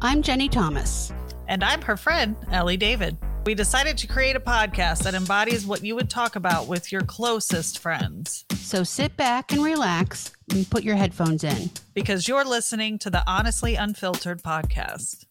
I'm 0.00 0.22
Jeni 0.22 0.48
Thomas. 0.48 1.12
And 1.48 1.64
I'm 1.64 1.82
her 1.82 1.96
friend, 1.96 2.36
Ellie 2.52 2.76
David. 2.76 3.16
We 3.44 3.56
decided 3.56 3.98
to 3.98 4.06
create 4.06 4.36
a 4.36 4.40
podcast 4.40 5.02
that 5.02 5.14
embodies 5.14 5.66
what 5.66 5.84
you 5.84 5.96
would 5.96 6.08
talk 6.08 6.36
about 6.36 6.68
with 6.68 6.92
your 6.92 7.00
closest 7.00 7.80
friends. 7.80 8.44
So 8.54 8.84
sit 8.84 9.16
back 9.16 9.50
and 9.50 9.64
relax 9.64 10.30
and 10.52 10.70
put 10.70 10.84
your 10.84 10.94
headphones 10.94 11.42
in. 11.42 11.70
Because 11.94 12.28
you're 12.28 12.44
listening 12.44 13.00
to 13.00 13.10
the 13.10 13.24
Honestly 13.26 13.74
Unfiltered 13.74 14.40
podcast. 14.40 15.26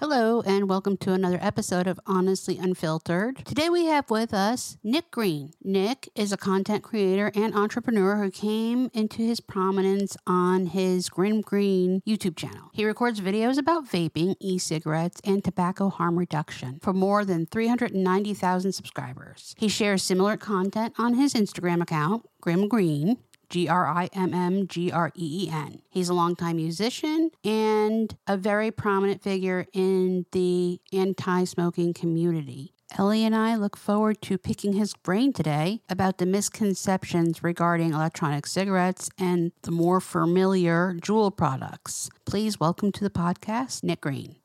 Hello, 0.00 0.42
and 0.42 0.68
welcome 0.68 0.96
to 0.98 1.12
another 1.12 1.40
episode 1.42 1.88
of 1.88 1.98
Honestly 2.06 2.56
Unfiltered. 2.56 3.44
Today 3.44 3.68
we 3.68 3.86
have 3.86 4.08
with 4.10 4.32
us 4.32 4.76
Nick 4.84 5.10
Green. 5.10 5.50
Nick 5.64 6.08
is 6.14 6.30
a 6.30 6.36
content 6.36 6.84
creator 6.84 7.32
and 7.34 7.52
entrepreneur 7.52 8.22
who 8.22 8.30
came 8.30 8.90
into 8.94 9.22
his 9.22 9.40
prominence 9.40 10.16
on 10.24 10.66
his 10.66 11.08
Grimm 11.08 11.40
Green 11.40 12.00
YouTube 12.06 12.36
channel. 12.36 12.70
He 12.72 12.84
records 12.84 13.20
videos 13.20 13.58
about 13.58 13.88
vaping, 13.88 14.36
e 14.38 14.56
cigarettes, 14.56 15.20
and 15.24 15.42
tobacco 15.42 15.88
harm 15.88 16.16
reduction 16.16 16.78
for 16.80 16.92
more 16.92 17.24
than 17.24 17.46
390,000 17.46 18.70
subscribers. 18.70 19.56
He 19.58 19.66
shares 19.66 20.04
similar 20.04 20.36
content 20.36 20.94
on 20.96 21.14
his 21.14 21.34
Instagram 21.34 21.82
account, 21.82 22.24
Grimm 22.40 22.68
Green, 22.68 23.16
G 23.50 23.68
R 23.68 23.86
I 23.86 24.08
M 24.12 24.34
M 24.34 24.66
G 24.66 24.90
R 24.92 25.10
E 25.14 25.46
E 25.46 25.50
N. 25.50 25.80
He's 25.88 26.08
a 26.08 26.14
longtime 26.14 26.56
musician 26.56 27.30
and 27.44 28.14
a 28.26 28.36
very 28.36 28.70
prominent 28.70 29.22
figure 29.22 29.66
in 29.72 30.26
the 30.32 30.80
anti 30.92 31.44
smoking 31.44 31.94
community. 31.94 32.74
Ellie 32.96 33.24
and 33.24 33.34
I 33.34 33.54
look 33.56 33.76
forward 33.76 34.22
to 34.22 34.38
picking 34.38 34.72
his 34.72 34.94
brain 34.94 35.32
today 35.32 35.82
about 35.90 36.16
the 36.16 36.24
misconceptions 36.24 37.42
regarding 37.42 37.92
electronic 37.92 38.46
cigarettes 38.46 39.10
and 39.18 39.52
the 39.62 39.70
more 39.70 40.00
familiar 40.00 40.94
Juul 40.94 41.36
products. 41.36 42.08
Please 42.24 42.58
welcome 42.58 42.90
to 42.92 43.04
the 43.04 43.10
podcast, 43.10 43.84
Nick 43.84 44.00
Green. 44.00 44.36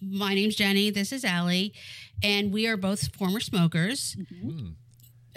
My 0.00 0.34
name's 0.34 0.56
Jeni. 0.56 0.94
This 0.94 1.12
is 1.12 1.24
Ellie, 1.24 1.74
and 2.22 2.52
we 2.52 2.66
are 2.68 2.76
both 2.76 3.14
former 3.16 3.40
smokers. 3.40 4.16
Mm-hmm 4.16 4.70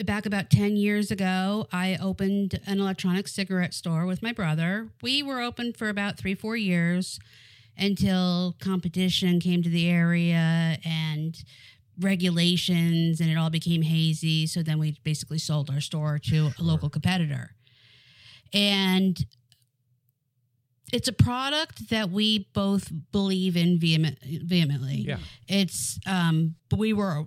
back 0.04 0.26
about 0.26 0.50
10 0.50 0.76
years 0.76 1.12
ago, 1.12 1.68
I 1.72 1.98
opened 2.02 2.60
an 2.66 2.80
electronic 2.80 3.28
cigarette 3.28 3.74
store 3.74 4.06
with 4.06 4.22
my 4.22 4.32
brother. 4.32 4.90
We 5.02 5.22
were 5.22 5.42
open 5.42 5.74
for 5.74 5.90
about 5.90 6.18
three, 6.18 6.36
four 6.36 6.56
years 6.56 7.20
until 7.78 8.56
competition 8.60 9.40
came 9.40 9.64
to 9.64 9.70
the 9.70 9.90
area 9.90 10.78
and 10.84 11.44
regulations, 12.00 13.20
and 13.20 13.30
it 13.30 13.38
all 13.38 13.50
became 13.50 13.84
hazy. 13.84 14.48
So 14.48 14.64
then 14.64 14.80
we 14.80 14.98
basically 15.04 15.40
sold 15.40 15.70
our 15.70 15.82
store 15.82 16.20
to 16.26 16.52
a 16.60 16.64
local 16.64 16.90
competitor. 16.90 17.52
And 18.52 19.24
it's 20.92 21.08
a 21.08 21.14
product 21.14 21.90
that 21.90 22.12
we 22.12 22.48
both 22.54 22.92
believe 23.12 23.58
in 23.58 23.80
vehement, 23.80 24.20
vehemently. 24.24 25.06
Yeah. 25.08 25.18
It's 25.48 26.00
um 26.06 26.56
we 26.76 26.94
were 26.94 27.26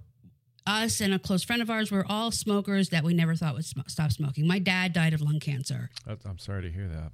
us 0.66 1.00
and 1.00 1.14
a 1.14 1.18
close 1.18 1.44
friend 1.44 1.62
of 1.62 1.70
ours 1.70 1.90
were 1.90 2.04
all 2.08 2.30
smokers 2.30 2.90
that 2.90 3.04
we 3.04 3.14
never 3.14 3.34
thought 3.34 3.54
would 3.54 3.64
sm- 3.64 3.80
stop 3.86 4.12
smoking. 4.12 4.46
My 4.46 4.58
dad 4.58 4.92
died 4.92 5.14
of 5.14 5.20
lung 5.20 5.40
cancer. 5.40 5.90
I'm 6.06 6.38
sorry 6.38 6.62
to 6.62 6.70
hear 6.70 6.88
that. 6.88 7.12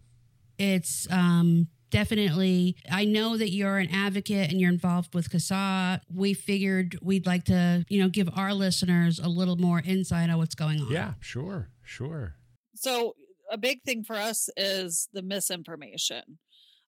It's 0.59 1.07
um, 1.11 1.69
definitely, 1.91 2.77
I 2.91 3.05
know 3.05 3.37
that 3.37 3.51
you're 3.51 3.79
an 3.79 3.89
advocate 3.93 4.51
and 4.51 4.61
you're 4.61 4.71
involved 4.71 5.15
with 5.15 5.31
CASAA. 5.31 6.01
We 6.13 6.35
figured 6.35 6.99
we'd 7.03 7.27
like 7.27 7.45
to, 7.45 7.85
you 7.89 8.01
know, 8.01 8.09
give 8.09 8.29
our 8.35 8.55
listeners 8.55 9.19
a 9.19 9.29
little 9.29 9.57
more 9.57 9.83
insight 9.85 10.31
on 10.31 10.39
what's 10.39 10.55
going 10.55 10.81
on. 10.81 10.91
Yeah, 10.91 11.15
sure, 11.21 11.71
sure. 11.83 12.35
So, 12.75 13.15
a 13.51 13.59
big 13.59 13.83
thing 13.83 14.03
for 14.03 14.17
us 14.17 14.49
is 14.57 15.09
the 15.13 15.21
misinformation. 15.21 16.23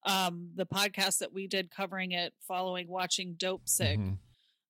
Um, 0.06 0.50
the 0.54 0.66
podcast 0.66 1.18
that 1.18 1.32
we 1.32 1.46
did 1.46 1.70
covering 1.70 2.12
it 2.12 2.32
following 2.46 2.88
watching 2.88 3.34
Dopesick. 3.38 3.98
Mm-hmm 3.98 4.14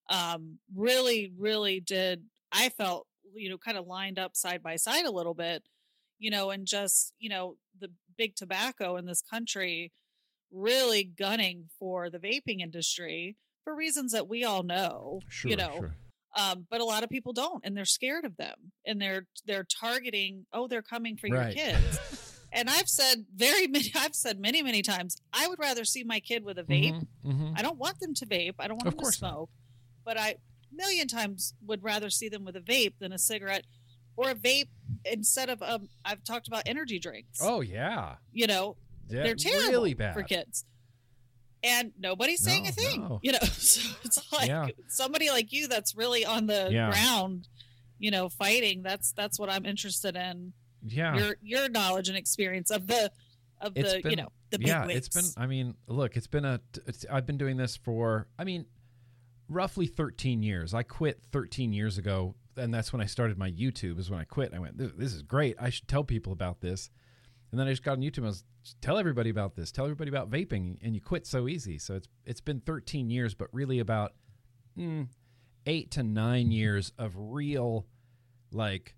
um, 0.09 0.59
really, 0.75 1.33
really 1.39 1.81
did. 1.81 2.23
I 2.53 2.69
felt, 2.69 3.07
you 3.35 3.51
know, 3.51 3.59
kind 3.59 3.77
of 3.77 3.87
lined 3.87 4.19
up 4.19 4.37
side 4.37 4.63
by 4.63 4.77
side 4.77 5.07
a 5.07 5.11
little 5.11 5.35
bit, 5.35 5.63
you 6.19 6.31
know, 6.31 6.51
and 6.51 6.67
just, 6.67 7.13
you 7.19 7.29
know, 7.29 7.57
the 7.81 7.91
big 8.17 8.37
tobacco 8.37 8.97
in 8.97 9.07
this 9.07 9.23
country 9.23 9.93
really 10.53 11.05
gunning 11.05 11.65
for 11.79 12.11
the 12.11 12.19
vaping 12.19 12.61
industry 12.61 13.37
for 13.65 13.75
reasons 13.75 14.13
that 14.13 14.29
we 14.29 14.45
all 14.45 14.63
know, 14.63 15.21
sure, 15.29 15.51
you 15.51 15.57
know. 15.57 15.75
Sure. 15.79 15.97
Um, 16.37 16.67
but 16.69 16.81
a 16.81 16.85
lot 16.85 17.05
of 17.05 17.11
people 17.11 17.33
don't, 17.33 17.65
and 17.65 17.77
they're 17.77 17.85
scared 17.85 18.25
of 18.25 18.37
them, 18.37 18.73
and 18.85 19.01
they're 19.01 19.27
they're 19.47 19.65
targeting. 19.65 20.47
Oh, 20.53 20.67
they're 20.67 20.83
coming 20.83 21.17
for 21.17 21.29
right. 21.29 21.55
your 21.55 21.67
kids. 21.67 22.01
and 22.53 22.69
I've 22.69 22.89
said 22.89 23.27
very 23.35 23.67
many, 23.67 23.93
I've 23.95 24.15
said 24.15 24.41
many, 24.41 24.63
many 24.63 24.83
times, 24.83 25.17
I 25.33 25.47
would 25.47 25.59
rather 25.59 25.85
see 25.85 26.03
my 26.03 26.21
kid 26.21 26.45
with 26.45 26.59
a 26.59 26.65
vape. 26.65 26.93
Mm-hmm, 26.93 27.31
mm-hmm. 27.31 27.53
I 27.57 27.63
don't 27.63 27.79
want 27.79 28.01
them 28.01 28.15
to 28.15 28.27
vape. 28.27 28.55
I 28.59 28.69
don't 28.69 28.83
want 28.83 28.89
of 28.89 28.97
them 28.97 29.05
to 29.05 29.13
smoke. 29.13 29.51
Not 29.51 29.64
but 30.05 30.19
I 30.19 30.37
million 30.73 31.09
times 31.09 31.55
would 31.65 31.83
rather 31.83 32.11
see 32.11 32.29
them 32.29 32.45
with 32.45 32.57
a 32.57 32.61
vape 32.61 32.95
than 32.99 33.13
a 33.13 33.19
cigarette 33.19 33.65
or 34.17 34.31
a 34.31 34.35
vape 34.35 34.69
instead 35.05 35.49
of 35.49 35.63
um 35.63 35.89
I've 36.05 36.25
talked 36.25 36.49
about 36.49 36.63
energy 36.67 36.99
drinks. 36.99 37.41
Oh 37.43 37.61
yeah. 37.61 38.17
You 38.33 38.47
know, 38.47 38.77
yeah, 39.09 39.23
they're 39.23 39.35
terrible 39.35 39.71
really 39.71 39.95
bad. 39.95 40.15
for 40.15 40.23
kids. 40.23 40.65
And 41.63 41.93
nobody's 41.99 42.43
saying 42.43 42.65
no, 42.65 42.69
a 42.69 42.73
thing. 42.73 43.01
No. 43.01 43.21
You 43.23 43.33
know, 43.33 43.39
so 43.43 43.97
it's 44.05 44.33
like 44.33 44.49
yeah. 44.49 44.69
somebody 44.89 45.31
like 45.31 45.53
you 45.53 45.67
that's 45.67 45.97
really 45.97 46.27
on 46.27 46.47
the 46.47 46.69
yeah. 46.71 46.91
ground, 46.91 47.49
you 47.99 48.11
know, 48.11 48.29
fighting. 48.29 48.83
That's 48.83 49.13
that's 49.13 49.39
what 49.39 49.51
I'm 49.51 49.65
interested 49.65 50.15
in. 50.15 50.53
Yeah. 50.87 51.17
Your 51.17 51.37
your 51.41 51.69
knowledge 51.71 52.09
and 52.09 52.19
experience 52.19 52.71
of 52.71 52.87
the 52.87 53.11
of 53.61 53.73
it's 53.77 53.93
the 53.95 54.01
been, 54.03 54.11
you 54.11 54.17
know 54.17 54.29
the 54.51 54.59
big 54.59 54.69
yeah 54.69 54.87
wigs. 54.87 55.07
it's 55.07 55.09
been 55.09 55.43
i 55.43 55.47
mean 55.47 55.75
look 55.87 56.17
it's 56.17 56.27
been 56.27 56.45
a 56.45 56.61
it's, 56.87 57.07
i've 57.11 57.25
been 57.25 57.39
doing 57.39 57.57
this 57.57 57.77
for 57.77 58.27
i 58.39 58.45
mean 58.45 58.67
roughly 59.49 59.87
13 59.87 60.43
years. 60.43 60.75
I 60.75 60.83
quit 60.83 61.21
13 61.33 61.73
years 61.73 61.99
ago, 61.99 62.35
and 62.57 62.73
that's 62.73 62.93
when 62.93 63.03
I 63.03 63.07
started 63.07 63.39
my 63.39 63.51
YouTube. 63.51 63.99
Is 63.99 64.11
when 64.11 64.21
I 64.21 64.25
quit. 64.25 64.55
I 64.55 64.59
went, 64.59 64.79
this, 64.79 65.13
is 65.13 65.23
great. 65.23 65.57
I 65.61 65.71
should 65.71 65.89
tell 65.89 66.05
people 66.05 66.33
about 66.33 66.61
this. 66.61 66.91
And 67.51 67.61
then 67.61 67.69
I 67.69 67.71
just 67.71 67.85
got 67.85 67.93
on 67.93 68.01
YouTube. 68.01 68.19
And 68.19 68.27
I 68.27 68.31
was 68.31 68.45
tell 68.81 68.99
everybody 68.99 69.31
about 69.31 69.55
this. 69.55 69.71
Tell 69.71 69.85
everybody 69.85 70.09
about 70.09 70.31
vaping, 70.31 70.79
and 70.83 70.95
you 70.95 71.01
quit 71.01 71.27
so 71.27 71.49
easy. 71.49 71.79
So 71.79 71.95
it's 71.95 72.09
it's 72.25 72.41
been 72.41 72.61
13 72.61 73.11
years, 73.11 73.35
but 73.35 73.49
really 73.53 73.79
about 73.79 74.13
mm, 74.79 75.09
eight 75.67 75.91
to 75.93 76.03
nine 76.03 76.51
years 76.51 76.93
of 76.99 77.15
real, 77.17 77.87
like 78.53 78.95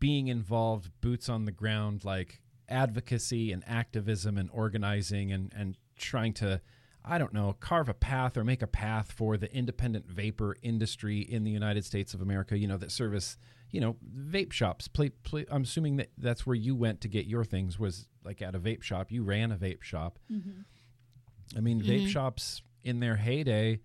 being 0.00 0.28
involved, 0.28 0.90
boots 1.00 1.28
on 1.28 1.44
the 1.44 1.52
ground, 1.52 2.04
like 2.04 2.40
advocacy 2.68 3.50
and 3.50 3.64
activism 3.66 4.36
and 4.36 4.50
organizing 4.52 5.32
and 5.32 5.52
and 5.56 5.76
trying 5.96 6.32
to 6.34 6.60
I 7.04 7.18
don't 7.18 7.32
know, 7.32 7.56
carve 7.60 7.88
a 7.88 7.94
path 7.94 8.36
or 8.36 8.44
make 8.44 8.62
a 8.62 8.66
path 8.66 9.12
for 9.12 9.36
the 9.36 9.52
independent 9.54 10.06
vapor 10.06 10.56
industry 10.62 11.20
in 11.20 11.44
the 11.44 11.50
United 11.50 11.84
States 11.84 12.12
of 12.14 12.20
America, 12.20 12.58
you 12.58 12.66
know, 12.66 12.76
that 12.76 12.90
service, 12.90 13.36
you 13.70 13.80
know, 13.80 13.96
vape 14.14 14.52
shops. 14.52 14.88
Play, 14.88 15.10
play, 15.10 15.46
I'm 15.50 15.62
assuming 15.62 15.96
that 15.96 16.10
that's 16.18 16.46
where 16.46 16.56
you 16.56 16.74
went 16.74 17.00
to 17.02 17.08
get 17.08 17.26
your 17.26 17.44
things 17.44 17.78
was 17.78 18.08
like 18.24 18.42
at 18.42 18.54
a 18.54 18.58
vape 18.60 18.82
shop. 18.82 19.10
You 19.10 19.22
ran 19.22 19.52
a 19.52 19.56
vape 19.56 19.82
shop. 19.82 20.18
Mm-hmm. 20.30 21.56
I 21.56 21.60
mean, 21.60 21.80
mm-hmm. 21.80 21.90
vape 21.90 22.08
shops 22.08 22.62
in 22.84 23.00
their 23.00 23.16
heyday 23.16 23.80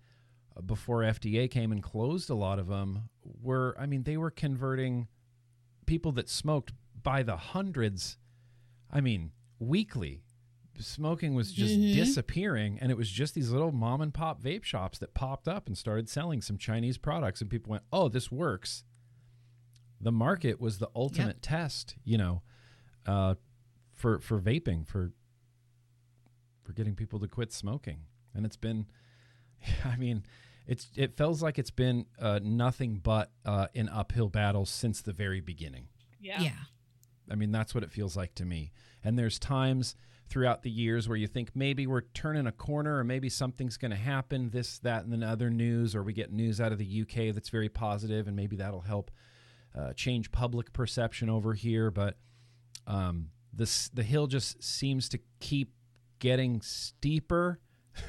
uh, 0.56 0.60
before 0.60 1.00
FDA 1.00 1.50
came 1.50 1.72
and 1.72 1.82
closed 1.82 2.30
a 2.30 2.34
lot 2.34 2.58
of 2.58 2.68
them 2.68 3.08
were, 3.22 3.74
I 3.78 3.86
mean, 3.86 4.02
they 4.02 4.16
were 4.16 4.30
converting 4.30 5.08
people 5.86 6.12
that 6.12 6.28
smoked 6.28 6.72
by 7.02 7.22
the 7.22 7.36
hundreds. 7.36 8.18
I 8.92 9.00
mean, 9.00 9.30
weekly 9.58 10.23
smoking 10.78 11.34
was 11.34 11.52
just 11.52 11.74
mm-hmm. 11.74 11.94
disappearing 11.94 12.78
and 12.80 12.90
it 12.90 12.96
was 12.96 13.10
just 13.10 13.34
these 13.34 13.50
little 13.50 13.72
mom 13.72 14.00
and 14.00 14.12
pop 14.12 14.42
vape 14.42 14.64
shops 14.64 14.98
that 14.98 15.14
popped 15.14 15.46
up 15.46 15.66
and 15.66 15.78
started 15.78 16.08
selling 16.08 16.40
some 16.40 16.58
chinese 16.58 16.98
products 16.98 17.40
and 17.40 17.50
people 17.50 17.70
went 17.70 17.82
oh 17.92 18.08
this 18.08 18.30
works. 18.30 18.84
The 20.00 20.12
market 20.12 20.60
was 20.60 20.78
the 20.78 20.90
ultimate 20.94 21.36
yep. 21.36 21.42
test 21.42 21.96
you 22.04 22.18
know 22.18 22.42
uh, 23.06 23.34
for 23.94 24.18
for 24.18 24.40
vaping 24.40 24.86
for 24.86 25.12
for 26.62 26.72
getting 26.72 26.94
people 26.94 27.18
to 27.20 27.28
quit 27.28 27.52
smoking. 27.52 28.00
And 28.34 28.44
it's 28.44 28.56
been 28.56 28.86
i 29.84 29.96
mean 29.96 30.24
it's 30.66 30.90
it 30.96 31.16
feels 31.16 31.42
like 31.42 31.58
it's 31.58 31.70
been 31.70 32.06
uh, 32.18 32.40
nothing 32.42 33.00
but 33.02 33.30
uh, 33.44 33.66
an 33.74 33.88
uphill 33.88 34.28
battle 34.28 34.64
since 34.64 35.02
the 35.02 35.12
very 35.12 35.40
beginning. 35.40 35.88
Yeah. 36.20 36.40
Yeah. 36.40 36.50
I 37.30 37.34
mean 37.34 37.52
that's 37.52 37.74
what 37.74 37.84
it 37.84 37.90
feels 37.90 38.16
like 38.16 38.34
to 38.36 38.44
me. 38.44 38.72
And 39.02 39.18
there's 39.18 39.38
times 39.38 39.94
throughout 40.28 40.62
the 40.62 40.70
years 40.70 41.08
where 41.08 41.16
you 41.16 41.26
think 41.26 41.50
maybe 41.54 41.86
we're 41.86 42.02
turning 42.14 42.46
a 42.46 42.52
corner 42.52 42.98
or 42.98 43.04
maybe 43.04 43.28
something's 43.28 43.76
going 43.76 43.90
to 43.90 43.96
happen, 43.96 44.50
this, 44.50 44.78
that, 44.80 45.04
and 45.04 45.12
then 45.12 45.22
other 45.22 45.50
news, 45.50 45.94
or 45.94 46.02
we 46.02 46.12
get 46.12 46.32
news 46.32 46.60
out 46.60 46.72
of 46.72 46.78
the 46.78 47.02
UK 47.02 47.34
that's 47.34 47.50
very 47.50 47.68
positive, 47.68 48.26
and 48.26 48.36
maybe 48.36 48.56
that'll 48.56 48.80
help 48.80 49.10
uh, 49.78 49.92
change 49.92 50.32
public 50.32 50.72
perception 50.72 51.28
over 51.28 51.54
here. 51.54 51.90
But 51.90 52.16
um, 52.86 53.28
this, 53.52 53.88
the 53.90 54.02
hill 54.02 54.26
just 54.26 54.62
seems 54.62 55.08
to 55.10 55.18
keep 55.40 55.72
getting 56.18 56.60
steeper. 56.62 57.60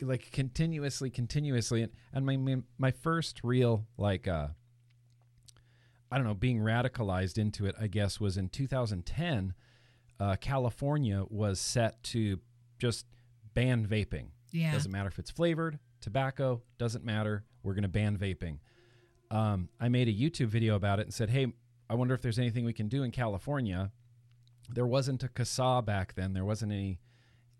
like 0.00 0.32
continuously 0.32 1.10
continuously 1.10 1.82
and, 1.82 1.92
and 2.12 2.26
my 2.26 2.56
my 2.76 2.90
first 2.90 3.40
real 3.44 3.86
like 3.96 4.26
uh 4.26 4.48
I 6.10 6.16
don't 6.16 6.26
know 6.26 6.34
being 6.34 6.58
radicalized 6.58 7.38
into 7.38 7.66
it 7.66 7.76
I 7.80 7.86
guess 7.86 8.18
was 8.18 8.36
in 8.36 8.48
2010 8.48 9.54
uh, 10.18 10.36
California 10.40 11.24
was 11.28 11.60
set 11.60 12.02
to 12.04 12.40
just 12.78 13.06
ban 13.54 13.86
vaping. 13.86 14.28
Yeah. 14.52 14.72
Doesn't 14.72 14.92
matter 14.92 15.08
if 15.08 15.18
it's 15.18 15.30
flavored, 15.30 15.78
tobacco, 16.00 16.62
doesn't 16.78 17.04
matter. 17.04 17.44
We're 17.62 17.74
going 17.74 17.82
to 17.82 17.88
ban 17.88 18.16
vaping. 18.16 18.58
Um, 19.30 19.68
I 19.80 19.88
made 19.88 20.08
a 20.08 20.12
YouTube 20.12 20.48
video 20.48 20.76
about 20.76 21.00
it 21.00 21.02
and 21.02 21.14
said, 21.14 21.30
hey, 21.30 21.52
I 21.90 21.94
wonder 21.94 22.14
if 22.14 22.22
there's 22.22 22.38
anything 22.38 22.64
we 22.64 22.72
can 22.72 22.88
do 22.88 23.02
in 23.02 23.10
California. 23.10 23.90
There 24.68 24.86
wasn't 24.86 25.22
a 25.22 25.28
CASAA 25.28 25.84
back 25.84 26.14
then, 26.14 26.32
there 26.32 26.44
wasn't 26.44 26.72
any 26.72 26.98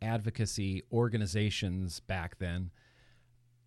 advocacy 0.02 0.82
organizations 0.92 2.00
back 2.00 2.38
then. 2.38 2.70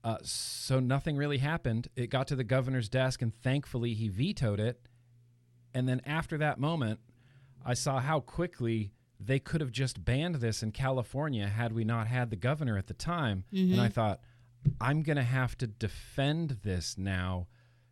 Uh, 0.03 0.17
so 0.23 0.79
nothing 0.79 1.17
really 1.17 1.39
happened. 1.39 1.89
It 1.95 2.09
got 2.09 2.27
to 2.27 2.35
the 2.35 2.43
governor's 2.43 2.87
desk, 2.87 3.21
and 3.21 3.33
thankfully 3.33 3.93
he 3.93 4.07
vetoed 4.07 4.59
it. 4.59 4.87
And 5.73 5.87
then 5.87 6.01
after 6.05 6.37
that 6.37 6.59
moment, 6.59 6.99
I 7.65 7.73
saw 7.73 7.99
how 7.99 8.19
quickly 8.19 8.93
they 9.19 9.39
could 9.39 9.61
have 9.61 9.71
just 9.71 10.03
banned 10.03 10.35
this 10.35 10.63
in 10.63 10.71
California 10.71 11.47
had 11.47 11.73
we 11.73 11.83
not 11.83 12.07
had 12.07 12.29
the 12.29 12.35
governor 12.35 12.77
at 12.77 12.87
the 12.87 12.93
time. 12.93 13.43
And 13.51 13.73
I 13.73 13.85
mm-hmm. 13.85 13.93
thought, 13.93 14.21
I'm 14.79 15.03
going 15.03 15.17
to 15.17 15.23
have 15.23 15.57
to 15.57 15.67
defend 15.67 16.59
this 16.63 16.97
now 16.97 17.47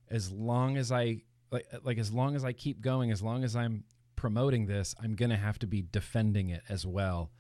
as 0.10 0.32
long 0.32 0.78
as 0.78 0.92
I 0.92 1.24
like 1.52 1.68
like 1.84 1.98
as 1.98 2.12
long 2.12 2.36
as 2.36 2.44
I 2.46 2.54
keep 2.54 2.82
going, 2.82 3.12
as 3.12 3.22
long 3.22 3.44
as 3.44 3.56
I'm 3.56 3.84
promoting 4.16 4.66
this, 4.66 4.96
I'm 5.02 5.16
going 5.16 5.30
to 5.30 5.38
have 5.38 5.60
to 5.60 5.68
be 5.68 5.86
defending 5.92 6.50
it 6.50 6.64
as 6.70 6.86
well. 6.86 7.32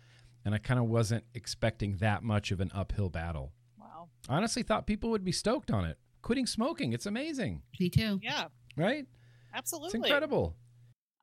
And 0.46 0.54
I 0.54 0.60
kind 0.60 0.80
of 0.80 0.88
wasn't 0.88 1.26
expecting 1.34 1.98
that 1.98 2.24
much 2.24 2.52
of 2.52 2.62
an 2.62 2.72
uphill 2.74 3.10
battle. 3.10 3.52
Wow. 3.78 4.08
I 4.30 4.36
honestly 4.36 4.64
thought 4.64 4.88
people 4.88 5.10
would 5.10 5.26
be 5.26 5.32
stoked 5.32 5.72
on 5.72 5.86
it. 5.86 5.98
Quitting 6.22 6.46
smoking, 6.46 6.94
it's 6.94 7.06
amazing, 7.06 7.62
Me 7.80 7.90
too. 7.90 8.20
Yeah, 8.22 8.46
right? 8.76 9.06
absolutely. 9.54 10.00
It's 10.00 10.08
incredible. 10.08 10.56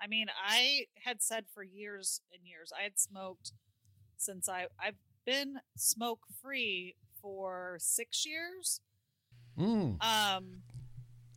I 0.00 0.06
mean, 0.06 0.26
I 0.46 0.86
had 1.04 1.22
said 1.22 1.44
for 1.54 1.62
years 1.62 2.20
and 2.32 2.42
years, 2.46 2.72
I 2.78 2.82
had 2.82 2.98
smoked 2.98 3.52
since 4.16 4.48
I 4.48 4.66
I've 4.78 4.96
been 5.24 5.56
smoke 5.76 6.20
free 6.42 6.94
for 7.20 7.76
six 7.80 8.26
years. 8.26 8.80
Mm, 9.58 10.02
Um, 10.04 10.62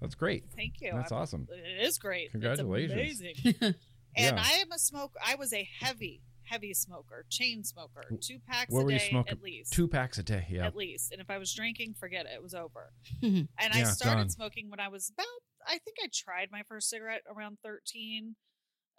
that's 0.02 0.16
great. 0.16 0.46
thank 0.56 0.82
you. 0.82 0.92
That's 0.94 1.12
I'm- 1.12 1.22
awesome. 1.22 1.48
It 1.52 1.82
is 1.86 1.98
great. 1.98 2.32
Congratulations. 2.32 3.22
It's 3.22 3.40
amazing. 3.42 3.76
and 4.16 4.36
Yeah. 4.38 4.44
I 4.44 4.54
am 4.60 4.72
a 4.72 4.80
smoke. 4.80 5.16
I 5.26 5.36
was 5.36 5.54
a 5.54 5.64
heavy, 5.80 6.22
heavy 6.44 6.74
smoker, 6.74 7.26
chain 7.30 7.64
smoker, 7.64 8.04
two 8.20 8.40
packs 8.40 8.72
What 8.74 8.82
a 8.82 8.84
were 8.86 8.92
you 8.92 9.00
day 9.00 9.10
smoking? 9.10 9.32
at 9.34 9.42
least. 9.44 9.72
Two 9.74 9.88
packs 9.88 10.18
a 10.18 10.24
day. 10.24 10.46
Yeah. 10.50 10.66
At 10.66 10.76
least, 10.76 11.12
and 11.12 11.22
if 11.22 11.30
I 11.30 11.38
was 11.38 11.54
drinking, 11.54 11.94
forget 12.00 12.26
it. 12.26 12.32
It 12.34 12.44
was 12.44 12.54
over. 12.56 12.92
And 13.22 13.48
I 13.60 13.84
started 13.84 14.22
done. 14.22 14.30
smoking 14.30 14.70
when 14.70 14.80
I 14.80 14.88
was 14.90 15.10
about. 15.10 15.26
I 15.68 15.78
think 15.80 15.98
I 16.04 16.08
tried 16.14 16.50
my 16.52 16.64
first 16.68 16.90
cigarette 16.90 17.24
around 17.30 17.58
thirteen. 17.64 18.36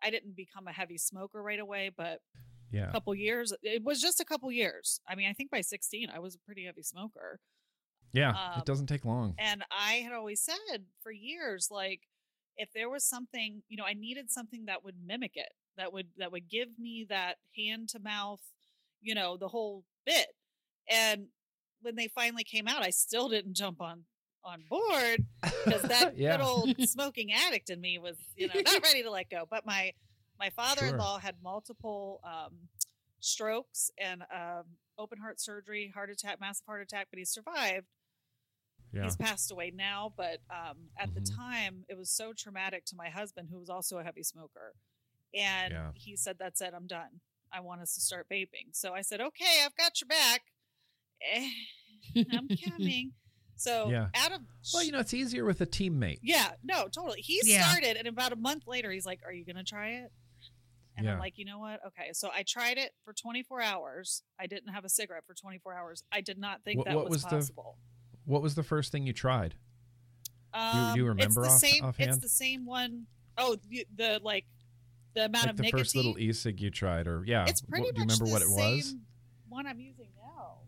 I 0.03 0.11
didn't 0.11 0.37
become 0.37 0.69
a 0.69 0.73
heavy 0.73 0.99
smoker 0.99 1.43
right 1.43 1.59
away, 1.59 1.91
but 1.97 2.21
Yeah. 2.71 2.89
a 2.89 2.93
couple 2.93 3.15
years. 3.15 3.53
It 3.63 3.83
was 3.83 4.01
just 4.01 4.21
a 4.21 4.25
couple 4.25 4.53
years. 4.53 5.01
I 5.09 5.15
mean, 5.17 5.29
I 5.29 5.33
think 5.33 5.51
by 5.51 5.61
16, 5.63 6.09
I 6.11 6.19
was 6.21 6.35
a 6.37 6.39
pretty 6.39 6.67
heavy 6.67 6.83
smoker. 6.85 7.41
Yeah. 8.13 8.31
Um, 8.31 8.61
it 8.61 8.65
doesn't 8.67 8.87
take 8.87 9.05
long. 9.05 9.35
And 9.39 9.65
I 9.71 9.95
had 9.95 10.13
always 10.13 10.41
said 10.41 10.85
for 11.03 11.11
years, 11.11 11.69
like, 11.71 12.03
if 12.57 12.71
there 12.73 12.89
was 12.89 13.05
something, 13.05 13.63
you 13.69 13.77
know, 13.77 13.85
I 13.85 13.95
needed 13.95 14.31
something 14.31 14.67
that 14.67 14.85
would 14.85 14.97
mimic 15.05 15.33
it, 15.35 15.53
that 15.77 15.93
would 15.93 16.09
that 16.19 16.31
would 16.31 16.49
give 16.49 16.79
me 16.79 17.07
that 17.09 17.39
hand 17.57 17.89
to 17.91 17.99
mouth, 17.99 18.43
you 19.01 19.15
know, 19.15 19.37
the 19.37 19.49
whole 19.49 19.85
bit. 20.07 20.29
And 20.89 21.29
when 21.81 21.97
they 21.97 22.09
finally 22.09 22.45
came 22.45 22.69
out, 22.69 22.83
I 22.83 22.91
still 22.91 23.29
didn't 23.29 23.55
jump 23.55 23.81
on 23.81 24.05
on 24.49 24.63
board 24.69 25.25
because 25.67 25.87
that 25.87 26.13
yeah. 26.17 26.37
good 26.37 26.45
old 26.45 26.71
smoking 26.81 27.33
addict 27.33 27.71
in 27.71 27.81
me 27.81 27.99
was, 27.99 28.17
you 28.37 28.49
know, 28.49 28.55
not 28.65 28.83
ready 28.83 29.03
to 29.03 29.11
let 29.11 29.31
go. 29.31 29.47
But 29.51 29.67
my 29.67 29.93
my 30.39 30.51
father-in-law 30.51 31.19
had 31.21 31.37
multiple 31.43 32.21
um, 32.25 32.69
strokes 33.21 33.91
and 33.99 34.23
um, 34.35 34.65
open 34.99 35.19
heart 35.19 35.41
surgery, 35.41 35.91
heart 35.95 36.11
attack, 36.11 36.41
massive 36.41 36.67
heart 36.67 36.83
attack, 36.83 37.09
but 37.11 37.19
he 37.19 37.25
survived. 37.25 37.87
yeah. 38.93 39.03
He's 39.05 39.17
passed 39.17 39.51
away 39.51 39.73
now, 39.75 40.13
but 40.17 40.39
um, 40.51 40.91
at 40.99 41.15
the 41.15 41.21
Mhm. 41.21 41.37
time, 41.37 41.85
it 41.89 41.97
was 41.99 42.11
so 42.11 42.33
traumatic 42.33 42.85
to 42.87 42.97
my 42.97 43.11
husband, 43.11 43.49
who 43.51 43.59
was 43.59 43.69
also 43.71 43.99
a 43.99 44.05
heavy 44.05 44.23
smoker. 44.23 44.75
And 45.35 45.73
Yeah. 45.73 45.91
he 45.95 46.17
said, 46.17 46.39
That's 46.39 46.61
it, 46.61 46.73
I'm 46.75 46.87
done. 46.87 47.21
I 47.53 47.61
want 47.61 47.81
us 47.83 47.95
to 47.95 48.01
start 48.01 48.29
vaping. 48.31 48.73
So 48.73 48.95
I 48.95 49.03
said, 49.03 49.21
Okay, 49.21 49.63
I've 49.65 49.77
got 49.77 50.01
your 50.01 50.09
back. 50.09 50.43
Eh, 51.35 51.51
I'm 52.31 52.49
coming. 52.65 53.13
So 53.59 53.91
Yeah. 53.91 54.09
out 54.15 54.33
of 54.33 54.41
Well, 54.73 54.83
you 54.85 54.93
know, 54.93 55.01
it's 55.01 55.13
easier 55.13 55.45
with 55.45 55.61
a 55.61 55.67
teammate. 55.67 56.21
yeah, 56.23 56.53
no, 56.63 56.89
totally. 56.89 57.21
He 57.21 57.41
Yeah. 57.45 57.69
started, 57.69 57.97
and 57.97 58.07
about 58.09 58.33
a 58.33 58.37
month 58.37 58.67
later, 58.67 58.91
he's 58.91 59.05
like, 59.05 59.21
"Are 59.27 59.33
you 59.33 59.45
gonna 59.45 59.65
try 59.65 59.91
it?" 59.91 60.13
And 60.97 61.05
Yeah. 61.07 61.13
I'm 61.15 61.19
like, 61.19 61.39
"You 61.39 61.45
know 61.45 61.59
what? 61.59 61.85
Okay." 61.87 62.13
So 62.13 62.31
I 62.33 62.43
tried 62.45 62.79
it 62.79 62.95
for 63.05 63.13
24 63.13 63.61
hours. 63.61 64.23
I 64.39 64.47
didn't 64.47 64.73
have 64.73 64.85
a 64.85 64.89
cigarette 64.89 65.25
for 65.27 65.35
24 65.35 65.75
hours. 65.75 66.03
I 66.11 66.21
did 66.21 66.39
not 66.39 66.63
think 66.65 66.79
What- 66.79 66.87
that 66.87 66.97
what 66.97 67.05
was, 67.11 67.17
was 67.17 67.23
the- 67.25 67.29
possible. 67.31 67.79
What 68.25 68.43
was 68.43 68.55
the 68.55 68.63
first 68.63 68.91
thing 68.93 69.07
you 69.07 69.13
tried? 69.13 69.55
Um, 70.55 70.97
you 70.97 71.05
remember 71.07 71.45
it's 71.45 71.61
the 71.61 71.69
off- 71.69 71.73
same. 71.75 71.85
offhand? 71.85 72.11
It's 72.11 72.19
the 72.23 72.29
same 72.29 72.65
one 72.65 73.07
oh 73.37 73.57
the, 73.69 73.87
the 73.95 74.21
like 74.23 74.47
the 75.15 75.27
amount 75.27 75.45
Like 75.45 75.51
of 75.51 75.57
the 75.57 75.63
nicotine. 75.65 75.85
first 75.85 75.97
little 75.97 76.19
e-cig 76.19 76.61
you 76.61 76.71
tried, 76.71 77.07
or 77.07 77.25
yeah, 77.27 77.45
it's 77.49 77.61
pretty 77.61 77.85
what, 77.85 77.95
do 77.95 78.01
you 78.03 78.07
much 78.07 78.19
remember 78.21 78.25
the 78.41 78.51
what 78.51 78.65
it 78.67 78.75
was? 78.77 78.91
same 78.91 79.07
One 79.49 79.67
I'm 79.67 79.81
using 79.81 80.09
now. 80.17 80.59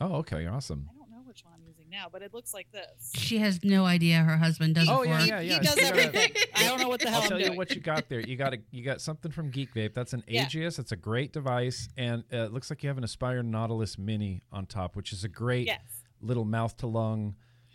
Oh, 0.00 0.14
okay, 0.16 0.46
awesome. 0.46 0.90
I 1.26 1.28
don't 1.28 1.28
know 1.28 1.30
which 1.30 1.44
one 1.44 1.54
I'm 1.54 1.66
using 1.66 1.90
now, 1.90 2.06
but 2.10 2.22
it 2.22 2.32
looks 2.32 2.54
like 2.54 2.70
this. 2.72 3.10
She 3.14 3.38
has 3.38 3.64
no 3.64 3.84
idea 3.84 4.18
her 4.18 4.36
husband 4.36 4.74
does 4.76 4.88
Oh, 4.88 5.02
it 5.02 5.06
for 5.06 5.10
yeah, 5.10 5.18
her. 5.20 5.26
yeah, 5.26 5.40
He 5.40 5.48
yeah. 5.48 5.58
does 5.60 5.78
everything. 5.78 6.32
I 6.54 6.64
don't 6.68 6.80
know 6.80 6.88
what 6.88 7.00
the 7.00 7.06
hell 7.10 7.16
I'll 7.18 7.22
I'm 7.24 7.28
tell 7.28 7.40
you 7.40 7.52
what 7.54 7.74
you 7.74 7.80
got 7.80 8.08
there. 8.08 8.20
You 8.20 8.36
got 8.36 8.54
a 8.54 8.58
you 8.70 8.84
got 8.84 9.00
something 9.00 9.32
from 9.32 9.50
Geek 9.50 9.74
Vape. 9.74 9.94
That's 9.94 10.12
an 10.12 10.22
Yeah. 10.28 10.46
Aegis. 10.46 10.78
It's 10.78 10.92
a 10.92 10.96
great 10.96 11.32
device, 11.32 11.88
and 11.96 12.22
uh, 12.32 12.36
it 12.44 12.52
looks 12.52 12.70
like 12.70 12.82
you 12.82 12.88
have 12.88 12.98
an 12.98 13.04
Aspire 13.04 13.42
Nautilus 13.42 13.98
Mini 13.98 14.42
on 14.52 14.66
top, 14.66 14.94
which 14.94 15.12
is 15.12 15.24
a 15.24 15.28
great 15.28 15.66
Yes. 15.66 15.80
little 16.20 16.44
mouth 16.44 16.76
to 16.78 16.86
lung 16.86 17.34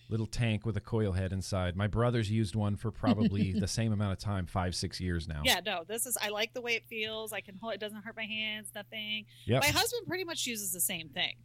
little 0.10 0.28
tank 0.28 0.66
with 0.66 0.76
a 0.76 0.82
coil 0.82 1.14
head 1.14 1.32
inside. 1.32 1.74
My 1.78 1.88
brother's 1.88 2.30
used 2.30 2.54
one 2.54 2.76
for 2.76 2.92
probably 2.92 3.54
the 3.60 3.68
same 3.68 3.94
amount 3.94 4.12
of 4.12 4.20
time, 4.20 4.46
five 4.46 4.76
six 4.76 5.00
years 5.00 5.26
now. 5.28 5.42
Yeah, 5.46 5.62
no, 5.66 5.84
this 5.88 6.06
is 6.06 6.18
I 6.22 6.30
like 6.30 6.54
the 6.54 6.62
way 6.62 6.76
it 6.76 6.84
feels. 6.90 7.32
I 7.34 7.40
can 7.42 7.56
hold 7.56 7.74
it 7.74 7.80
doesn't 7.80 8.02
hurt 8.04 8.16
my 8.18 8.26
hands, 8.26 8.70
nothing. 8.76 9.26
Yep. 9.46 9.62
My 9.64 9.70
husband 9.70 10.06
pretty 10.08 10.26
much 10.26 10.46
uses 10.46 10.72
the 10.74 10.82
same 10.82 11.10
thing. 11.10 11.36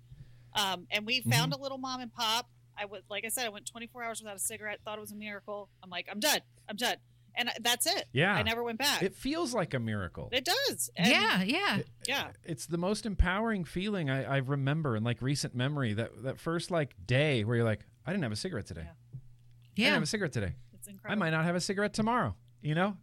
Um, 0.57 0.87
and 0.91 1.07
we 1.07 1.21
found 1.21 1.53
a 1.53 1.59
little 1.59 1.79
mom 1.79 2.01
and 2.01 2.13
pop. 2.13 2.49
I 2.79 2.85
was 2.87 3.03
like 3.09 3.25
I 3.25 3.29
said, 3.29 3.47
I 3.47 3.49
went 3.51 3.67
24 3.67 4.03
hours 4.03 4.21
without 4.21 4.37
a 4.37 4.41
cigarette, 4.41 4.81
thought 4.85 4.99
it 4.99 5.01
was 5.01 5.13
a 5.13 5.17
miracle. 5.17 5.69
I'm 5.83 5.91
like, 5.91 6.09
I'm 6.11 6.21
done. 6.21 6.41
I'm 6.69 6.77
done. 6.77 6.97
And 7.39 7.51
that's 7.61 7.87
it. 7.87 8.07
Yeah. 8.13 8.35
I 8.35 8.43
never 8.43 8.63
went 8.63 8.79
back. 8.79 9.03
It 9.03 9.15
feels 9.15 9.53
like 9.55 9.75
a 9.75 9.79
miracle. 9.79 10.31
It 10.33 10.45
does. 10.47 10.89
And 10.97 11.09
yeah, 11.09 11.43
yeah. 11.43 11.79
Yeah. 12.09 12.29
It's 12.45 12.67
the 12.67 12.79
most 12.79 13.05
empowering 13.05 13.65
feeling 13.65 14.09
I, 14.09 14.25
I 14.25 14.37
remember 14.39 14.97
in 14.97 15.05
like 15.05 15.21
recent 15.21 15.55
memory. 15.55 15.93
That 15.93 16.23
that 16.23 16.41
first 16.41 16.71
like 16.71 16.95
day 17.07 17.45
where 17.45 17.57
you're 17.57 17.65
like, 17.65 17.81
I 18.07 18.11
didn't 18.13 18.23
have 18.23 18.33
a 18.33 18.37
cigarette 18.37 18.67
today. 18.67 18.85
Yeah. 18.85 18.89
I 18.89 19.89
didn't 19.89 19.95
have 19.95 20.03
a 20.03 20.07
cigarette 20.07 20.33
today. 20.33 20.55
It's 20.75 20.89
incredible. 20.89 21.13
I 21.13 21.27
might 21.27 21.37
not 21.37 21.45
have 21.45 21.55
a 21.57 21.61
cigarette 21.61 21.93
tomorrow. 21.93 22.35
You 22.63 22.75
know, 22.75 22.97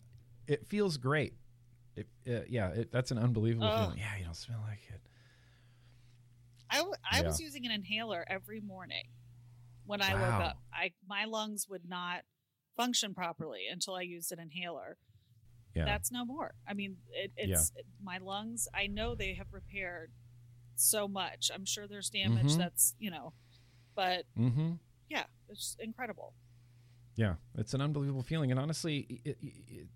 it 0.47 0.65
feels 0.67 0.97
great. 0.97 1.33
It, 1.95 2.07
uh, 2.27 2.39
yeah, 2.49 2.69
it, 2.69 2.91
that's 2.91 3.11
an 3.11 3.19
unbelievable 3.19 3.67
Oh. 3.71 3.83
feeling. 3.83 3.99
Yeah, 3.99 4.17
you 4.17 4.25
don't 4.25 4.35
smell 4.35 4.59
like 4.67 4.79
it. 4.89 4.99
I, 6.73 6.77
w- 6.77 6.95
I 7.09 7.19
Yeah. 7.21 7.27
was 7.27 7.39
using 7.39 7.65
an 7.65 7.71
inhaler 7.71 8.25
every 8.27 8.59
morning 8.59 9.05
when 9.85 10.01
I 10.01 10.13
woke 10.13 10.43
up. 10.49 10.57
I 10.73 10.91
my 11.07 11.25
lungs 11.25 11.67
would 11.69 11.87
not 11.87 12.21
function 12.75 13.13
properly 13.13 13.61
until 13.71 13.95
I 13.95 14.01
used 14.01 14.31
an 14.31 14.39
inhaler. 14.39 14.97
Yeah, 15.75 15.85
That's 15.85 16.11
no 16.11 16.23
more. 16.25 16.53
I 16.67 16.73
mean, 16.73 16.97
it, 17.11 17.31
it's 17.35 17.71
it, 17.75 17.85
my 18.03 18.17
lungs. 18.19 18.67
I 18.73 18.87
know 18.87 19.15
they 19.15 19.33
have 19.35 19.47
repaired 19.51 20.11
so 20.75 21.07
much. 21.07 21.49
I'm 21.53 21.65
sure 21.65 21.87
there's 21.87 22.09
damage 22.09 22.53
Mhm. 22.53 22.57
that's 22.57 22.95
you 22.99 23.09
know, 23.11 23.33
but 23.95 24.25
mm-hmm. 24.37 24.73
yeah, 25.09 25.23
it's 25.49 25.75
incredible. 25.79 26.33
Yeah, 27.15 27.35
it's 27.57 27.73
an 27.75 27.81
unbelievable 27.81 28.23
feeling, 28.23 28.49
and 28.51 28.59
honestly, 28.59 29.21
it, 29.23 29.37
it- 29.41 29.87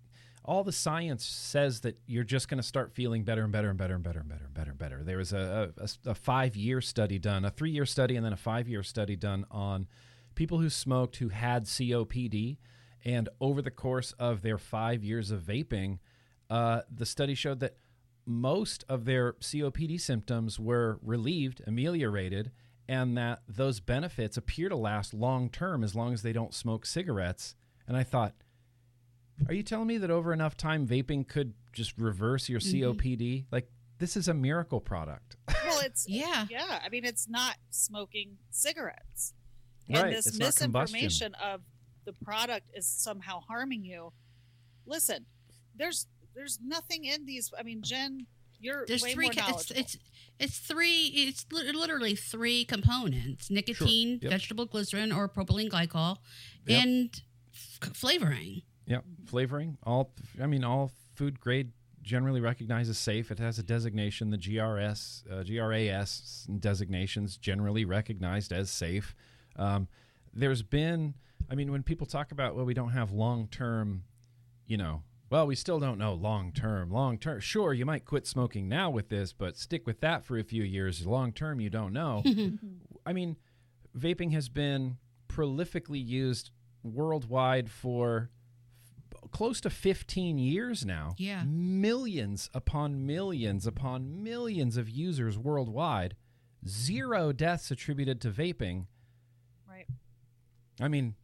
all 0.48 0.64
the 0.64 0.72
science 0.72 1.26
says 1.26 1.80
that 1.80 1.98
you're 2.06 2.24
just 2.24 2.48
going 2.48 2.56
to 2.56 2.66
start 2.66 2.94
feeling 2.94 3.22
better 3.22 3.42
and 3.42 3.52
better 3.52 3.68
and 3.68 3.76
better 3.76 3.94
and 3.94 4.02
better 4.02 4.20
and 4.20 4.28
better 4.28 4.44
and 4.46 4.54
better 4.54 4.70
and 4.70 4.78
better. 4.78 5.04
There 5.04 5.18
was 5.18 5.34
a, 5.34 5.74
a, 5.76 6.10
a 6.10 6.14
five 6.14 6.56
year 6.56 6.80
study 6.80 7.18
done, 7.18 7.44
a 7.44 7.50
three 7.50 7.70
year 7.70 7.84
study, 7.84 8.16
and 8.16 8.24
then 8.24 8.32
a 8.32 8.38
five 8.38 8.66
year 8.66 8.82
study 8.82 9.14
done 9.14 9.44
on 9.50 9.86
people 10.34 10.58
who 10.58 10.70
smoked 10.70 11.16
who 11.16 11.28
had 11.28 11.66
COPD, 11.66 12.56
and 13.04 13.28
over 13.42 13.60
the 13.60 13.70
course 13.70 14.12
of 14.12 14.40
their 14.40 14.56
five 14.56 15.04
years 15.04 15.30
of 15.30 15.42
vaping, 15.42 15.98
uh, 16.48 16.80
the 16.90 17.04
study 17.04 17.34
showed 17.34 17.60
that 17.60 17.76
most 18.24 18.84
of 18.88 19.04
their 19.04 19.34
COPD 19.34 20.00
symptoms 20.00 20.58
were 20.58 20.98
relieved, 21.02 21.60
ameliorated, 21.66 22.52
and 22.88 23.18
that 23.18 23.42
those 23.46 23.80
benefits 23.80 24.38
appear 24.38 24.70
to 24.70 24.76
last 24.76 25.12
long 25.12 25.50
term 25.50 25.84
as 25.84 25.94
long 25.94 26.14
as 26.14 26.22
they 26.22 26.32
don't 26.32 26.54
smoke 26.54 26.86
cigarettes. 26.86 27.54
And 27.86 27.98
I 27.98 28.02
thought, 28.02 28.32
are 29.46 29.54
you 29.54 29.62
telling 29.62 29.86
me 29.86 29.98
that 29.98 30.10
over 30.10 30.32
enough 30.32 30.56
time 30.56 30.86
vaping 30.86 31.26
could 31.28 31.54
just 31.72 31.94
reverse 31.98 32.48
your 32.48 32.60
mm-hmm. 32.60 32.98
COPD? 32.98 33.44
Like 33.50 33.68
this 33.98 34.16
is 34.16 34.28
a 34.28 34.34
miracle 34.34 34.80
product. 34.80 35.36
Well, 35.64 35.80
it's 35.84 36.08
Yeah. 36.08 36.46
yeah. 36.50 36.80
I 36.84 36.88
mean, 36.88 37.04
it's 37.04 37.28
not 37.28 37.56
smoking 37.70 38.38
cigarettes, 38.50 39.34
Right, 39.88 40.04
and 40.04 40.12
this 40.14 40.26
it's 40.26 40.38
not 40.38 40.54
combustion. 40.56 40.72
misinformation 41.00 41.34
of 41.42 41.60
the 42.04 42.12
product 42.12 42.70
is 42.74 42.86
somehow 42.86 43.40
harming 43.40 43.84
you. 43.84 44.12
Listen, 44.86 45.26
there's 45.76 46.06
there's 46.34 46.58
nothing 46.64 47.04
in 47.04 47.26
these. 47.26 47.52
I 47.58 47.62
mean, 47.62 47.82
Jen 47.82 48.26
You're 48.60 48.84
There's 48.86 49.02
way 49.02 49.12
three. 49.14 49.26
more 49.26 49.32
ca- 49.32 49.40
It's, 49.40 49.48
knowledgeable. 49.50 49.80
it's 49.80 49.98
it's 50.38 50.58
three. 50.58 51.06
It's 51.14 51.46
literally 51.52 52.14
three 52.14 52.64
components: 52.64 53.50
nicotine, 53.50 54.18
Yep. 54.22 54.30
vegetable 54.30 54.66
glycerin, 54.66 55.12
or 55.12 55.28
propylene 55.28 55.68
glycol, 55.70 56.18
Yep. 56.66 56.84
and 56.84 57.22
f- 57.52 57.90
flavoring. 57.94 58.62
Yeah, 58.88 59.00
flavoring. 59.26 59.76
All 59.84 60.10
I 60.42 60.46
mean, 60.46 60.64
all 60.64 60.90
food 61.14 61.38
grade 61.38 61.72
generally 62.02 62.40
recognized 62.40 62.88
as 62.88 62.96
safe. 62.96 63.30
It 63.30 63.38
has 63.38 63.58
a 63.58 63.62
designation. 63.62 64.30
The 64.30 64.38
GRS, 64.38 65.30
uh, 65.30 65.42
GRAS 65.42 66.46
designations 66.58 67.36
generally 67.36 67.84
recognized 67.84 68.50
as 68.50 68.70
safe. 68.70 69.14
Um, 69.56 69.88
there's 70.32 70.62
been, 70.62 71.14
I 71.50 71.54
mean, 71.54 71.70
when 71.70 71.82
people 71.82 72.06
talk 72.06 72.32
about 72.32 72.56
well, 72.56 72.64
we 72.64 72.74
don't 72.74 72.92
have 72.92 73.12
long 73.12 73.46
term, 73.48 74.04
you 74.66 74.78
know. 74.78 75.02
Well, 75.30 75.46
we 75.46 75.54
still 75.54 75.78
don't 75.78 75.98
know 75.98 76.14
long 76.14 76.52
term. 76.52 76.90
Long 76.90 77.18
term, 77.18 77.40
sure, 77.40 77.74
you 77.74 77.84
might 77.84 78.06
quit 78.06 78.26
smoking 78.26 78.66
now 78.66 78.88
with 78.88 79.10
this, 79.10 79.34
but 79.34 79.58
stick 79.58 79.86
with 79.86 80.00
that 80.00 80.24
for 80.24 80.38
a 80.38 80.44
few 80.44 80.62
years. 80.62 81.06
Long 81.06 81.32
term, 81.32 81.60
you 81.60 81.68
don't 81.68 81.92
know. 81.92 82.22
I 83.06 83.12
mean, 83.12 83.36
vaping 83.96 84.32
has 84.32 84.48
been 84.48 84.96
prolifically 85.28 86.02
used 86.02 86.50
worldwide 86.82 87.70
for 87.70 88.30
close 89.28 89.60
to 89.62 89.70
15 89.70 90.38
years 90.38 90.84
now. 90.84 91.14
Yeah. 91.16 91.42
Millions 91.44 92.50
upon 92.54 93.06
millions 93.06 93.66
upon 93.66 94.22
millions 94.22 94.76
of 94.76 94.88
users 94.88 95.38
worldwide. 95.38 96.16
Zero 96.66 97.32
deaths 97.32 97.70
attributed 97.70 98.20
to 98.22 98.30
vaping. 98.30 98.86
right. 99.68 99.86
I 100.80 100.88
mean, 100.88 101.14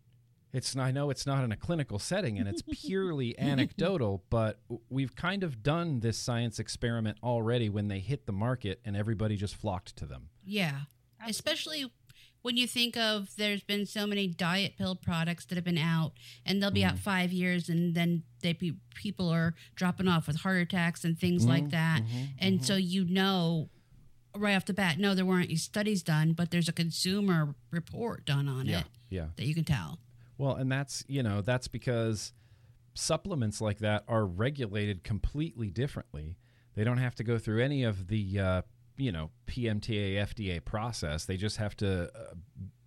it's 0.52 0.76
I 0.76 0.92
know 0.92 1.10
it's 1.10 1.26
not 1.26 1.42
in 1.42 1.50
a 1.50 1.56
clinical 1.56 1.98
setting 1.98 2.38
and 2.38 2.48
it's 2.48 2.62
purely 2.86 3.36
anecdotal, 3.38 4.22
but 4.30 4.60
we've 4.88 5.16
kind 5.16 5.42
of 5.42 5.64
done 5.64 5.98
this 6.00 6.16
science 6.16 6.60
experiment 6.60 7.18
already 7.24 7.68
when 7.68 7.88
they 7.88 7.98
hit 7.98 8.26
the 8.26 8.32
market 8.32 8.80
and 8.84 8.96
everybody 8.96 9.36
just 9.36 9.56
flocked 9.56 9.96
to 9.96 10.06
them. 10.06 10.28
Yeah, 10.44 10.82
especially 11.26 11.90
when 12.44 12.56
you 12.56 12.66
think 12.66 12.96
of 12.96 13.34
there's 13.36 13.62
been 13.62 13.86
so 13.86 14.06
many 14.06 14.26
diet 14.28 14.74
pill 14.76 14.94
products 14.94 15.46
that 15.46 15.54
have 15.56 15.64
been 15.64 15.78
out, 15.78 16.12
and 16.44 16.62
they'll 16.62 16.70
be 16.70 16.84
out 16.84 16.94
mm-hmm. 16.94 17.02
five 17.02 17.32
years, 17.32 17.68
and 17.68 17.94
then 17.94 18.22
they 18.42 18.52
be, 18.52 18.76
people 18.94 19.28
are 19.30 19.54
dropping 19.74 20.08
off 20.08 20.26
with 20.26 20.36
heart 20.36 20.58
attacks 20.60 21.04
and 21.04 21.18
things 21.18 21.42
mm-hmm. 21.42 21.52
like 21.52 21.70
that, 21.70 22.02
mm-hmm. 22.02 22.24
and 22.38 22.64
so 22.64 22.76
you 22.76 23.04
know. 23.04 23.68
Right 24.36 24.56
off 24.56 24.64
the 24.64 24.74
bat, 24.74 24.98
no, 24.98 25.14
there 25.14 25.24
weren't 25.24 25.44
any 25.44 25.54
studies 25.54 26.02
done, 26.02 26.32
but 26.32 26.50
there's 26.50 26.68
a 26.68 26.72
consumer 26.72 27.54
report 27.70 28.24
done 28.24 28.48
on 28.48 28.66
Yeah. 28.66 28.80
it 28.80 28.86
Yeah. 29.08 29.26
that 29.36 29.46
you 29.46 29.54
can 29.54 29.62
tell. 29.62 30.00
Well, 30.38 30.56
and 30.56 30.72
that's, 30.72 31.04
you 31.06 31.22
know, 31.22 31.40
that's 31.40 31.68
because 31.68 32.32
supplements 32.94 33.60
like 33.60 33.78
that 33.78 34.02
are 34.08 34.26
regulated 34.26 35.04
completely 35.04 35.70
differently. 35.70 36.36
They 36.74 36.82
don't 36.82 36.98
have 36.98 37.14
to 37.14 37.22
go 37.22 37.38
through 37.38 37.62
any 37.62 37.84
of 37.84 38.08
the, 38.08 38.40
uh, 38.40 38.62
you 38.96 39.12
know, 39.12 39.30
PMTA 39.46 40.14
FDA 40.16 40.64
process. 40.64 41.24
They 41.24 41.36
just 41.36 41.56
have 41.58 41.76
to 41.78 42.10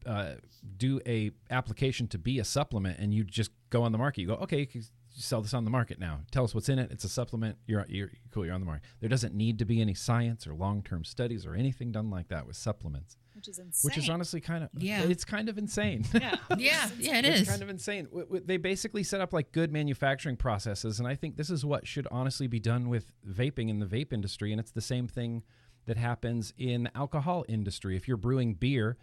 uh, 0.06 0.10
uh, 0.10 0.36
do 0.78 1.02
a 1.06 1.32
application 1.50 2.08
to 2.10 2.18
be 2.18 2.40
a 2.40 2.44
supplement, 2.46 3.00
and 3.00 3.14
you 3.14 3.24
just 3.24 3.52
go 3.70 3.84
on 3.84 3.92
the 3.92 3.98
market. 3.98 4.22
You 4.22 4.28
go, 4.28 4.36
okay, 4.36 4.60
you 4.60 4.68
can 4.68 4.84
sell 5.10 5.42
this 5.42 5.54
on 5.54 5.64
the 5.66 5.72
market 5.72 6.00
now. 6.00 6.20
Tell 6.32 6.44
us 6.44 6.54
what's 6.54 6.70
in 6.70 6.78
it. 6.80 6.92
It's 6.92 7.04
a 7.04 7.10
supplement. 7.10 7.58
You're, 7.66 7.86
you're 7.90 8.12
cool. 8.32 8.46
You're 8.46 8.54
on 8.54 8.62
the 8.62 8.68
market. 8.68 8.84
There 9.00 9.10
doesn't 9.10 9.34
need 9.34 9.60
to 9.60 9.66
be 9.66 9.82
any 9.82 9.94
science 9.96 10.46
or 10.48 10.54
long 10.54 10.84
term 10.84 11.04
studies 11.04 11.46
or 11.46 11.56
anything 11.56 11.92
done 11.92 12.10
like 12.10 12.28
that 12.30 12.46
with 12.46 12.56
supplements, 12.56 13.18
Which 13.34 13.48
is 13.48 13.58
insane. 13.58 13.90
which 13.90 13.98
is 13.98 14.10
honestly 14.10 14.40
kind 14.40 14.64
of 14.64 14.70
Yeah. 14.78 15.02
it's 15.02 15.26
kind 15.26 15.50
of 15.50 15.58
insane. 15.58 16.06
yeah. 16.14 16.36
Yeah, 16.58 16.90
yeah, 17.00 17.18
it 17.20 17.26
it's 17.26 17.42
is. 17.42 17.50
kind 17.50 17.64
of 17.64 17.70
insane. 17.70 18.06
W- 18.06 18.26
w- 18.26 18.44
They 18.46 18.58
basically 18.58 19.02
set 19.04 19.20
up 19.20 19.34
like 19.34 19.52
good 19.52 19.72
manufacturing 19.74 20.38
processes, 20.38 21.00
and 21.00 21.08
I 21.08 21.16
think 21.16 21.36
this 21.36 21.50
is 21.50 21.66
what 21.66 21.88
should 21.88 22.08
honestly 22.12 22.46
be 22.48 22.60
done 22.60 22.88
with 22.88 23.12
vaping 23.28 23.70
in 23.70 23.80
the 23.80 23.86
vape 23.88 24.14
industry. 24.14 24.52
And 24.52 24.60
it's 24.62 24.72
the 24.72 24.82
same 24.82 25.08
thing 25.08 25.42
that 25.88 25.98
happens 25.98 26.54
in 26.58 26.84
the 26.84 26.98
alcohol 26.98 27.44
industry. 27.48 27.96
If 27.96 28.08
you're 28.08 28.18
brewing 28.18 28.54
beer, 28.54 28.98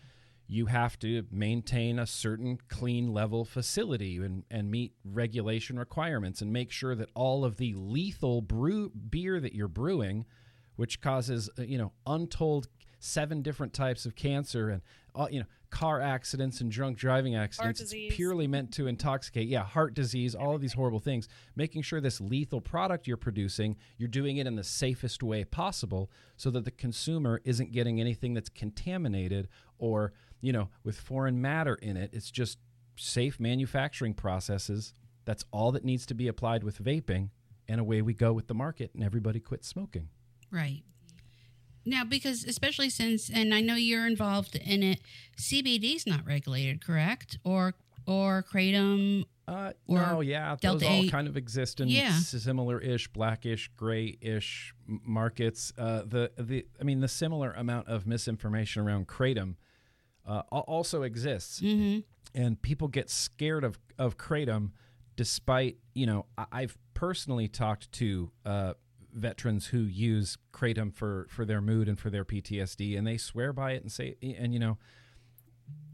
you 0.47 0.67
have 0.67 0.99
to 0.99 1.27
maintain 1.31 1.99
a 1.99 2.07
certain 2.07 2.59
clean 2.69 3.13
level 3.13 3.45
facility 3.45 4.19
and, 4.19 4.45
and 4.51 4.71
meet 4.71 4.93
regulation 5.05 5.79
requirements 5.79 6.43
and 6.43 6.53
make 6.53 6.71
sure 6.71 6.95
that 6.95 7.09
all 7.15 7.45
of 7.45 7.57
the 7.57 7.73
lethal 7.75 8.43
brew 8.43 8.91
beer 8.91 9.41
that 9.41 9.55
you're 9.55 9.69
brewing, 9.69 10.27
which 10.77 11.01
causes 11.01 11.49
uh, 11.59 11.63
you 11.63 11.79
know 11.79 11.93
untold 12.07 12.69
seven 12.99 13.43
different 13.43 13.73
types 13.73 14.07
of 14.07 14.15
cancer 14.15 14.69
and 14.69 14.83
uh, 15.15 15.27
you 15.31 15.41
know 15.41 15.47
car 15.75 16.01
accidents 16.01 16.61
and 16.61 16.71
drunk 16.71 16.97
driving 16.97 17.35
accidents. 17.35 17.81
It's 17.81 17.91
disease. 17.91 18.15
purely 18.15 18.47
meant 18.47 18.73
to 18.75 18.87
intoxicate. 18.87 19.49
Yeah, 19.49 19.65
heart 19.65 19.93
disease, 19.93 20.33
all 20.37 20.55
of 20.55 20.61
these 20.61 20.75
horrible 20.75 21.01
things. 21.01 21.29
Making 21.57 21.83
sure 21.83 22.01
this 22.01 22.21
lethal 22.21 22.61
product 22.61 23.09
you're 23.09 23.17
producing, 23.17 23.77
you're 23.99 24.09
doing 24.09 24.37
it 24.37 24.47
in 24.47 24.55
the 24.55 24.63
safest 24.63 25.21
way 25.21 25.43
possible 25.43 26.13
so 26.37 26.49
that 26.53 26.65
the 26.65 26.71
consumer 26.71 27.41
isn't 27.45 27.73
getting 27.73 28.01
anything 28.01 28.35
that's 28.35 28.49
contaminated 28.49 29.49
or, 29.77 30.13
you 30.41 30.53
know, 30.53 30.69
with 30.85 30.97
foreign 30.97 31.43
matter 31.43 31.75
in 31.75 31.97
it. 31.97 32.11
It's 32.13 32.31
just 32.31 32.59
safe 32.95 33.41
manufacturing 33.41 34.15
processes. 34.15 34.95
That's 35.25 35.45
all 35.51 35.73
that 35.73 35.85
needs 35.85 36.07
to 36.07 36.15
be 36.15 36.29
applied 36.29 36.63
with 36.63 36.79
vaping. 36.79 37.31
And 37.67 37.81
away 37.81 38.01
we 38.01 38.15
go 38.15 38.33
with 38.33 38.47
the 38.47 38.55
market, 38.55 38.93
and 38.95 39.03
everybody 39.03 39.41
quits 39.41 39.67
smoking. 39.67 40.09
Right. 40.53 40.85
Now, 41.87 42.05
because 42.05 42.45
especially 42.45 42.91
since, 42.91 43.29
and 43.31 43.55
I 43.55 43.61
know 43.61 43.75
you're 43.75 44.07
involved 44.07 44.57
in 44.57 44.83
it, 44.83 45.01
CBD's 45.39 46.07
not 46.07 46.25
regulated, 46.27 46.85
correct? 46.85 47.39
Or 47.45 47.75
or 48.07 48.43
kratom. 48.51 49.25
Uh, 49.47 49.73
Or 49.87 49.99
no, 49.99 50.21
yeah, 50.23 50.57
Delta 50.61 50.85
those 50.85 50.89
all 50.89 51.09
kind 51.09 51.29
of 51.29 51.37
exist 51.37 51.81
in 51.81 51.89
Yeah. 51.89 52.13
similar-ish, 52.19 53.09
blackish, 53.09 53.71
gray-ish 53.77 54.75
markets. 54.87 55.73
Uh, 55.77 56.03
the 56.07 56.33
the 56.39 56.67
I 56.81 56.85
mean, 56.85 57.01
the 57.01 57.09
similar 57.09 57.53
amount 57.53 57.89
of 57.89 58.07
misinformation 58.07 58.83
around 58.83 59.07
kratom 59.09 59.57
uh, 60.27 60.41
also 60.51 61.03
exists, 61.03 61.61
Mm-hmm. 61.61 62.01
and 62.35 62.61
people 62.63 62.89
get 62.89 63.11
scared 63.11 63.65
of 63.65 63.79
of 63.99 64.17
kratom, 64.17 64.71
despite 65.17 65.77
you 65.95 66.07
know 66.07 66.27
I- 66.39 66.47
I've 66.53 66.79
personally 66.95 67.49
talked 67.49 67.93
to 67.93 68.31
uh, 68.47 68.75
veterans 69.15 69.67
who 69.69 69.79
use 69.79 70.37
kratom 70.53 70.93
for 70.93 71.27
for 71.31 71.45
their 71.45 71.61
mood 71.61 71.89
and 71.89 71.99
for 71.99 72.11
their 72.11 72.25
PTSD, 72.25 72.99
and 72.99 73.07
they 73.07 73.17
swear 73.17 73.53
by 73.53 73.73
it 73.73 73.83
and 73.83 73.91
say 73.93 74.17
and 74.23 74.53
you 74.53 74.59
know. 74.61 74.79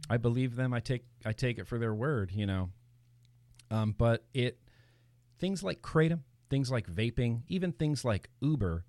I 0.08 0.16
believe 0.16 0.56
them. 0.56 0.74
I 0.74 0.80
take 0.80 1.04
I 1.24 1.32
take 1.32 1.58
it 1.60 1.68
for 1.68 1.78
their 1.78 1.94
word, 1.94 2.32
you 2.32 2.44
know. 2.44 2.70
Um, 3.70 3.94
but 3.96 4.24
it 4.34 4.58
things 5.38 5.62
like 5.62 5.82
kratom, 5.82 6.20
things 6.48 6.68
like 6.68 6.88
vaping, 6.92 7.42
even 7.46 7.70
things 7.70 8.04
like 8.04 8.28
Uber 8.40 8.84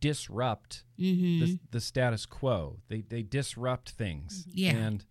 disrupt 0.00 0.82
Mm-hmm. 0.98 1.44
the, 1.44 1.58
the 1.70 1.80
status 1.80 2.26
quo. 2.26 2.80
They 2.88 3.02
they 3.02 3.22
disrupt 3.22 3.90
things. 3.90 4.44
Yeah. 4.52 4.72
And 4.72 5.04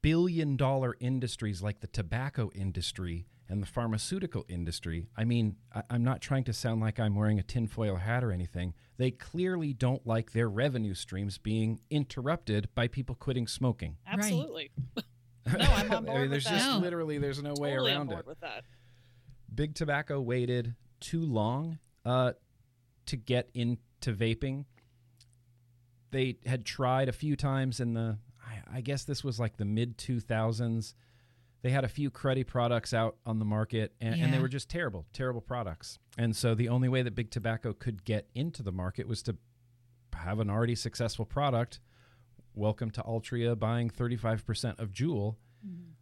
billion 0.00 0.56
dollar 0.56 0.96
industries 1.00 1.62
like 1.62 1.80
the 1.80 1.86
tobacco 1.86 2.50
industry 2.54 3.26
and 3.52 3.62
the 3.62 3.66
pharmaceutical 3.66 4.46
industry. 4.48 5.08
I 5.14 5.24
mean, 5.24 5.56
I, 5.74 5.82
I'm 5.90 6.02
not 6.02 6.22
trying 6.22 6.44
to 6.44 6.54
sound 6.54 6.80
like 6.80 6.98
I'm 6.98 7.14
wearing 7.14 7.38
a 7.38 7.42
tinfoil 7.42 7.96
hat 7.96 8.24
or 8.24 8.32
anything. 8.32 8.72
They 8.96 9.10
clearly 9.10 9.74
don't 9.74 10.06
like 10.06 10.32
their 10.32 10.48
revenue 10.48 10.94
streams 10.94 11.36
being 11.36 11.80
interrupted 11.90 12.70
by 12.74 12.88
people 12.88 13.14
quitting 13.14 13.46
smoking. 13.46 13.98
Absolutely. 14.06 14.70
no, 14.96 15.02
I'm 15.58 15.92
on 15.92 15.92
I 15.92 16.00
board 16.00 16.06
mean, 16.06 16.20
with 16.22 16.30
there's 16.30 16.44
that. 16.44 16.50
just 16.54 16.66
No. 16.66 16.78
literally 16.78 17.18
there's 17.18 17.42
no 17.42 17.52
way 17.60 17.72
totally 17.72 17.90
on 17.92 17.96
around 17.98 18.06
board 18.06 18.20
it. 18.20 18.26
with 18.26 18.40
that. 18.40 18.64
Big 19.54 19.74
Tobacco 19.74 20.18
waited 20.18 20.74
too 21.00 21.20
long 21.20 21.78
uh, 22.06 22.32
to 23.04 23.16
get 23.18 23.50
into 23.52 23.76
vaping. 24.14 24.64
They 26.10 26.38
had 26.46 26.64
tried 26.64 27.10
a 27.10 27.12
few 27.12 27.36
times 27.36 27.80
in 27.80 27.92
the, 27.92 28.16
I, 28.42 28.78
I 28.78 28.80
guess 28.80 29.04
this 29.04 29.22
was 29.22 29.38
like 29.38 29.58
the 29.58 29.66
mid 29.66 29.98
2000s. 29.98 30.94
They 31.62 31.70
had 31.70 31.84
a 31.84 31.88
few 31.88 32.10
cruddy 32.10 32.44
products 32.46 32.92
out 32.92 33.16
on 33.24 33.38
the 33.38 33.44
market, 33.44 33.94
and, 34.00 34.20
and 34.20 34.32
they 34.34 34.40
were 34.40 34.48
just 34.48 34.68
terrible, 34.68 35.06
terrible 35.12 35.40
products. 35.40 35.98
And 36.18 36.34
so 36.34 36.54
the 36.56 36.68
only 36.68 36.88
way 36.88 37.02
that 37.02 37.14
Big 37.14 37.30
Tobacco 37.30 37.72
could 37.72 38.04
get 38.04 38.28
into 38.34 38.62
the 38.64 38.72
market 38.72 39.06
was 39.06 39.22
to 39.24 39.36
have 40.14 40.40
an 40.40 40.50
already 40.50 40.74
successful 40.74 41.24
product. 41.24 41.78
Welcome 42.54 42.90
to 42.92 43.02
Altria 43.02 43.56
buying 43.58 43.90
35% 43.90 44.80
of 44.80 44.90
Juul. 44.90 45.36
Mm-hmm. 45.66 45.92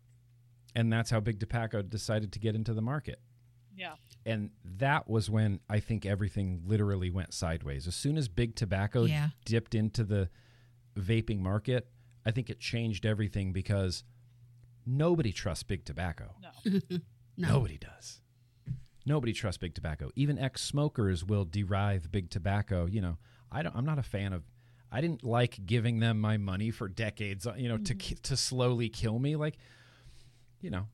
And 0.74 0.92
that's 0.92 1.10
how 1.10 1.20
Big 1.20 1.38
Tobacco 1.40 1.82
decided 1.82 2.32
to 2.32 2.38
get 2.38 2.54
into 2.54 2.72
the 2.74 2.80
market 2.82 3.20
Yeah. 3.76 3.94
and 4.24 4.50
that 4.64 5.08
was 5.10 5.28
when 5.28 5.60
I 5.68 5.80
think 5.80 6.06
everything 6.06 6.62
literally 6.64 7.10
went 7.10 7.34
sideways. 7.34 7.86
As 7.86 7.94
soon 7.96 8.16
as 8.16 8.28
big 8.28 8.54
tobacco 8.54 9.04
Yeah. 9.04 9.30
dipped 9.44 9.74
into 9.74 10.04
the 10.04 10.30
vaping 10.96 11.40
market, 11.40 11.88
I 12.24 12.30
think 12.30 12.50
it 12.50 12.60
changed 12.60 13.04
everything 13.04 13.52
because 13.52 14.04
nobody 14.86 15.32
trusts 15.32 15.62
big 15.64 15.84
tobacco. 15.84 16.34
No. 16.40 16.80
No. 17.36 17.54
Nobody 17.54 17.78
does. 17.78 18.20
Nobody 19.06 19.32
trusts 19.32 19.56
big 19.56 19.74
tobacco. 19.74 20.10
Even 20.14 20.38
ex-smokers 20.38 21.24
will 21.24 21.46
derive 21.46 22.12
big 22.12 22.28
tobacco. 22.28 22.84
You 22.86 23.00
know, 23.00 23.18
I 23.50 23.62
don't. 23.62 23.74
I'm 23.74 23.86
not 23.86 23.98
a 23.98 24.02
fan 24.02 24.34
of. 24.34 24.42
I 24.92 25.00
didn't 25.00 25.24
like 25.24 25.64
giving 25.64 26.00
them 26.00 26.20
my 26.20 26.36
money 26.36 26.70
for 26.70 26.86
decades. 26.86 27.46
uh, 27.46 27.54
You 27.56 27.68
know, 27.70 27.78
to 27.78 27.94
to 27.94 28.36
slowly 28.36 28.90
kill 28.90 29.18
me. 29.18 29.36
Like, 29.36 29.56
you 30.60 30.68
know, 30.68 30.86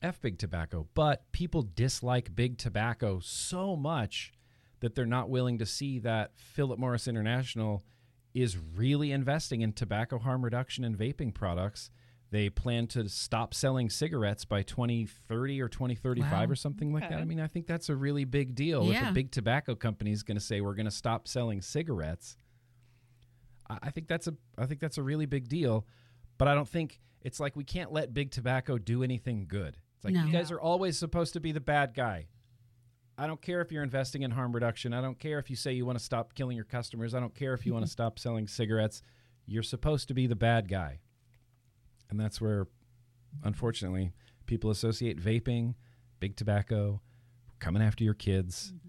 f 0.00 0.22
big 0.22 0.38
tobacco. 0.38 0.86
But 0.94 1.30
people 1.32 1.62
dislike 1.62 2.34
big 2.34 2.56
tobacco 2.56 3.20
so 3.20 3.76
much 3.76 4.32
that 4.80 4.94
they're 4.94 5.04
not 5.04 5.28
willing 5.28 5.58
to 5.58 5.66
see 5.66 5.98
that 5.98 6.30
Philip 6.36 6.78
Morris 6.78 7.06
International 7.06 7.84
is 8.32 8.56
really 8.56 9.12
investing 9.12 9.60
in 9.60 9.72
tobacco 9.72 10.18
harm 10.18 10.42
reduction 10.44 10.82
and 10.84 10.96
vaping 10.96 11.34
products. 11.34 11.90
They 12.30 12.50
plan 12.50 12.86
to 12.88 13.08
stop 13.08 13.54
selling 13.54 13.88
cigarettes 13.88 14.44
by 14.44 14.62
2030 14.62 15.62
or 15.62 15.68
2035 15.68 16.30
Wow. 16.30 16.52
or 16.52 16.54
something 16.54 16.92
like 16.92 17.08
that. 17.08 17.20
I 17.20 17.24
mean, 17.24 17.40
I 17.40 17.46
think 17.46 17.66
that's 17.66 17.88
a 17.88 17.96
really 17.96 18.24
big 18.24 18.54
deal. 18.54 18.90
If 18.90 19.02
a 19.02 19.12
big 19.12 19.30
tobacco 19.30 19.74
company 19.74 20.12
is 20.12 20.22
going 20.22 20.36
to 20.36 20.44
say 20.44 20.60
we're 20.60 20.74
going 20.74 20.84
to 20.86 20.90
stop 20.90 21.26
selling 21.26 21.62
cigarettes, 21.62 22.36
I 23.70 23.78
I 23.82 23.90
think 23.90 24.08
that's 24.08 24.26
a 24.26 24.34
I 24.56 24.66
think 24.66 24.80
that's 24.80 24.98
a 24.98 25.02
really 25.02 25.26
big 25.26 25.48
deal. 25.48 25.86
But 26.36 26.48
I 26.48 26.54
don't 26.54 26.68
think 26.68 27.00
it's 27.22 27.40
like 27.40 27.56
we 27.56 27.64
can't 27.64 27.92
let 27.92 28.12
big 28.14 28.30
tobacco 28.30 28.78
do 28.78 29.02
anything 29.02 29.46
good. 29.48 29.76
It's 29.96 30.04
like 30.04 30.14
No. 30.14 30.24
you 30.24 30.32
guys 30.32 30.50
are 30.50 30.60
always 30.60 30.98
supposed 30.98 31.32
to 31.32 31.40
be 31.40 31.52
the 31.52 31.60
bad 31.60 31.94
guy. 31.94 32.28
I 33.16 33.26
don't 33.26 33.42
care 33.42 33.60
if 33.60 33.72
you're 33.72 33.82
investing 33.82 34.22
in 34.22 34.30
harm 34.30 34.52
reduction. 34.54 34.92
I 34.94 35.00
don't 35.00 35.18
care 35.18 35.40
if 35.40 35.50
you 35.50 35.56
say 35.56 35.72
you 35.72 35.84
want 35.84 35.98
to 35.98 36.04
stop 36.04 36.34
killing 36.34 36.56
your 36.56 36.64
customers. 36.66 37.14
I 37.14 37.20
don't 37.20 37.34
care 37.34 37.52
if 37.54 37.66
you 37.66 37.72
want 37.72 37.84
to 37.84 37.90
stop 37.98 38.18
selling 38.18 38.46
cigarettes. 38.46 39.02
You're 39.46 39.64
supposed 39.64 40.06
to 40.08 40.14
be 40.14 40.26
the 40.28 40.36
bad 40.36 40.68
guy. 40.68 41.00
And 42.10 42.18
that's 42.18 42.40
where 42.40 42.68
unfortunately 43.44 44.12
people 44.46 44.70
associate 44.70 45.20
vaping, 45.20 45.74
big 46.20 46.36
tobacco, 46.36 47.00
coming 47.58 47.82
after 47.82 48.04
your 48.04 48.14
kids. 48.14 48.72
Mm-hmm. 48.74 48.88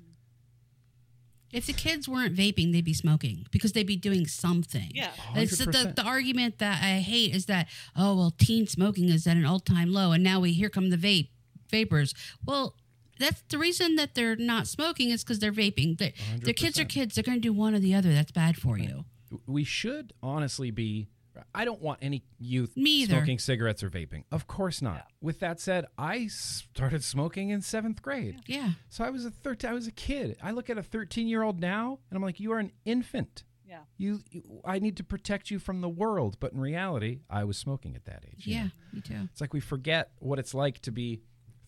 If 1.52 1.66
the 1.66 1.74
kids 1.74 2.08
weren't 2.08 2.36
vaping, 2.36 2.72
they'd 2.72 2.86
be 2.86 2.94
smoking 2.94 3.48
because 3.50 3.72
they'd 3.72 3.88
be 3.88 3.96
doing 3.96 4.28
something. 4.28 4.92
Yeah. 4.94 5.10
It's 5.36 5.58
the, 5.58 5.66
the, 5.66 5.94
the 5.96 6.04
argument 6.04 6.60
that 6.60 6.84
I 6.84 7.00
hate 7.00 7.34
is 7.34 7.48
that 7.48 7.68
oh 7.96 8.16
well, 8.16 8.34
teen 8.38 8.68
smoking 8.68 9.10
is 9.10 9.26
at 9.26 9.36
an 9.36 9.46
all 9.46 9.60
time 9.60 9.92
low, 9.92 10.12
and 10.12 10.24
now 10.24 10.40
we 10.40 10.54
here 10.54 10.70
come 10.70 10.92
the 10.92 10.98
vape 10.98 11.30
vapors. 11.70 12.14
Well, 12.46 12.76
that's 13.18 13.42
the 13.50 13.58
reason 13.58 13.96
that 13.96 14.14
they're 14.16 14.36
not 14.36 14.68
smoking 14.68 15.10
is 15.10 15.24
because 15.24 15.40
they're 15.40 15.52
vaping. 15.52 15.98
They, 15.98 16.14
their 16.38 16.54
kids 16.54 16.80
are 16.80 16.86
kids. 16.86 17.16
They're 17.16 17.24
going 17.24 17.38
to 17.38 17.42
do 17.42 17.52
one 17.52 17.74
or 17.74 17.80
the 17.80 17.96
other. 17.96 18.14
That's 18.14 18.32
bad 18.32 18.56
for 18.56 18.78
you. 18.78 19.06
we 19.46 19.64
should 19.64 20.14
honestly 20.24 20.72
be 20.72 21.08
I 21.53 21.65
don't 21.65 21.81
want 21.81 22.00
any 22.01 22.24
youth 22.38 22.75
Me 22.77 23.05
smoking 23.05 23.39
cigarettes 23.39 23.84
or 23.84 23.89
vaping. 23.89 24.24
Of 24.31 24.48
course 24.48 24.81
not. 24.81 25.05
With 25.22 25.39
that 25.39 25.60
said, 25.60 25.86
I 25.98 26.27
started 26.27 27.03
smoking 27.03 27.50
in 27.50 27.62
7th 27.62 28.01
grade. 28.01 28.41
Yeah. 28.48 28.72
So 28.89 29.03
I 29.03 29.10
was 29.10 29.25
a 29.25 29.31
13 29.31 29.69
I 29.69 29.74
was 29.74 29.88
a 29.88 29.91
kid. 29.91 30.38
I 30.41 30.51
look 30.51 30.69
at 30.69 30.77
a 30.77 30.81
13-year-old 30.84 31.60
now 31.60 32.00
and 32.10 32.17
I'm 32.17 32.24
like 32.24 32.39
you 32.39 32.51
are 32.53 32.60
an 32.60 32.72
infant. 32.86 33.43
Yeah. 33.65 33.79
You, 33.98 34.22
you 34.31 34.62
I 34.65 34.79
need 34.79 34.98
to 34.98 35.03
protect 35.03 35.51
you 35.51 35.60
from 35.60 35.81
the 35.81 35.89
world, 35.89 36.38
but 36.39 36.53
in 36.53 36.60
reality, 36.60 37.19
I 37.29 37.43
was 37.43 37.58
smoking 37.58 37.96
at 37.96 38.05
that 38.05 38.24
age. 38.27 38.48
you 38.48 38.55
Yeah. 38.55 38.63
know? 38.63 38.69
Me 38.93 39.01
too. 39.01 39.29
It's 39.31 39.41
like 39.41 39.53
we 39.53 39.60
forget 39.60 40.12
what 40.19 40.39
it's 40.39 40.53
like 40.55 40.79
to 40.81 40.91
be 40.91 41.22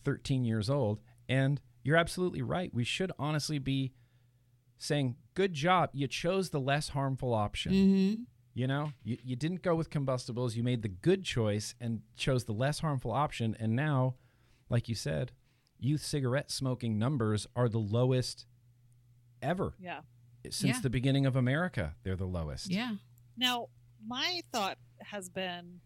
13 0.04 0.44
years 0.44 0.68
old. 0.68 1.00
And 1.28 1.60
you're 1.84 1.96
absolutely 1.96 2.42
right. 2.42 2.72
We 2.74 2.82
should 2.84 3.12
honestly 3.18 3.58
be 3.60 3.92
saying, 4.78 5.14
good 5.34 5.52
job. 5.52 5.90
You 5.92 6.08
chose 6.08 6.50
the 6.50 6.60
less 6.60 6.88
harmful 6.90 7.32
option. 7.32 7.72
Mm-hmm. 7.72 8.22
You 8.54 8.66
know, 8.66 8.92
you, 9.02 9.16
you 9.24 9.34
didn't 9.36 9.62
go 9.62 9.74
with 9.74 9.88
combustibles. 9.88 10.56
You 10.56 10.62
made 10.62 10.82
the 10.82 10.88
good 10.88 11.24
choice 11.24 11.74
and 11.80 12.02
chose 12.16 12.44
the 12.44 12.52
less 12.52 12.80
harmful 12.80 13.10
option. 13.10 13.56
And 13.58 13.74
now, 13.74 14.16
like 14.68 14.88
you 14.90 14.94
said, 14.94 15.32
youth 15.78 16.02
cigarette 16.04 16.50
smoking 16.50 16.98
numbers 16.98 17.46
are 17.56 17.68
the 17.68 17.78
lowest 17.78 18.46
ever 19.40 19.72
Yeah. 19.80 20.00
since 20.44 20.62
Yeah. 20.76 20.80
the 20.82 20.90
beginning 20.90 21.24
of 21.24 21.34
America. 21.34 21.94
They're 22.02 22.14
the 22.16 22.26
lowest. 22.26 22.70
Yeah. 22.70 22.96
Now, 23.38 23.68
my 24.06 24.42
thought 24.52 24.76
has 25.00 25.30
been 25.30 25.80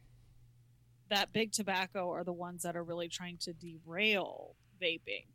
that 1.09 1.33
big 1.33 1.53
tobacco 1.53 2.11
are 2.11 2.25
the 2.25 2.33
ones 2.33 2.65
that 2.65 2.75
are 2.75 2.83
really 2.83 3.09
trying 3.09 3.39
to 3.39 3.53
derail 3.53 4.57
vaping. 4.83 5.27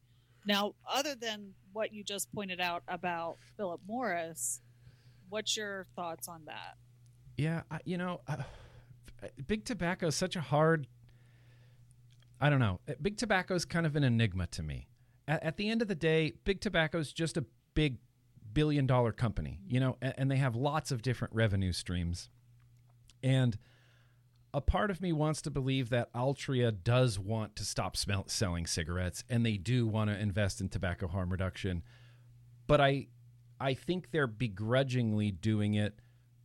Now, 0.46 0.74
other 0.86 1.16
than 1.16 1.54
what 1.72 1.94
you 1.94 2.04
just 2.04 2.30
pointed 2.34 2.60
out 2.60 2.84
about 2.90 3.38
Philip 3.56 3.80
Morris, 3.88 4.62
what's 5.30 5.56
your 5.56 5.88
thoughts 5.96 6.28
on 6.28 6.44
that? 6.46 6.76
Yeah, 7.38 7.64
I, 7.72 7.80
you 7.86 7.98
know, 7.98 8.22
uh, 8.28 8.38
big 9.48 9.66
tobacco 9.66 10.08
is 10.08 10.16
such 10.16 10.36
a 10.36 10.42
hard. 10.42 10.88
I 12.40 12.50
don't 12.50 12.60
know. 12.60 12.80
Uh, 12.90 12.94
Big 13.02 13.18
tobacco 13.18 13.54
is 13.56 13.66
kind 13.66 13.86
of 13.86 13.96
an 13.96 14.04
enigma 14.04 14.48
to 14.48 14.64
me. 14.64 14.88
At, 15.28 15.44
at 15.44 15.58
the 15.58 15.70
end 15.70 15.82
of 15.82 15.88
the 15.88 15.96
day, 15.96 16.34
big 16.44 16.60
tobacco 16.60 16.98
is 16.98 17.14
just 17.14 17.38
a 17.38 17.46
big 17.76 17.98
billion 18.54 18.86
dollar 18.86 19.12
company, 19.12 19.60
you 19.68 19.80
know, 19.80 19.98
and, 20.02 20.14
and 20.18 20.32
they 20.32 20.38
have 20.38 20.56
lots 20.56 20.92
of 20.92 21.02
different 21.02 21.34
revenue 21.34 21.72
streams. 21.72 22.30
And 23.24 23.58
a 24.54 24.62
part 24.62 24.92
of 24.92 25.02
me 25.02 25.14
wants 25.14 25.42
to 25.44 25.52
believe 25.52 25.90
that 25.90 26.12
Altria 26.14 26.76
does 26.84 27.18
want 27.18 27.56
to 27.56 27.64
stop 27.64 27.96
selling 27.96 28.66
cigarettes 28.66 29.24
and 29.30 29.46
they 29.46 29.58
do 29.58 29.88
want 29.88 30.10
to 30.10 30.20
invest 30.20 30.60
in 30.60 30.68
tobacco 30.70 31.08
harm 31.08 31.30
reduction. 31.32 31.84
But 32.68 32.82
I 32.82 33.08
I 33.60 33.76
think 33.76 34.10
they're 34.12 34.28
begrudgingly 34.28 35.32
doing 35.32 35.76
it 35.76 36.00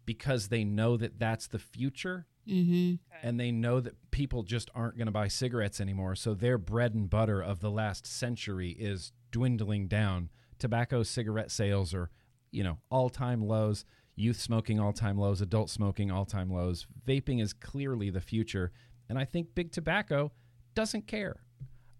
because 0.07 0.49
they 0.49 0.65
know 0.65 0.97
that 0.97 1.19
that's 1.19 1.47
the 1.49 1.59
future 1.59 2.27
Mm-hmm. 2.49 2.95
and 3.27 3.41
they 3.41 3.51
know 3.51 3.81
that 3.81 3.95
people 4.13 4.45
just 4.45 4.71
aren't 4.73 4.97
going 4.97 5.07
to 5.07 5.13
buy 5.13 5.27
cigarettes 5.27 5.81
anymore. 5.81 6.15
So 6.15 6.33
their 6.33 6.59
bread 6.59 6.95
and 6.95 7.11
butter 7.11 7.43
of 7.43 7.59
the 7.59 7.73
last 7.73 8.07
century 8.07 8.71
is 8.71 9.11
dwindling 9.33 9.89
down. 9.89 10.31
Tobacco 10.61 11.03
cigarette 11.03 11.51
sales 11.51 11.93
are, 11.93 12.09
you 12.53 12.63
know, 12.63 12.79
all-time 12.89 13.41
lows. 13.43 13.85
Youth 14.15 14.39
smoking 14.41 14.79
all-time 14.79 15.19
lows, 15.19 15.41
adult 15.41 15.71
smoking 15.71 16.13
all-time 16.13 16.49
lows. 16.49 16.87
Vaping 17.05 17.43
is 17.43 17.53
clearly 17.53 18.11
the 18.11 18.21
future, 18.21 18.71
and 19.09 19.19
I 19.19 19.25
think 19.25 19.57
big 19.57 19.73
tobacco 19.73 20.31
doesn't 20.77 21.09
care. 21.09 21.43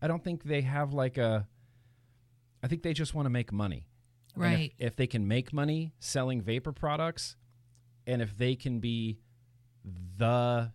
I 0.01 0.07
don't 0.07 0.23
think 0.23 0.45
they 0.45 0.61
have 0.61 0.95
like 0.95 1.19
a 1.19 1.49
I 2.63 2.69
think 2.69 2.85
they 2.85 2.93
just 2.93 3.15
want 3.15 3.27
to 3.27 3.31
make 3.31 3.53
money. 3.53 3.89
And 4.37 4.45
if- 4.45 4.51
Right. 4.53 4.73
if 4.79 4.95
they 4.95 5.09
can 5.09 5.27
make 5.27 5.53
money 5.53 5.93
selling 5.99 6.41
vapor 6.41 6.71
products 6.73 7.37
and 8.07 8.23
if 8.23 8.37
they 8.37 8.55
can 8.55 8.81
be 8.81 9.19
the 10.19 10.73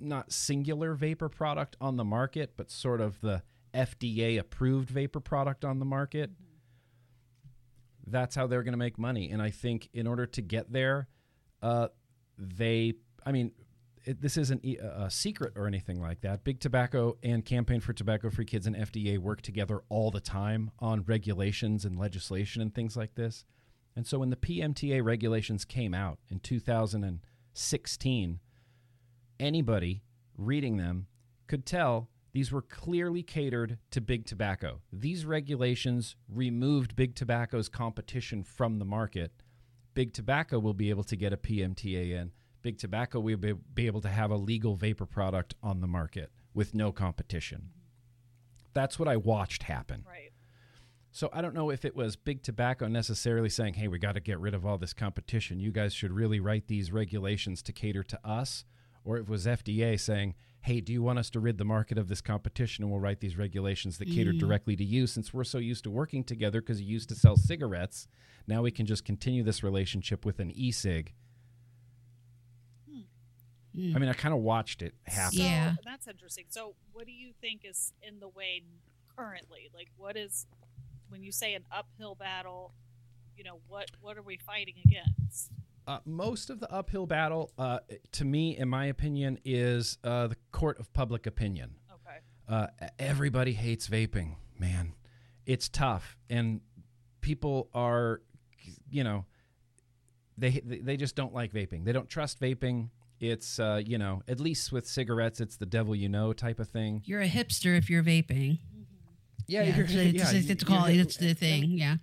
not 0.00 0.32
singular 0.32 0.94
vapor 0.94 1.28
product 1.28 1.76
on 1.80 1.96
the 1.96 2.04
market, 2.04 2.54
but 2.56 2.70
sort 2.70 3.00
of 3.00 3.20
the 3.20 3.42
FDA 3.74 4.38
approved 4.38 4.90
vapor 4.90 5.20
product 5.20 5.64
on 5.64 5.78
the 5.78 5.84
market. 5.84 6.30
That's 8.06 8.34
how 8.34 8.46
they're 8.46 8.62
going 8.62 8.72
to 8.72 8.78
make 8.78 8.98
money. 8.98 9.30
And 9.30 9.42
I 9.42 9.50
think 9.50 9.88
in 9.92 10.06
order 10.06 10.26
to 10.26 10.42
get 10.42 10.72
there, 10.72 11.08
uh, 11.62 11.88
they, 12.38 12.94
I 13.26 13.32
mean, 13.32 13.52
it, 14.04 14.22
this 14.22 14.36
isn't 14.38 14.64
a 14.64 15.10
secret 15.10 15.52
or 15.56 15.66
anything 15.66 16.00
like 16.00 16.22
that. 16.22 16.44
Big 16.44 16.60
Tobacco 16.60 17.18
and 17.22 17.44
Campaign 17.44 17.80
for 17.80 17.92
Tobacco 17.92 18.30
Free 18.30 18.46
Kids 18.46 18.66
and 18.66 18.74
FDA 18.74 19.18
work 19.18 19.42
together 19.42 19.82
all 19.90 20.10
the 20.10 20.20
time 20.20 20.70
on 20.78 21.02
regulations 21.02 21.84
and 21.84 21.98
legislation 21.98 22.62
and 22.62 22.74
things 22.74 22.96
like 22.96 23.14
this. 23.16 23.44
And 23.98 24.06
so 24.06 24.20
when 24.20 24.30
the 24.30 24.36
PMTA 24.36 25.02
regulations 25.02 25.64
came 25.64 25.92
out 25.92 26.20
in 26.30 26.38
2016, 26.38 28.40
anybody 29.40 30.02
reading 30.36 30.76
them 30.76 31.08
could 31.48 31.66
tell 31.66 32.08
these 32.32 32.52
were 32.52 32.62
clearly 32.62 33.24
catered 33.24 33.78
to 33.90 34.00
big 34.00 34.24
tobacco. 34.24 34.82
These 34.92 35.24
regulations 35.24 36.14
removed 36.28 36.94
big 36.94 37.16
tobacco's 37.16 37.68
competition 37.68 38.44
from 38.44 38.78
the 38.78 38.84
market. 38.84 39.32
Big 39.94 40.12
tobacco 40.12 40.60
will 40.60 40.74
be 40.74 40.90
able 40.90 41.02
to 41.02 41.16
get 41.16 41.32
a 41.32 41.36
PMTA 41.36 42.12
in. 42.12 42.30
Big 42.62 42.78
tobacco 42.78 43.18
will 43.18 43.36
be, 43.36 43.86
able 43.88 44.02
to 44.02 44.08
have 44.08 44.30
a 44.30 44.36
legal 44.36 44.76
vapor 44.76 45.06
product 45.06 45.56
on 45.60 45.80
the 45.80 45.88
market 45.88 46.30
with 46.54 46.72
no 46.72 46.92
competition. 46.92 47.70
That's 48.74 48.96
what 48.96 49.08
I 49.08 49.16
watched 49.16 49.64
happen. 49.64 50.04
Right. 50.06 50.27
So 51.10 51.30
I 51.32 51.40
don't 51.40 51.54
know 51.54 51.70
if 51.70 51.84
it 51.84 51.96
was 51.96 52.16
big 52.16 52.42
tobacco 52.42 52.86
necessarily 52.86 53.48
saying, 53.48 53.74
"Hey, 53.74 53.88
we 53.88 53.98
got 53.98 54.12
to 54.12 54.20
get 54.20 54.38
rid 54.38 54.54
of 54.54 54.66
all 54.66 54.78
this 54.78 54.92
competition. 54.92 55.60
You 55.60 55.72
guys 55.72 55.94
should 55.94 56.12
really 56.12 56.40
write 56.40 56.68
these 56.68 56.92
regulations 56.92 57.62
to 57.62 57.72
cater 57.72 58.02
to 58.04 58.26
us," 58.26 58.64
or 59.04 59.16
it 59.16 59.28
was 59.28 59.46
FDA 59.46 59.96
saying, 59.98 60.34
"Hey, 60.60 60.80
do 60.80 60.92
you 60.92 61.02
want 61.02 61.18
us 61.18 61.30
to 61.30 61.40
rid 61.40 61.58
the 61.58 61.64
market 61.64 61.98
of 61.98 62.08
this 62.08 62.20
competition 62.20 62.84
and 62.84 62.90
we'll 62.90 63.00
write 63.00 63.20
these 63.20 63.38
regulations 63.38 63.98
that 63.98 64.08
cater 64.08 64.32
mm. 64.32 64.38
directly 64.38 64.76
to 64.76 64.84
you 64.84 65.06
since 65.06 65.32
we're 65.32 65.44
so 65.44 65.58
used 65.58 65.84
to 65.84 65.90
working 65.90 66.24
together 66.24 66.60
because 66.60 66.80
you 66.80 66.88
used 66.88 67.08
to 67.08 67.14
sell 67.14 67.36
cigarettes. 67.36 68.06
Now 68.46 68.62
we 68.62 68.70
can 68.70 68.86
just 68.86 69.04
continue 69.04 69.42
this 69.42 69.62
relationship 69.62 70.24
with 70.24 70.40
an 70.40 70.50
e-cig." 70.50 71.14
Hmm. 73.74 73.94
I 73.94 73.98
mean, 73.98 74.08
I 74.08 74.12
kind 74.12 74.34
of 74.34 74.40
watched 74.40 74.82
it 74.82 74.94
happen. 75.06 75.38
So, 75.38 75.42
Yeah. 75.44 75.76
That's 75.84 76.08
interesting. 76.08 76.46
So, 76.48 76.74
what 76.92 77.06
do 77.06 77.12
you 77.12 77.32
think 77.40 77.64
is 77.64 77.92
in 78.02 78.18
the 78.18 78.28
way 78.28 78.62
currently? 79.16 79.68
Like, 79.72 79.88
what 79.96 80.16
is 80.16 80.46
when 81.08 81.22
you 81.22 81.32
say 81.32 81.54
an 81.54 81.64
uphill 81.70 82.14
battle? 82.14 82.74
You 83.36 83.44
know, 83.44 83.60
what 83.68 83.90
what 84.00 84.18
are 84.18 84.22
we 84.22 84.36
fighting 84.36 84.74
against? 84.84 85.52
Uh, 85.86 86.00
most 86.04 86.50
of 86.50 86.60
the 86.60 86.70
uphill 86.70 87.06
battle, 87.06 87.50
uh, 87.56 87.78
to 88.12 88.24
me, 88.24 88.56
in 88.58 88.68
my 88.68 88.84
opinion, 88.86 89.38
is 89.42 89.96
uh, 90.04 90.26
the 90.26 90.36
court 90.52 90.78
of 90.78 90.92
public 90.92 91.26
opinion. 91.26 91.76
Okay. 91.90 92.18
Uh, 92.46 92.66
everybody 92.98 93.54
hates 93.54 93.88
vaping, 93.88 94.34
man. 94.58 94.92
It's 95.46 95.68
tough, 95.68 96.18
and 96.28 96.60
people 97.22 97.70
are, 97.72 98.20
you 98.90 99.02
know, 99.02 99.24
they 100.36 100.60
they 100.64 100.98
just 100.98 101.16
don't 101.16 101.32
like 101.32 101.52
vaping. 101.52 101.84
They 101.84 101.92
don't 101.92 102.08
trust 102.08 102.38
vaping. 102.38 102.90
It's 103.20 103.58
uh, 103.58 103.80
you 103.84 103.98
know, 103.98 104.22
at 104.28 104.40
least 104.40 104.72
with 104.72 104.86
cigarettes, 104.86 105.40
it's 105.40 105.56
the 105.56 105.66
devil 105.66 105.94
you 105.94 106.08
know 106.08 106.32
type 106.32 106.60
of 106.60 106.68
thing. 106.68 107.02
You're 107.04 107.22
a 107.22 107.28
hipster 107.28 107.76
if 107.76 107.88
you're 107.90 108.02
vaping. 108.02 108.58
Yeah, 109.48 109.62
yeah, 109.62 109.76
it's, 109.78 109.92
it's, 109.92 110.14
yeah, 110.14 110.38
it's, 110.38 110.50
it's 110.50 110.64
called. 110.64 110.90
It's 110.90 111.16
the 111.16 111.34
thing. 111.34 111.70
Yeah. 111.70 111.96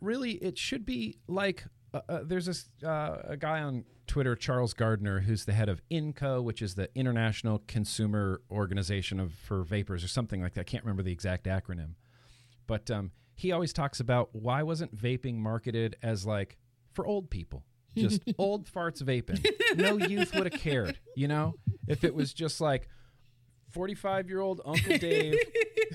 really, 0.00 0.32
it 0.32 0.58
should 0.58 0.84
be 0.84 1.18
like 1.28 1.64
uh, 1.92 2.00
uh, 2.08 2.20
there's 2.24 2.46
this 2.46 2.68
uh, 2.84 3.18
a 3.24 3.36
guy 3.36 3.60
on 3.60 3.84
Twitter, 4.06 4.34
Charles 4.34 4.74
Gardner, 4.74 5.20
who's 5.20 5.44
the 5.44 5.52
head 5.52 5.68
of 5.68 5.80
INNCO, 5.90 6.42
which 6.42 6.62
is 6.62 6.74
the 6.74 6.88
International 6.94 7.62
Consumer 7.68 8.40
Organization 8.50 9.20
of 9.20 9.32
for 9.34 9.62
Vapors, 9.62 10.02
or 10.02 10.08
something 10.08 10.42
like 10.42 10.54
that. 10.54 10.62
I 10.62 10.64
can't 10.64 10.84
remember 10.84 11.02
the 11.02 11.12
exact 11.12 11.44
acronym, 11.44 11.94
but 12.66 12.90
um, 12.90 13.12
he 13.34 13.52
always 13.52 13.72
talks 13.72 14.00
about 14.00 14.30
why 14.32 14.62
wasn't 14.62 14.96
vaping 14.96 15.36
marketed 15.36 15.96
as 16.02 16.26
like 16.26 16.58
for 16.92 17.06
old 17.06 17.30
people, 17.30 17.64
just 17.96 18.22
old 18.38 18.66
farts 18.70 19.02
vaping. 19.02 19.44
No 19.76 19.96
youth 19.96 20.34
would 20.34 20.52
have 20.52 20.60
cared, 20.60 20.98
you 21.14 21.28
know, 21.28 21.54
if 21.88 22.04
it 22.04 22.14
was 22.14 22.32
just 22.32 22.60
like 22.60 22.88
45 23.70 24.28
year 24.28 24.40
old 24.40 24.60
Uncle 24.64 24.98
Dave 24.98 25.36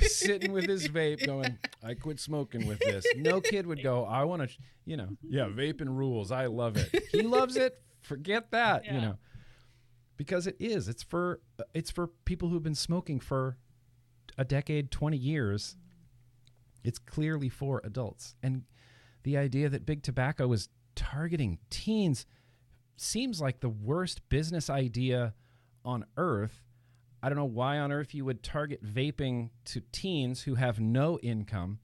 sitting 0.09 0.51
with 0.51 0.65
his 0.67 0.87
vape 0.87 1.25
going, 1.25 1.57
I 1.83 1.93
quit 1.93 2.19
smoking 2.19 2.65
with 2.67 2.79
this. 2.79 3.05
No 3.17 3.41
kid 3.41 3.65
would 3.67 3.81
go, 3.83 4.05
I 4.05 4.23
want 4.23 4.49
to, 4.49 4.57
you 4.85 4.97
know, 4.97 5.09
yeah, 5.27 5.45
vaping 5.45 5.89
rules. 5.95 6.31
I 6.31 6.45
love 6.47 6.77
it. 6.77 7.03
He 7.11 7.21
loves 7.21 7.55
it. 7.55 7.81
Forget 8.01 8.51
that, 8.51 8.85
Yeah. 8.85 8.95
you 8.95 9.01
know, 9.01 9.17
because 10.17 10.47
it 10.47 10.55
is. 10.59 10.87
It's 10.87 11.03
for, 11.03 11.41
uh, 11.59 11.63
it's 11.73 11.91
for 11.91 12.07
people 12.25 12.49
who've 12.49 12.63
been 12.63 12.75
smoking 12.75 13.19
for 13.19 13.57
a 14.37 14.45
decade, 14.45 14.91
20 14.91 15.17
years. 15.17 15.75
It's 16.83 16.99
clearly 16.99 17.49
for 17.49 17.81
adults. 17.83 18.35
And 18.43 18.63
the 19.23 19.37
idea 19.37 19.69
that 19.69 19.85
big 19.85 20.03
tobacco 20.03 20.51
is 20.53 20.69
targeting 20.95 21.57
teens 21.69 22.25
seems 22.95 23.41
like 23.41 23.59
the 23.59 23.69
worst 23.69 24.27
business 24.29 24.69
idea 24.69 25.33
on 25.83 26.05
earth. 26.17 26.61
I 27.25 27.29
don't 27.29 27.37
know 27.39 27.45
why 27.45 27.79
on 27.79 27.91
earth 27.91 28.13
you 28.13 28.23
would 28.25 28.43
target 28.43 28.83
vaping 28.85 29.49
to 29.65 29.81
teens 29.91 30.43
who 30.43 30.53
have 30.55 30.79
no 30.79 31.17
income 31.23 31.79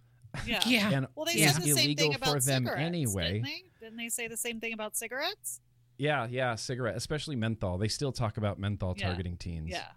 Yeah. 0.45 0.61
Yeah. 0.67 0.91
and 0.91 1.07
Well, 1.15 1.25
they 1.25 1.33
is 1.41 1.53
said 1.55 1.63
the 1.63 1.71
same 1.71 1.85
illegal 1.85 2.05
thing 2.05 2.13
about 2.15 2.27
for 2.33 2.39
them 2.39 2.65
cigarettes, 2.65 2.79
anyway. 2.81 3.31
Didn't 3.33 3.43
they? 3.45 3.63
Didn't 3.79 3.97
they 3.97 4.09
say 4.09 4.27
the 4.27 4.37
same 4.37 4.59
thing 4.59 4.73
about 4.73 4.95
cigarettes? 4.95 5.59
Yeah, 5.97 6.27
yeah, 6.29 6.53
cigarette, 6.55 6.95
especially 6.95 7.35
menthol. 7.35 7.79
They 7.79 7.87
still 7.87 8.11
talk 8.11 8.37
about 8.37 8.59
menthol 8.59 8.93
Yeah. 8.97 9.07
targeting 9.07 9.35
teens. 9.37 9.69
Yeah. 9.71 9.87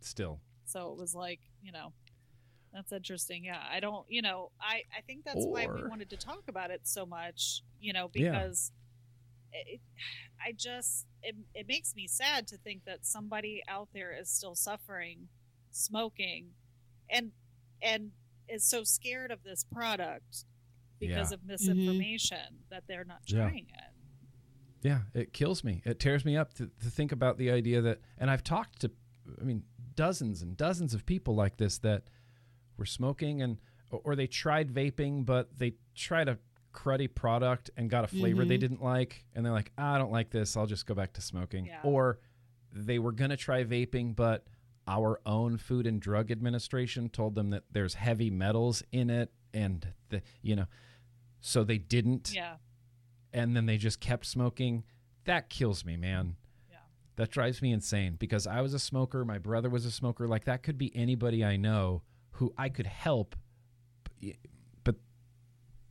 Still. 0.00 0.40
So 0.64 0.92
it 0.92 0.96
was 0.98 1.12
like, 1.14 1.40
you 1.60 1.72
know, 1.72 1.92
that's 2.72 2.92
interesting. 2.92 3.44
Yeah. 3.44 3.60
I 3.68 3.80
don't, 3.80 4.06
you 4.08 4.22
know, 4.22 4.52
I, 4.60 4.82
I 4.96 5.00
think 5.06 5.24
that's 5.24 5.44
why 5.44 5.66
we 5.66 5.82
wanted 5.88 6.08
to 6.10 6.16
talk 6.16 6.44
about 6.48 6.70
it 6.70 6.82
so 6.84 7.04
much, 7.04 7.62
you 7.80 7.92
know, 7.92 8.10
Yeah. 8.14 8.30
because 8.30 8.70
it, 9.52 9.80
I 10.44 10.52
just, 10.56 11.06
it, 11.22 11.36
it 11.54 11.68
makes 11.68 11.94
me 11.94 12.06
sad 12.08 12.46
to 12.48 12.56
think 12.56 12.84
that 12.86 13.06
somebody 13.06 13.62
out 13.68 13.88
there 13.94 14.12
is 14.18 14.30
still 14.30 14.54
suffering 14.54 15.28
smoking 15.70 16.48
and, 17.08 17.30
and 17.80 18.10
is 18.48 18.64
so 18.64 18.84
scared 18.84 19.30
of 19.30 19.42
this 19.44 19.64
product 19.64 20.44
because 20.98 21.30
Yeah. 21.30 21.34
of 21.34 21.40
mm-hmm. 21.40 21.52
misinformation 21.52 22.58
that 22.70 22.84
they're 22.88 23.04
not 23.04 23.20
Yeah. 23.26 23.48
trying 23.48 23.66
it. 23.68 23.92
Yeah, 24.82 25.02
it 25.14 25.32
kills 25.32 25.62
me. 25.62 25.80
It 25.84 26.00
tears 26.00 26.24
me 26.24 26.36
up 26.36 26.54
to, 26.54 26.66
to 26.66 26.90
think 26.90 27.12
about 27.12 27.38
the 27.38 27.50
idea 27.50 27.80
that, 27.82 28.00
and 28.18 28.30
I've 28.30 28.42
talked 28.42 28.80
to, 28.80 28.90
I 29.40 29.44
mean, 29.44 29.62
dozens 29.94 30.42
and 30.42 30.56
dozens 30.56 30.92
of 30.92 31.06
people 31.06 31.34
like 31.34 31.56
this 31.56 31.78
that 31.78 32.04
were 32.76 32.86
smoking 32.86 33.42
and, 33.42 33.58
or 33.90 34.16
they 34.16 34.26
tried 34.26 34.72
vaping, 34.72 35.24
but 35.24 35.56
they 35.58 35.74
tried 35.94 36.28
a 36.28 36.38
cruddy 36.72 37.12
product 37.12 37.70
and 37.76 37.88
got 37.90 38.04
a 38.04 38.08
flavor 38.08 38.44
they 38.44 38.56
Mhm. 38.56 38.60
didn't 38.60 38.82
like. 38.82 39.24
And 39.34 39.44
they're 39.44 39.52
like, 39.52 39.72
"Ah, 39.78 39.94
I 39.94 39.98
don't 39.98 40.12
like 40.12 40.30
this. 40.30 40.56
I'll 40.56 40.66
just 40.66 40.86
go 40.86 40.94
back 40.94 41.12
to 41.14 41.20
smoking. 41.20 41.66
Yeah. 41.66 41.80
Or 41.82 42.18
they 42.72 42.98
were 42.98 43.12
going 43.12 43.30
to 43.30 43.36
try 43.36 43.64
vaping, 43.64 44.16
but 44.16 44.46
our 44.86 45.20
own 45.26 45.58
Food 45.58 45.86
and 45.86 46.00
Drug 46.00 46.30
Administration 46.30 47.08
told 47.08 47.34
them 47.34 47.50
that 47.50 47.64
there's 47.70 47.94
heavy 47.94 48.30
metals 48.30 48.82
in 48.92 49.10
it. 49.10 49.30
And, 49.54 49.86
the, 50.08 50.22
you 50.40 50.56
know, 50.56 50.66
so 51.40 51.62
they 51.64 51.78
didn't 51.78 52.32
Yeah. 52.34 52.56
and 53.32 53.54
then 53.56 53.66
they 53.66 53.76
just 53.76 54.00
kept 54.00 54.24
smoking. 54.26 54.84
That 55.24 55.50
kills 55.50 55.84
me, 55.84 55.96
man. 55.96 56.36
Yeah. 56.70 56.78
That 57.16 57.30
drives 57.30 57.60
me 57.62 57.70
insane 57.72 58.16
because 58.16 58.46
I 58.46 58.60
was 58.62 58.72
a 58.74 58.78
smoker, 58.78 59.24
my 59.24 59.38
brother 59.38 59.68
was 59.70 59.84
a 59.84 59.90
smoker. 59.90 60.26
Like 60.26 60.44
that 60.46 60.62
could 60.62 60.78
be 60.78 60.94
anybody 60.96 61.44
I 61.44 61.56
know 61.56 62.02
who 62.36 62.54
I 62.56 62.68
could 62.70 62.86
help, 62.86 63.36
b- 64.20 64.36
but 64.42 64.50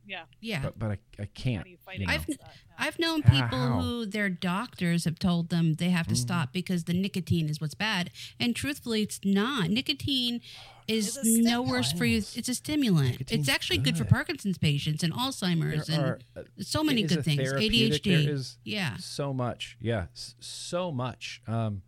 Yeah. 0.06 0.22
Yeah. 0.40 0.62
but, 0.62 0.78
but 0.78 0.90
I, 0.92 0.98
I 1.22 1.26
can't. 1.26 1.64
do 1.64 1.70
you 1.70 1.78
you 1.92 2.06
know. 2.06 2.12
against 2.12 2.26
that? 2.28 2.38
Yeah. 2.40 2.74
I've 2.78 2.98
known 2.98 3.22
people 3.22 3.58
how? 3.58 3.80
who 3.80 4.06
their 4.06 4.28
doctors 4.28 5.04
have 5.04 5.18
told 5.18 5.48
them 5.50 5.74
they 5.74 5.90
have 5.90 6.06
to 6.08 6.14
Mhm. 6.14 6.18
stop 6.18 6.52
because 6.52 6.84
the 6.84 6.94
nicotine 6.94 7.48
is 7.48 7.60
what's 7.60 7.74
bad. 7.74 8.10
And 8.40 8.56
truthfully, 8.56 9.02
it's 9.02 9.20
not. 9.24 9.70
Nicotine 9.70 10.40
is 10.88 11.18
no 11.22 11.62
worse 11.62 11.92
for 11.92 12.04
you. 12.04 12.18
It's 12.18 12.48
a 12.48 12.54
stimulant. 12.54 13.12
Nicotine's 13.12 13.40
it's 13.40 13.48
actually 13.48 13.78
good. 13.78 13.96
for. 13.96 14.04
Parkinson's 14.04 14.58
patients 14.58 15.02
and 15.02 15.12
Alzheimer's 15.12 15.86
There 15.86 15.96
and 15.96 16.04
are, 16.04 16.18
uh, 16.36 16.42
so 16.58 16.82
many 16.82 17.02
good 17.04 17.24
things. 17.24 17.52
ADHD. 17.52 18.24
There 18.24 18.34
is 18.34 18.58
yeah. 18.64 18.96
so 18.96 19.32
much. 19.32 19.76
Yeah, 19.80 20.06
so 20.14 20.90
much. 20.90 21.40
Um, 21.46 21.82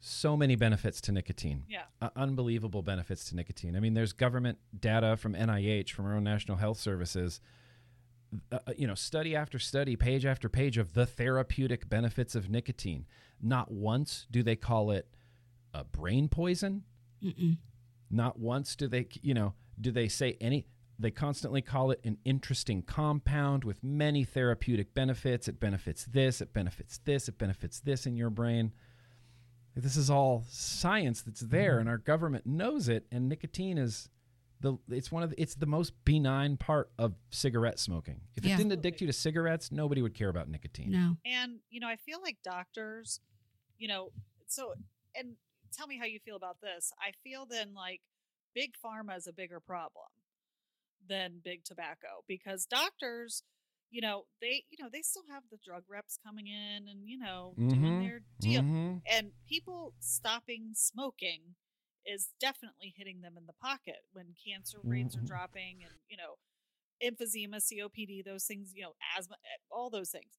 so 0.00 0.36
many 0.36 0.56
benefits 0.56 1.00
to 1.02 1.12
nicotine. 1.12 1.64
Yeah. 1.68 1.82
Uh, 2.00 2.10
unbelievable 2.16 2.82
benefits 2.82 3.24
to 3.26 3.36
nicotine. 3.36 3.76
I 3.76 3.80
mean, 3.80 3.94
there's 3.94 4.12
government 4.12 4.58
data 4.78 5.16
from 5.16 5.34
NIH, 5.34 5.90
from 5.90 6.06
our 6.06 6.14
own 6.14 6.24
National 6.24 6.56
Health 6.56 6.78
Services. 6.78 7.40
Uh, 8.52 8.58
uh, 8.66 8.72
you 8.76 8.86
know, 8.86 8.94
study 8.94 9.34
after 9.34 9.58
study, 9.58 9.96
page 9.96 10.24
after 10.24 10.48
page 10.48 10.78
of 10.78 10.94
the 10.94 11.06
therapeutic 11.06 11.88
benefits 11.88 12.34
of 12.34 12.48
nicotine. 12.48 13.06
Not 13.40 13.70
once 13.70 14.26
do 14.30 14.42
they 14.42 14.56
call 14.56 14.90
it 14.90 15.08
a 15.74 15.84
brain 15.84 16.28
poison. 16.28 16.84
Mm-mm. 17.22 17.58
Not 18.10 18.38
once 18.38 18.76
do 18.76 18.86
they, 18.86 19.08
you 19.22 19.34
know, 19.34 19.54
do 19.80 19.90
they 19.90 20.08
say 20.08 20.36
any. 20.40 20.66
They 21.00 21.10
constantly 21.12 21.62
call 21.62 21.92
it 21.92 22.00
an 22.04 22.18
interesting 22.24 22.82
compound 22.82 23.62
with 23.62 23.84
many 23.84 24.24
therapeutic 24.24 24.94
benefits. 24.94 25.46
It 25.46 25.60
benefits 25.60 26.04
this, 26.04 26.40
it 26.40 26.52
benefits 26.52 26.98
this, 27.04 27.28
it 27.28 27.38
benefits 27.38 27.78
this 27.80 28.04
in 28.04 28.16
your 28.16 28.30
brain. 28.30 28.72
This 29.82 29.96
is 29.96 30.10
all 30.10 30.44
science 30.48 31.22
that's 31.22 31.40
there, 31.40 31.72
mm-hmm. 31.72 31.80
and 31.80 31.88
our 31.88 31.98
government 31.98 32.46
knows 32.46 32.88
it. 32.88 33.06
And 33.12 33.28
nicotine 33.28 33.78
is 33.78 34.08
the 34.60 34.76
it's 34.88 35.12
one 35.12 35.22
of 35.22 35.30
the, 35.30 35.40
it's 35.40 35.54
the 35.54 35.66
most 35.66 35.92
benign 36.04 36.56
part 36.56 36.90
of 36.98 37.14
cigarette 37.30 37.78
smoking. 37.78 38.22
If 38.36 38.44
Yeah. 38.44 38.54
it 38.54 38.56
didn't 38.58 38.72
addict 38.72 39.00
you 39.00 39.06
to 39.06 39.12
cigarettes, 39.12 39.70
nobody 39.70 40.02
would 40.02 40.14
care 40.14 40.28
about 40.28 40.48
nicotine. 40.48 40.90
No. 40.90 41.16
And, 41.24 41.60
you 41.70 41.80
know, 41.80 41.88
I 41.88 41.96
feel 41.96 42.20
like 42.20 42.38
doctors, 42.42 43.20
you 43.78 43.88
know, 43.88 44.10
so, 44.48 44.74
and 45.14 45.36
tell 45.72 45.86
me 45.86 45.98
how 45.98 46.06
you 46.06 46.18
feel 46.18 46.36
about 46.36 46.60
this. 46.60 46.92
I 47.00 47.12
feel 47.22 47.46
then 47.46 47.74
like 47.74 48.00
big 48.54 48.72
pharma 48.84 49.16
is 49.16 49.26
a 49.26 49.32
bigger 49.32 49.60
problem 49.60 50.06
than 51.08 51.40
big 51.44 51.64
tobacco 51.64 52.24
because 52.26 52.66
doctors, 52.66 53.44
you 53.90 54.00
know, 54.00 54.24
they, 54.40 54.64
you 54.70 54.82
know, 54.82 54.90
they 54.92 55.02
still 55.02 55.24
have 55.30 55.44
the 55.50 55.58
drug 55.64 55.84
reps 55.88 56.18
coming 56.24 56.46
in 56.48 56.88
and, 56.88 57.08
you 57.08 57.18
know, 57.18 57.56
doing 57.68 57.96
Mhm. 57.96 57.98
their 57.98 58.20
deal. 58.40 58.62
Mhm. 58.62 59.02
And 59.10 59.32
people 59.48 59.94
stopping 60.00 60.70
smoking 60.74 61.56
is 62.06 62.30
definitely 62.40 62.94
hitting 62.96 63.20
them 63.20 63.36
in 63.36 63.46
the 63.46 63.54
pocket 63.54 63.98
when 64.12 64.34
cancer 64.46 64.78
rates 64.86 65.16
are 65.16 65.22
Mhm. 65.22 65.26
dropping 65.26 65.84
and, 65.84 65.94
you 66.08 66.16
know, 66.16 66.36
emphysema, 67.02 67.56
COPD, 67.60 68.24
those 68.24 68.44
things, 68.44 68.72
you 68.74 68.82
know, 68.82 68.94
asthma, 69.16 69.36
eh, 69.44 69.58
all 69.70 69.90
those 69.90 70.10
things. 70.10 70.32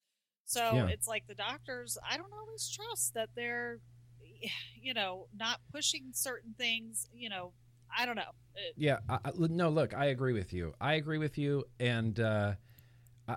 So 0.46 0.64
Yeah. 0.72 0.90
it's 0.90 1.08
like 1.08 1.26
the 1.28 1.36
doctors, 1.36 1.98
I 2.10 2.18
don't 2.18 2.34
always 2.34 2.70
trust 2.70 3.14
that 3.16 3.30
they're, 3.36 3.80
you 4.76 4.94
know, 4.94 5.28
not 5.34 5.60
pushing 5.72 6.12
certain 6.14 6.54
things, 6.58 7.08
you 7.14 7.30
know, 7.30 7.54
I 7.96 8.06
don't 8.06 8.16
know. 8.16 8.32
Yeah, 8.76 9.00
I, 9.10 9.20
I- 9.26 9.32
no, 9.38 9.70
look, 9.70 9.94
I 9.94 10.06
agree 10.06 10.34
with 10.34 10.54
you. 10.54 10.74
I 10.80 10.94
agree 10.94 11.18
with 11.18 11.38
you, 11.38 11.66
and 11.80 12.20
uh, 12.20 12.56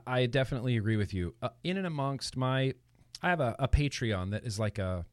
I, 0.07 0.27
definitely 0.27 0.77
agree 0.77 0.97
with 0.97 1.13
you. 1.15 1.35
Uh, 1.43 1.51
in 1.65 1.77
and 1.77 1.87
amongst 1.87 2.37
my, 2.37 2.75
I 3.23 3.29
have 3.31 3.41
a, 3.41 3.55
a 3.59 3.69
Patreon 3.69 4.31
that 4.31 4.45
is 4.45 4.59
like 4.59 4.79
a, 4.79 5.05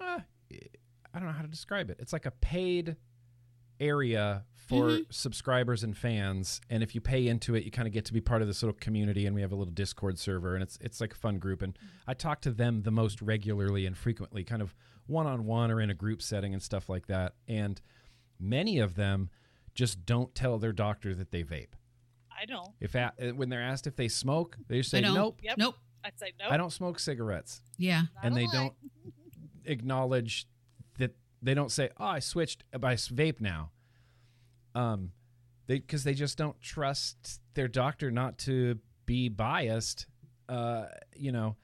uh, 0.00 0.20
I 0.50 1.18
don't 1.18 1.26
know 1.26 1.32
how 1.32 1.42
to 1.42 1.48
describe 1.48 1.90
it. 1.90 1.98
It's 2.00 2.12
like 2.12 2.26
a 2.26 2.30
paid 2.30 2.96
area 3.80 4.44
for 4.54 4.88
Mhm. 4.90 5.12
subscribers 5.12 5.84
and 5.84 5.96
fans, 5.96 6.60
and 6.70 6.82
if 6.82 6.94
you 6.94 7.00
pay 7.00 7.26
into 7.28 7.54
it, 7.54 7.64
you 7.64 7.70
kind 7.70 7.86
of 7.86 7.92
get 7.92 8.04
to 8.06 8.12
be 8.12 8.20
part 8.20 8.40
of 8.40 8.48
this 8.48 8.62
little 8.62 8.78
community. 8.80 9.26
And 9.26 9.34
we 9.34 9.42
have 9.42 9.52
a 9.52 9.56
little 9.56 9.72
Discord 9.74 10.18
server, 10.18 10.54
and 10.54 10.62
it's 10.62 10.78
it's 10.80 11.00
like 11.00 11.12
a 11.12 11.16
fun 11.16 11.38
group. 11.38 11.60
And 11.60 11.78
I 12.06 12.14
talk 12.14 12.40
to 12.42 12.50
them 12.50 12.82
the 12.82 12.90
most 12.90 13.20
regularly 13.20 13.84
and 13.84 13.96
frequently, 13.96 14.42
kind 14.42 14.62
of 14.62 14.74
one 15.06 15.26
on 15.26 15.44
one 15.44 15.70
or 15.70 15.80
in 15.82 15.90
a 15.90 15.94
group 15.94 16.22
setting 16.22 16.54
and 16.54 16.62
stuff 16.62 16.88
like 16.88 17.06
that. 17.08 17.34
And 17.46 17.80
many 18.40 18.78
of 18.78 18.94
them 18.94 19.28
just 19.74 20.06
don't 20.06 20.34
tell 20.34 20.58
their 20.58 20.72
doctor 20.72 21.14
that 21.14 21.30
they 21.30 21.42
vape. 21.44 21.74
I 22.40 22.44
don't. 22.46 22.68
If 22.80 22.94
a, 22.94 23.12
uh, 23.20 23.28
when 23.34 23.48
they're 23.48 23.62
asked 23.62 23.86
if 23.86 23.96
they 23.96 24.08
smoke, 24.08 24.56
they 24.68 24.78
just 24.78 24.90
say 24.90 24.98
I 24.98 25.02
don't. 25.02 25.14
nope, 25.14 25.40
Yep. 25.42 25.58
Nope. 25.58 25.76
I'd 26.04 26.18
say 26.18 26.32
no. 26.38 26.46
I 26.50 26.56
don't 26.56 26.70
smoke 26.72 26.98
cigarettes, 26.98 27.62
Yeah. 27.78 28.02
and 28.22 28.36
they 28.36 28.46
don't 28.52 28.74
acknowledge 29.64 30.46
that 30.98 31.16
they 31.40 31.54
don't 31.54 31.70
say, 31.72 31.88
"Oh, 31.98 32.04
I 32.04 32.18
switched, 32.18 32.64
by 32.78 32.94
vape 32.94 33.40
now." 33.40 33.70
Um, 34.74 35.12
they 35.66 35.78
because 35.78 36.04
they 36.04 36.12
just 36.14 36.36
don't 36.36 36.60
trust 36.60 37.40
their 37.54 37.68
doctor 37.68 38.10
not 38.10 38.36
to 38.40 38.78
be 39.06 39.28
biased. 39.30 40.06
Uh, 40.48 40.86
you 41.16 41.32
know, 41.32 41.56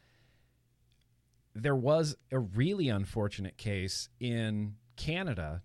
there 1.55 1.77
was 1.77 2.17
a 2.31 2.39
really 2.39 2.89
unfortunate 2.89 3.59
case 3.59 4.09
in 4.21 4.77
Canada 4.97 5.63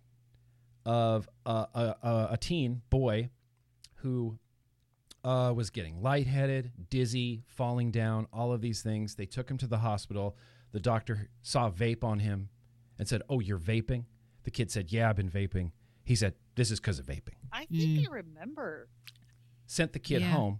of 0.85 1.29
a, 1.45 1.49
a, 1.73 1.95
a, 2.03 2.27
a 2.31 2.37
teen 2.37 2.81
boy 2.89 3.29
who 3.95 4.37
uh, 5.25 5.51
was 5.53 5.69
getting 5.71 6.01
lightheaded, 6.01 6.71
dizzy, 6.89 7.43
falling 7.47 7.89
down, 7.91 8.27
all 8.31 8.53
of 8.53 8.61
these 8.61 8.81
things. 8.83 9.15
They 9.15 9.25
took 9.25 9.49
him 9.49 9.57
to 9.57 9.67
the 9.67 9.79
hospital. 9.79 10.37
The 10.71 10.79
doctor 10.79 11.29
saw 11.41 11.69
vape 11.71 12.03
on 12.03 12.19
him 12.19 12.49
and 12.99 13.07
said, 13.07 13.21
Oh, 13.29 13.39
you're 13.39 13.57
vaping? 13.59 14.05
The 14.43 14.51
kid 14.51 14.69
said, 14.69 14.91
Yeah, 14.91 15.09
I've 15.09 15.15
been 15.15 15.29
vaping. 15.29 15.71
He 16.03 16.15
said, 16.15 16.35
This 16.55 16.69
is 16.69 16.79
because 16.79 16.99
of 16.99 17.07
vaping. 17.07 17.33
I 17.51 17.65
think 17.65 18.07
I 18.07 18.11
remember. 18.11 18.87
Sent 19.65 19.93
the 19.93 19.99
kid 19.99 20.21
Yeah. 20.21 20.31
home. 20.31 20.59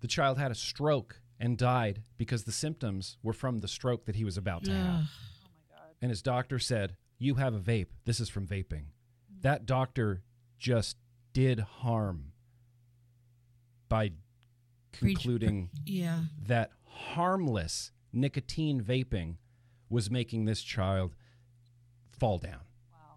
The 0.00 0.06
child 0.06 0.38
had 0.38 0.52
a 0.52 0.54
stroke 0.54 1.20
and 1.40 1.58
died 1.58 2.02
because 2.16 2.44
the 2.44 2.52
symptoms 2.52 3.18
were 3.22 3.32
from 3.32 3.58
the 3.58 3.68
stroke 3.68 4.04
that 4.06 4.14
he 4.14 4.22
was 4.24 4.36
about 4.36 4.62
to 4.64 4.70
have. 4.72 4.86
Oh 4.86 4.92
my 5.42 5.76
god. 5.76 5.94
and 6.00 6.10
his 6.10 6.22
doctor 6.22 6.60
said, 6.60 6.96
"You 7.18 7.34
have 7.34 7.52
a 7.54 7.58
vape. 7.60 7.88
This 8.04 8.20
is 8.20 8.28
from 8.28 8.46
vaping." 8.46 8.84
That 9.40 9.66
doctor 9.66 10.22
just 10.58 10.96
did 11.32 11.58
harm 11.60 12.32
by 13.88 14.12
Preach- 14.92 15.18
concluding 15.18 15.70
Yeah. 15.84 16.24
that 16.46 16.72
harmless 16.84 17.92
nicotine 18.12 18.82
vaping 18.82 19.36
was 19.90 20.10
making 20.10 20.44
this 20.44 20.62
child 20.62 21.14
fall 22.10 22.38
down. 22.38 22.60
Wow. 22.92 23.16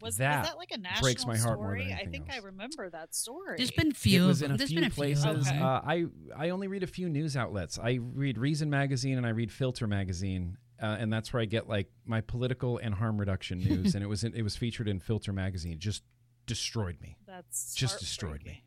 Was 0.00 0.16
That 0.18 0.40
was 0.40 0.48
that 0.50 0.58
like 0.58 0.70
a 0.72 0.78
national 0.78 1.02
breaks 1.02 1.26
my 1.26 1.36
heart 1.36 1.58
more 1.58 1.68
story? 1.68 1.84
than 1.84 1.92
I 1.92 2.00
anything 2.02 2.24
think 2.26 2.30
I 2.30 2.38
remember 2.38 2.88
that 2.90 3.14
story. 3.14 3.56
There's 3.56 3.70
been 3.70 3.92
few. 3.92 4.24
it 4.24 4.26
was 4.26 4.42
in 4.42 4.52
a 4.52 4.56
there's 4.56 4.70
few 4.70 4.80
been 4.80 4.90
a 4.90 4.94
places. 4.94 5.24
Few. 5.24 5.32
Okay. 5.32 5.58
Uh, 5.58 5.80
I 5.84 6.06
I 6.36 6.50
only 6.50 6.68
read 6.68 6.82
a 6.82 6.86
few 6.86 7.08
news 7.08 7.36
outlets. 7.36 7.78
I 7.78 7.94
read 8.00 8.38
Reason 8.38 8.70
magazine 8.70 9.16
and 9.18 9.26
I 9.26 9.30
read 9.30 9.50
Filter 9.50 9.86
magazine, 9.86 10.56
uh, 10.80 10.96
and 11.00 11.12
that's 11.12 11.32
where 11.32 11.42
I 11.42 11.46
get 11.46 11.68
like 11.68 11.90
my 12.06 12.20
political 12.20 12.78
and 12.78 12.94
harm 12.94 13.18
reduction 13.18 13.58
news. 13.58 13.94
and 13.96 14.04
it 14.04 14.08
was 14.08 14.24
in, 14.24 14.34
it 14.34 14.42
was 14.42 14.56
featured 14.56 14.88
in 14.88 15.00
Filter 15.00 15.32
magazine. 15.32 15.72
It 15.72 15.78
just 15.80 16.02
destroyed 16.46 17.00
me. 17.00 17.16
That's 17.26 17.74
just 17.74 17.98
destroyed 17.98 18.44
me. 18.44 18.62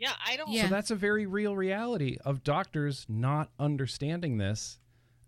Heartbreaking. 0.00 0.22
Yeah, 0.26 0.32
I 0.32 0.36
don't. 0.36 0.50
Yeah. 0.50 0.62
So 0.64 0.68
that's 0.68 0.90
a 0.90 0.96
very 0.96 1.26
real 1.26 1.56
reality 1.56 2.18
of 2.24 2.42
doctors 2.42 3.06
not 3.08 3.50
understanding 3.58 4.38
this, 4.38 4.78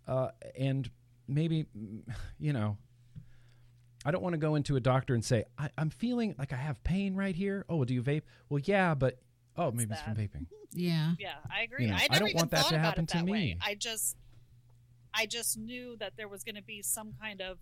uh, 0.06 0.30
and 0.59 0.90
maybe, 1.28 1.66
mm, 1.76 2.02
you 2.38 2.52
know, 2.52 2.76
I 4.04 4.11
don't 4.11 4.22
want 4.22 4.35
to 4.35 4.38
go 4.38 4.54
into 4.54 4.76
a 4.76 4.80
doctor 4.80 5.14
and 5.14 5.24
say 5.24 5.44
I, 5.59 5.70
I'm 5.76 5.90
feeling 5.90 6.35
like 6.38 6.52
I 6.52 6.56
have 6.56 6.83
pain 6.85 7.14
right 7.14 7.35
here. 7.35 7.64
Oh, 7.68 7.85
do 7.85 7.94
you 7.94 8.02
vape? 8.02 8.22
Well, 8.48 8.61
yeah, 8.64 8.94
but 8.94 9.18
oh, 9.56 9.70
maybe 9.72 9.92
it's 9.92 10.02
from 10.02 10.14
vaping. 10.14 10.46
Yeah. 10.72 11.14
Yeah, 11.18 11.35
I 11.52 11.62
agree. 11.62 11.85
You 11.85 11.90
know, 11.90 11.96
I 11.96 12.04
I 12.04 12.06
never 12.12 12.20
don't 12.20 12.28
even 12.28 12.38
want 12.38 12.50
that 12.52 12.62
thought 12.62 12.68
to 12.70 12.74
about 12.76 12.85
happen 12.85 13.04
it 13.04 13.09
to 13.09 13.16
that 13.18 13.26
way. 13.26 13.30
me. 13.33 13.59
I 13.64 13.74
just, 13.74 14.16
I 15.12 15.26
just 15.26 15.59
knew 15.59 15.96
that 15.98 16.12
there 16.16 16.28
was 16.28 16.44
going 16.44 16.54
to 16.54 16.62
be 16.62 16.80
some 16.83 17.12
kind 17.20 17.40
of, 17.40 17.59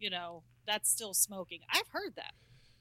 you 0.00 0.10
know, 0.10 0.42
that's 0.66 0.90
still 0.90 1.14
smoking. 1.14 1.60
I've 1.70 1.88
heard 1.88 2.14
that. 2.16 2.32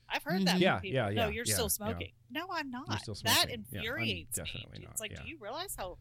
I've 0.09 0.23
heard 0.23 0.41
that. 0.45 0.47
Mhm. 0.47 0.51
from 0.53 0.61
Yeah, 0.61 0.79
people. 0.79 0.95
yeah, 0.95 1.09
No, 1.09 1.27
you're 1.29 1.45
yeah, 1.45 1.53
still 1.53 1.65
yeah. 1.65 1.69
smoking. 1.69 2.11
No, 2.29 2.47
I'm 2.51 2.69
not. 2.71 3.01
still 3.01 3.15
that 3.23 3.31
smoking. 3.47 3.65
Yeah, 3.71 3.79
I'm 3.79 3.85
infuriates 3.85 4.35
definitely 4.37 4.79
me. 4.79 4.85
not, 4.85 4.91
It's 4.93 5.01
like, 5.01 5.11
yeah. 5.11 5.21
do 5.23 5.27
you 5.29 5.37
realize 5.39 5.75
how 5.77 5.97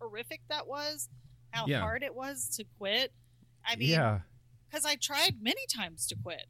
horrific 0.00 0.40
that 0.48 0.66
was? 0.66 1.08
How 1.50 1.66
Yeah. 1.66 1.80
hard 1.80 2.02
it 2.02 2.14
was 2.14 2.48
to 2.56 2.64
quit? 2.78 3.12
I 3.64 3.76
mean, 3.76 3.90
yeah, 3.90 4.20
because 4.68 4.84
I 4.84 4.96
tried 4.96 5.40
many 5.40 5.64
times 5.72 6.06
to 6.08 6.16
quit. 6.16 6.46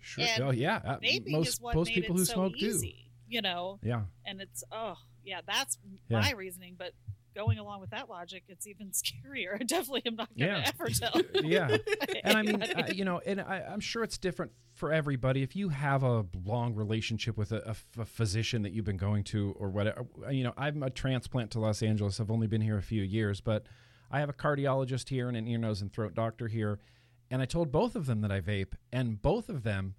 sure. 0.00 0.24
and 0.24 0.42
oh, 0.44 0.50
yeah. 0.50 0.76
Uh, 0.84 0.98
Vaping 1.00 1.30
most 1.32 1.48
is 1.48 1.60
what 1.60 1.74
most 1.74 1.88
made 1.88 1.94
people 1.96 2.16
it 2.16 2.18
who 2.20 2.24
so 2.24 2.34
smoke 2.34 2.56
easy, 2.56 3.10
you 3.28 3.42
know. 3.42 3.78
Yeah. 3.82 4.04
and 4.24 4.40
it's 4.40 4.62
oh 4.72 4.96
yeah 5.24 5.40
that's 5.46 5.78
Yeah. 6.08 6.20
my 6.20 6.30
reasoning 6.32 6.74
but 6.78 6.92
going 7.36 7.58
along 7.58 7.80
with 7.80 7.90
that 7.90 8.08
logic 8.08 8.42
it's 8.48 8.66
even 8.66 8.90
scarier 8.92 9.54
i 9.60 9.62
definitely 9.64 10.02
am 10.06 10.16
not 10.16 10.28
gonna 10.38 10.50
Yeah. 10.52 10.64
ever 10.74 10.88
tell 10.90 11.20
Yeah. 11.44 11.76
and 12.24 12.36
I 12.38 12.42
mean, 12.42 12.62
uh, 12.62 12.88
you 12.92 13.04
know, 13.04 13.20
and 13.26 13.40
I, 13.40 13.58
I'm 13.70 13.80
sure 13.80 14.02
it's 14.02 14.18
different 14.18 14.52
for 14.72 14.92
everybody. 14.92 15.42
If 15.42 15.54
you 15.54 15.68
have 15.68 16.02
a 16.02 16.24
long 16.44 16.74
relationship 16.74 17.36
with 17.36 17.52
a 17.52 17.74
physician 18.04 18.62
that 18.62 18.72
you've 18.72 18.84
been 18.84 18.96
going 18.96 19.24
to, 19.24 19.54
or 19.58 19.68
whatever, 19.70 20.06
you 20.30 20.44
know, 20.44 20.52
I'm 20.56 20.82
a 20.82 20.90
transplant 20.90 21.50
to 21.52 21.60
Los 21.60 21.82
Angeles. 21.82 22.20
I've 22.20 22.30
only 22.30 22.46
been 22.46 22.60
here 22.62 22.76
a 22.78 22.82
few 22.82 23.02
years, 23.02 23.40
but 23.40 23.64
I 24.10 24.20
have 24.20 24.28
a 24.28 24.34
cardiologist 24.34 25.08
here 25.08 25.28
and 25.28 25.36
an 25.36 25.46
ear, 25.46 25.58
nose, 25.58 25.80
and 25.82 25.92
throat 25.92 26.14
doctor 26.14 26.48
here, 26.48 26.78
and 27.30 27.40
I 27.42 27.44
told 27.46 27.70
both 27.72 27.96
of 27.96 28.06
them 28.06 28.20
that 28.22 28.30
I 28.32 28.40
vape, 28.40 28.74
and 28.92 29.20
both 29.20 29.48
of 29.48 29.62
them, 29.62 29.94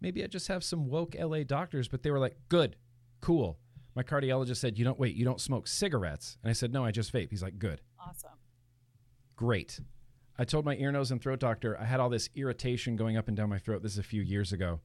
maybe 0.00 0.22
I 0.24 0.26
just 0.26 0.48
have 0.48 0.64
some 0.64 0.88
woke 0.88 1.14
LA 1.18 1.42
doctors, 1.44 1.88
but 1.88 2.02
they 2.02 2.10
were 2.10 2.18
like, 2.20 2.36
"Good, 2.48 2.76
cool." 3.20 3.58
My 3.94 4.02
cardiologist 4.02 4.56
said, 4.56 4.78
"You 4.78 4.84
don't 4.84 4.98
wait. 4.98 5.14
You 5.14 5.24
don't 5.24 5.40
smoke 5.40 5.66
cigarettes," 5.68 6.36
and 6.42 6.50
I 6.50 6.52
said, 6.52 6.72
"No, 6.72 6.84
I 6.84 6.90
just 6.90 7.12
vape." 7.12 7.30
He's 7.30 7.42
like, 7.42 7.58
"Good." 7.58 7.80
awesome 7.98 8.32
great. 9.36 9.80
I 10.38 10.44
told 10.44 10.64
my 10.64 10.74
ear, 10.76 10.90
nose, 10.90 11.10
and 11.10 11.20
throat 11.20 11.38
doctor 11.40 11.78
I 11.78 11.84
had 11.84 12.00
all 12.00 12.08
this 12.08 12.28
irritation 12.34 12.96
going 12.96 13.16
up 13.16 13.28
and 13.28 13.36
down 13.36 13.48
my 13.48 13.58
throat. 13.58 13.82
This 13.82 13.92
is 13.92 13.98
a 13.98 14.02
few 14.04 14.22
years 14.22 14.52
ago. 14.52 14.80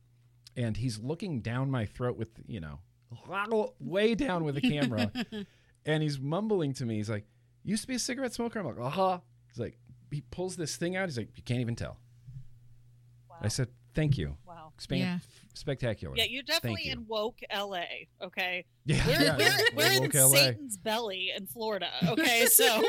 And 0.56 0.78
he's 0.78 1.00
looking 1.00 1.42
down 1.42 1.72
my 1.72 1.86
throat 1.86 2.18
with, 2.18 2.30
you 2.46 2.60
know, 2.60 2.80
way 3.80 4.16
down 4.16 4.44
with 4.44 4.56
the 4.56 4.62
camera. 4.62 5.12
and 5.86 6.04
he's 6.04 6.20
mumbling 6.20 6.74
to 6.74 6.86
me. 6.86 6.96
He's 6.98 7.10
like, 7.10 7.26
used 7.64 7.82
to 7.84 7.88
be 7.88 7.96
a 7.96 8.00
cigarette 8.00 8.34
smoker? 8.34 8.60
I'm 8.60 8.66
like, 8.66 8.80
Uh 8.80 8.90
huh. 8.90 9.20
He's 9.48 9.60
like, 9.60 9.80
He 10.12 10.22
pulls 10.22 10.56
this 10.56 10.76
thing 10.76 10.96
out. 10.96 11.08
He's 11.08 11.18
like, 11.18 11.30
You 11.36 11.44
can't 11.44 11.62
even 11.62 11.76
tell. 11.76 11.98
wow 13.30 13.38
I 13.42 13.48
said, 13.48 13.70
Thank 14.00 14.18
you. 14.18 14.38
wow 14.48 14.72
Span- 14.78 15.00
Yeah. 15.00 15.20
Spectacular. 15.54 16.16
yeah 16.16 16.24
you're 16.24 16.44
definitely 16.44 16.84
you. 16.86 16.94
in 16.94 17.06
woke 17.08 17.40
la 17.54 17.84
okay 18.22 18.66
Yeah. 18.86 19.06
we're, 19.06 19.12
yeah, 19.22 19.38
we're, 19.38 19.44
yeah. 19.44 19.58
we're 19.76 20.04
in 20.06 20.12
LA. 20.14 20.28
satan's 20.30 20.78
belly 20.78 21.32
in 21.36 21.46
florida 21.48 21.88
okay 22.08 22.46
so 22.46 22.66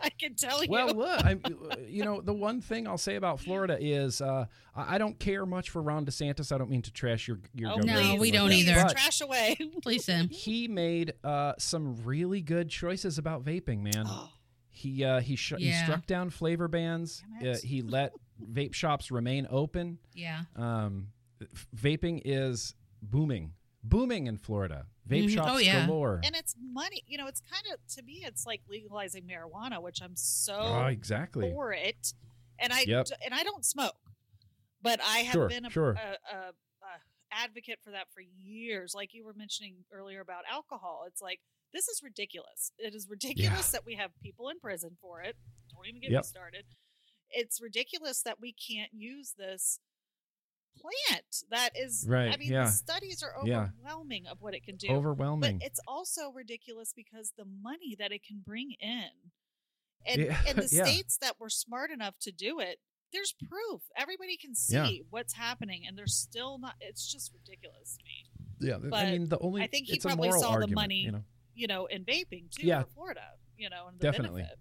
i 0.00 0.08
can 0.18 0.34
tell 0.34 0.64
you 0.64 0.68
Well, 0.70 0.94
look, 0.94 1.24
I'm, 1.24 1.40
you 1.86 2.04
know, 2.04 2.20
the 2.20 2.32
one 2.32 2.60
thing 2.60 2.88
I'll 2.88 2.98
say 2.98 3.14
about 3.14 3.38
Florida 3.40 3.76
is 3.80 4.20
uh, 4.20 4.46
I 4.74 4.96
I 4.96 4.98
don't 4.98 5.18
care 5.18 5.46
much 5.46 5.70
for 5.70 5.80
Ron 5.80 6.04
DeSantis. 6.04 6.50
I 6.52 6.58
don't 6.58 6.70
mean 6.70 6.82
to 6.82 6.92
trash 6.92 7.26
your 7.28 7.38
your 7.54 7.70
oh. 7.72 7.76
No, 7.76 8.16
we 8.16 8.30
don't 8.30 8.48
please, 8.48 8.68
either. 8.68 8.82
But 8.82 8.92
trash 8.92 9.20
away 9.20 9.56
Please, 9.82 10.04
Sam. 10.04 10.28
he 10.30 10.68
made 10.68 11.14
uh, 11.22 11.52
some 11.58 11.96
really 12.04 12.40
good 12.42 12.68
choices 12.68 13.16
about 13.18 13.44
vaping, 13.44 13.80
man. 13.82 14.04
Oh, 14.06 14.28
He 14.70 15.04
uh, 15.04 15.20
he, 15.20 15.36
sh- 15.36 15.54
he 15.58 15.72
struck 15.72 16.06
down 16.06 16.30
flavor 16.30 16.68
bans. 16.68 17.22
Uh, 17.44 17.56
he 17.62 17.80
let 17.82 18.12
vape 18.42 18.74
shops 18.74 19.10
remain 19.10 19.46
open. 19.50 19.98
Yeah. 20.14 20.42
Um, 20.56 21.08
f- 21.40 21.66
vaping 21.76 22.20
is 22.24 22.74
booming, 23.02 23.52
booming 23.82 24.26
in 24.26 24.38
Florida. 24.38 24.86
Vape 25.08 25.24
Mhm. 25.26 25.34
shops 25.34 25.50
Oh, 25.52 25.58
yeah. 25.58 25.84
galore. 25.86 26.20
and 26.24 26.34
it's 26.34 26.56
money 26.58 27.02
you 27.06 27.18
know 27.18 27.26
it's 27.26 27.40
kind 27.40 27.64
of 27.72 27.78
to 27.94 28.02
me 28.02 28.22
it's 28.24 28.46
like 28.46 28.62
legalizing 28.70 29.24
marijuana 29.24 29.82
which 29.82 30.00
i'm 30.00 30.16
so 30.16 30.56
oh, 30.58 30.86
exactly. 30.86 31.50
for 31.52 31.74
it, 31.74 32.14
and 32.58 32.72
I 32.72 32.84
Yep. 32.86 33.08
and 33.22 33.34
I 33.34 33.42
don't 33.42 33.66
smoke, 33.66 33.98
but 34.80 35.00
I 35.02 35.18
have 35.18 35.32
Sure, 35.34 35.48
been 35.50 35.66
a, 35.66 35.70
sure. 35.70 35.90
a, 35.92 36.16
a, 36.34 36.38
a 36.48 37.00
advocate 37.32 37.80
for 37.84 37.90
that 37.90 38.06
for 38.14 38.22
years. 38.22 38.94
Like 38.94 39.12
you 39.12 39.24
were 39.26 39.34
mentioning 39.34 39.84
earlier 39.92 40.20
about 40.22 40.44
alcohol, 40.50 41.04
it's 41.06 41.20
like 41.20 41.40
this 41.74 41.86
is 41.88 42.00
ridiculous. 42.02 42.72
It 42.78 42.94
is 42.94 43.06
ridiculous 43.10 43.70
that 43.72 43.84
we 43.84 43.96
have 43.96 44.10
people 44.22 44.48
in 44.48 44.58
prison 44.60 44.96
for 45.02 45.20
it. 45.20 45.36
Don't 45.74 45.86
even 45.86 46.00
get 46.00 46.12
Yep. 46.12 46.22
me 46.22 46.26
started. 46.26 46.64
It's 47.34 47.60
ridiculous 47.60 48.22
that 48.22 48.40
we 48.40 48.52
can't 48.52 48.90
use 48.92 49.34
this 49.36 49.78
plant. 50.76 51.44
That 51.50 51.70
is, 51.76 52.06
right 52.08 52.32
I 52.32 52.36
mean, 52.36 52.50
yeah. 52.52 52.64
the 52.64 52.70
studies 52.70 53.22
are 53.22 53.34
Yeah. 53.46 53.68
overwhelming 53.78 54.26
of 54.26 54.40
what 54.40 54.54
it 54.54 54.64
can 54.64 54.76
do. 54.76 54.88
Overwhelming. 54.90 55.58
But 55.58 55.66
it's 55.66 55.80
also 55.86 56.30
ridiculous 56.32 56.92
because 56.94 57.32
the 57.36 57.44
money 57.44 57.94
that 57.98 58.12
it 58.12 58.22
can 58.24 58.42
bring 58.44 58.72
in. 58.80 59.10
And, 60.06 60.22
Yeah, 60.22 60.42
and 60.46 60.58
the 60.58 60.68
yeah. 60.72 60.84
states 60.84 61.16
that 61.18 61.38
were 61.40 61.48
smart 61.50 61.90
enough 61.90 62.18
to 62.20 62.32
do 62.32 62.60
it, 62.60 62.78
there's 63.12 63.32
proof. 63.32 63.82
Everybody 63.96 64.36
can 64.36 64.54
see 64.54 64.74
Yeah. 64.74 64.88
what's 65.10 65.34
happening, 65.34 65.86
and 65.86 65.96
they're 65.96 66.06
still 66.06 66.58
not. 66.58 66.74
It's 66.80 67.10
just 67.10 67.32
ridiculous 67.32 67.96
to 67.96 68.04
me. 68.04 68.30
yeah, 68.60 68.78
th- 68.78 68.92
I 68.92 69.12
mean 69.12 69.28
the 69.28 69.38
only 69.38 69.62
I 69.62 69.66
think 69.66 69.86
he 69.88 69.98
probably 69.98 70.30
saw 70.32 70.58
the 70.58 70.68
money 70.68 71.00
You 71.02 71.12
know? 71.12 71.24
You 71.54 71.66
know, 71.68 71.86
in 71.86 72.04
vaping 72.04 72.50
too 72.50 72.66
Yeah. 72.66 72.82
for 72.82 72.90
Florida. 72.90 73.34
You 73.56 73.70
know, 73.70 73.86
and 73.86 73.98
the 74.00 74.02
Definitely. 74.02 74.42
benefit. 74.42 74.58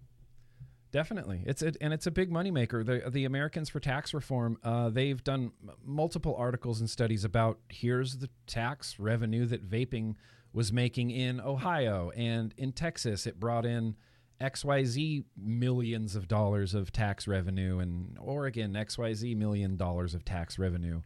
Definitely, 0.93 1.41
it's 1.47 1.63
a, 1.63 1.73
and 1.82 1.91
it's 1.91 2.06
a 2.06 2.12
big 2.12 2.29
moneymaker. 2.29 2.86
The 2.86 3.10
the 3.10 3.25
Americans 3.25 3.67
for 3.67 3.79
Tax 3.79 4.13
Reform, 4.13 4.60
uh, 4.63 4.89
they've 4.89 5.21
done 5.23 5.51
m- 5.67 5.73
multiple 5.84 6.36
articles 6.38 6.82
and 6.82 6.88
studies 6.88 7.25
about 7.25 7.58
here's 7.67 8.17
the 8.17 8.29
tax 8.45 8.99
revenue 8.99 9.47
that 9.47 9.67
vaping 9.67 10.13
was 10.53 10.71
making 10.71 11.10
in 11.10 11.41
Ohio 11.41 12.12
and 12.15 12.53
in 12.58 12.73
Texas. 12.73 13.25
It 13.25 13.39
brought 13.39 13.65
in 13.65 13.95
X 14.39 14.63
Y 14.63 14.84
Z 14.84 15.23
millions 15.36 16.15
of 16.15 16.27
dollars 16.27 16.75
of 16.75 16.91
tax 16.91 17.27
revenue, 17.27 17.79
and 17.79 18.15
Oregon 18.21 18.75
X 18.75 18.95
Y 18.95 19.15
Z 19.15 19.34
million 19.34 19.75
dollars 19.77 20.13
of 20.13 20.23
tax 20.23 20.60
revenue. 20.60 21.01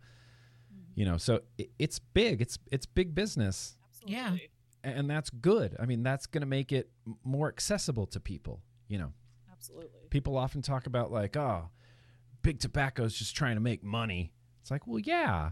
You 0.96 1.06
know, 1.06 1.16
so 1.16 1.40
it, 1.58 1.70
it's 1.80 2.00
big. 2.00 2.42
It's 2.42 2.60
it's 2.74 2.86
big 2.86 3.16
business, 3.16 3.78
Absolutely. 4.04 4.50
Yeah. 4.84 4.92
and 4.92 5.10
that's 5.10 5.30
good. 5.30 5.78
I 5.80 5.86
mean, 5.86 6.04
that's 6.04 6.26
going 6.26 6.42
to 6.42 6.46
make 6.48 6.74
it 6.74 6.90
more 7.24 7.48
accessible 7.48 8.06
to 8.08 8.20
people. 8.20 8.60
You 8.90 8.98
know 8.98 9.14
Absolutely. 9.58 9.90
people 10.10 10.38
often 10.38 10.62
talk 10.62 10.86
about 10.88 11.12
like 11.12 11.36
oh 11.36 11.70
big 12.42 12.60
tobacco's 12.60 13.14
just 13.16 13.36
trying 13.36 13.56
to 13.56 13.62
make 13.62 13.84
money 13.84 14.32
it's 14.62 14.72
like 14.72 14.86
well 14.88 15.00
yeah 15.00 15.52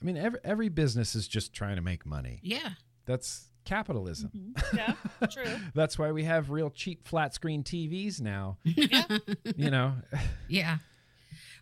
i 0.00 0.04
mean 0.04 0.16
every, 0.16 0.40
every 0.44 0.68
business 0.68 1.14
is 1.14 1.26
just 1.28 1.52
trying 1.54 1.76
to 1.76 1.82
make 1.82 2.04
money 2.04 2.40
Yeah. 2.42 2.70
that's 3.06 3.48
capitalism 3.64 4.30
Mhm. 4.36 4.62
Yeah. 5.20 5.26
True. 5.30 5.56
that's 5.74 5.98
why 5.98 6.10
we 6.12 6.24
have 6.24 6.50
real 6.50 6.70
cheap 6.70 7.06
flat 7.06 7.34
screen 7.34 7.62
tvs 7.62 8.20
now 8.20 8.58
Yeah. 8.64 9.04
you 9.56 9.70
know 9.70 9.94
Yeah. 10.48 10.78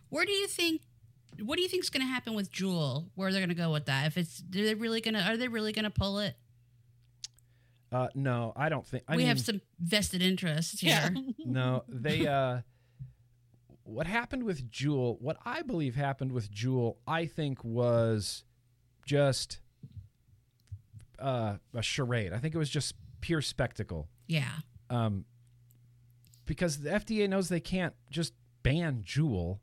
Where 0.09 0.25
do 0.25 0.31
you 0.31 0.47
think 0.47 0.81
what 1.43 1.57
do 1.57 1.61
you 1.61 1.67
think's 1.69 1.89
going 1.89 2.01
to 2.01 2.11
happen 2.11 2.33
with 2.33 2.51
Juul? 2.51 3.09
Where 3.15 3.31
they're 3.31 3.41
going 3.41 3.49
to 3.49 3.55
go 3.55 3.71
with 3.71 3.85
that? 3.85 4.07
If 4.07 4.17
it's, 4.17 4.39
are 4.41 4.63
they 4.63 4.73
really 4.73 5.01
going 5.01 5.13
to? 5.13 5.21
Are 5.21 5.37
they 5.37 5.47
really 5.49 5.71
going 5.71 5.83
to 5.83 5.91
pull 5.91 6.17
it? 6.19 6.35
Uh, 7.91 8.07
no, 8.15 8.51
I 8.55 8.69
don't 8.69 8.85
think. 8.85 9.03
I 9.07 9.13
we 9.13 9.19
mean, 9.19 9.27
have 9.27 9.39
some 9.39 9.61
vested 9.79 10.21
interests 10.21 10.83
Yeah. 10.83 11.09
here. 11.09 11.23
no, 11.45 11.83
they. 11.87 12.27
Uh, 12.27 12.61
what 13.83 14.05
happened 14.07 14.43
with 14.43 14.69
Juul? 14.69 15.19
What 15.21 15.37
I 15.45 15.61
believe 15.61 15.95
happened 15.95 16.33
with 16.33 16.51
Juul, 16.51 16.97
I 17.07 17.25
think 17.25 17.63
was 17.63 18.43
just 19.05 19.59
uh, 21.19 21.55
a 21.73 21.81
charade. 21.81 22.33
I 22.33 22.39
think 22.39 22.53
it 22.53 22.57
was 22.57 22.69
just 22.69 22.95
pure 23.21 23.41
spectacle. 23.41 24.07
yeah. 24.27 24.51
Um, 24.89 25.25
because 26.45 26.79
the 26.79 26.91
FDA 26.91 27.27
knows 27.27 27.49
they 27.49 27.59
can't 27.59 27.93
just 28.09 28.31
ban 28.63 29.03
Juul. 29.05 29.59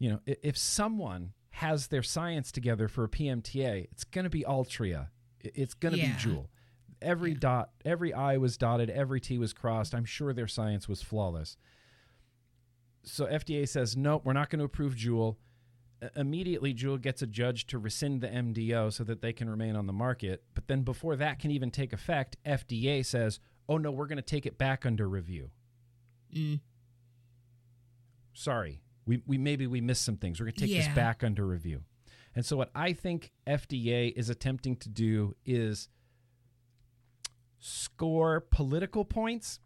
You 0.00 0.10
know, 0.10 0.20
i- 0.26 0.36
if 0.42 0.58
someone 0.58 1.32
has 1.50 1.86
their 1.88 2.02
science 2.02 2.50
together 2.50 2.88
for 2.88 3.04
a 3.04 3.08
PMTA, 3.08 3.86
it's 3.92 4.02
going 4.02 4.24
to 4.24 4.30
be 4.30 4.42
Altria. 4.42 5.08
It's 5.40 5.74
going 5.74 5.94
to 5.94 6.00
Yeah. 6.00 6.06
be 6.16 6.22
Juul. 6.22 6.48
Every 7.02 7.32
Yeah. 7.32 7.38
dot, 7.40 7.70
every 7.84 8.12
I 8.12 8.36
was 8.38 8.56
dotted, 8.56 8.90
every 8.90 9.20
T 9.20 9.38
was 9.38 9.52
crossed. 9.52 9.94
I'm 9.94 10.04
sure 10.04 10.32
their 10.32 10.48
science 10.48 10.88
was 10.88 11.02
flawless. 11.02 11.56
So 13.02 13.26
FDA 13.26 13.68
says, 13.68 13.96
nope, 13.96 14.22
we're 14.24 14.32
not 14.32 14.50
going 14.50 14.58
to 14.58 14.64
approve 14.64 14.94
Juul. 14.94 15.36
Immediately, 16.14 16.74
Juul 16.74 17.00
gets 17.00 17.22
a 17.22 17.26
judge 17.26 17.66
to 17.68 17.78
rescind 17.78 18.20
the 18.20 18.28
MDO 18.28 18.92
so 18.92 19.04
that 19.04 19.22
they 19.22 19.32
can 19.32 19.48
remain 19.48 19.76
on 19.76 19.86
the 19.86 19.92
market. 19.92 20.42
But 20.54 20.68
then, 20.68 20.82
before 20.82 21.16
that 21.16 21.38
can 21.38 21.50
even 21.50 21.70
take 21.70 21.92
effect, 21.92 22.36
FDA 22.44 23.04
says, 23.04 23.40
oh 23.68 23.78
no, 23.78 23.90
we're 23.90 24.06
going 24.06 24.16
to 24.16 24.22
take 24.22 24.44
it 24.46 24.58
back 24.58 24.84
under 24.84 25.08
review. 25.08 25.50
Mm. 26.34 26.60
Sorry, 28.34 28.82
we, 29.06 29.22
we 29.26 29.38
maybe 29.38 29.66
we 29.66 29.80
missed 29.80 30.04
some 30.04 30.16
things. 30.16 30.38
We're 30.38 30.46
going 30.46 30.54
to 30.54 30.60
take 30.66 30.76
this 30.76 30.94
back 30.94 31.24
under 31.24 31.46
review. 31.46 31.82
And 32.34 32.44
so, 32.44 32.56
what 32.56 32.70
I 32.74 32.92
think 32.92 33.32
FDA 33.46 34.12
is 34.14 34.28
attempting 34.28 34.76
to 34.76 34.90
do 34.90 35.34
is 35.46 35.88
score 37.58 38.40
political 38.40 39.04
points 39.04 39.58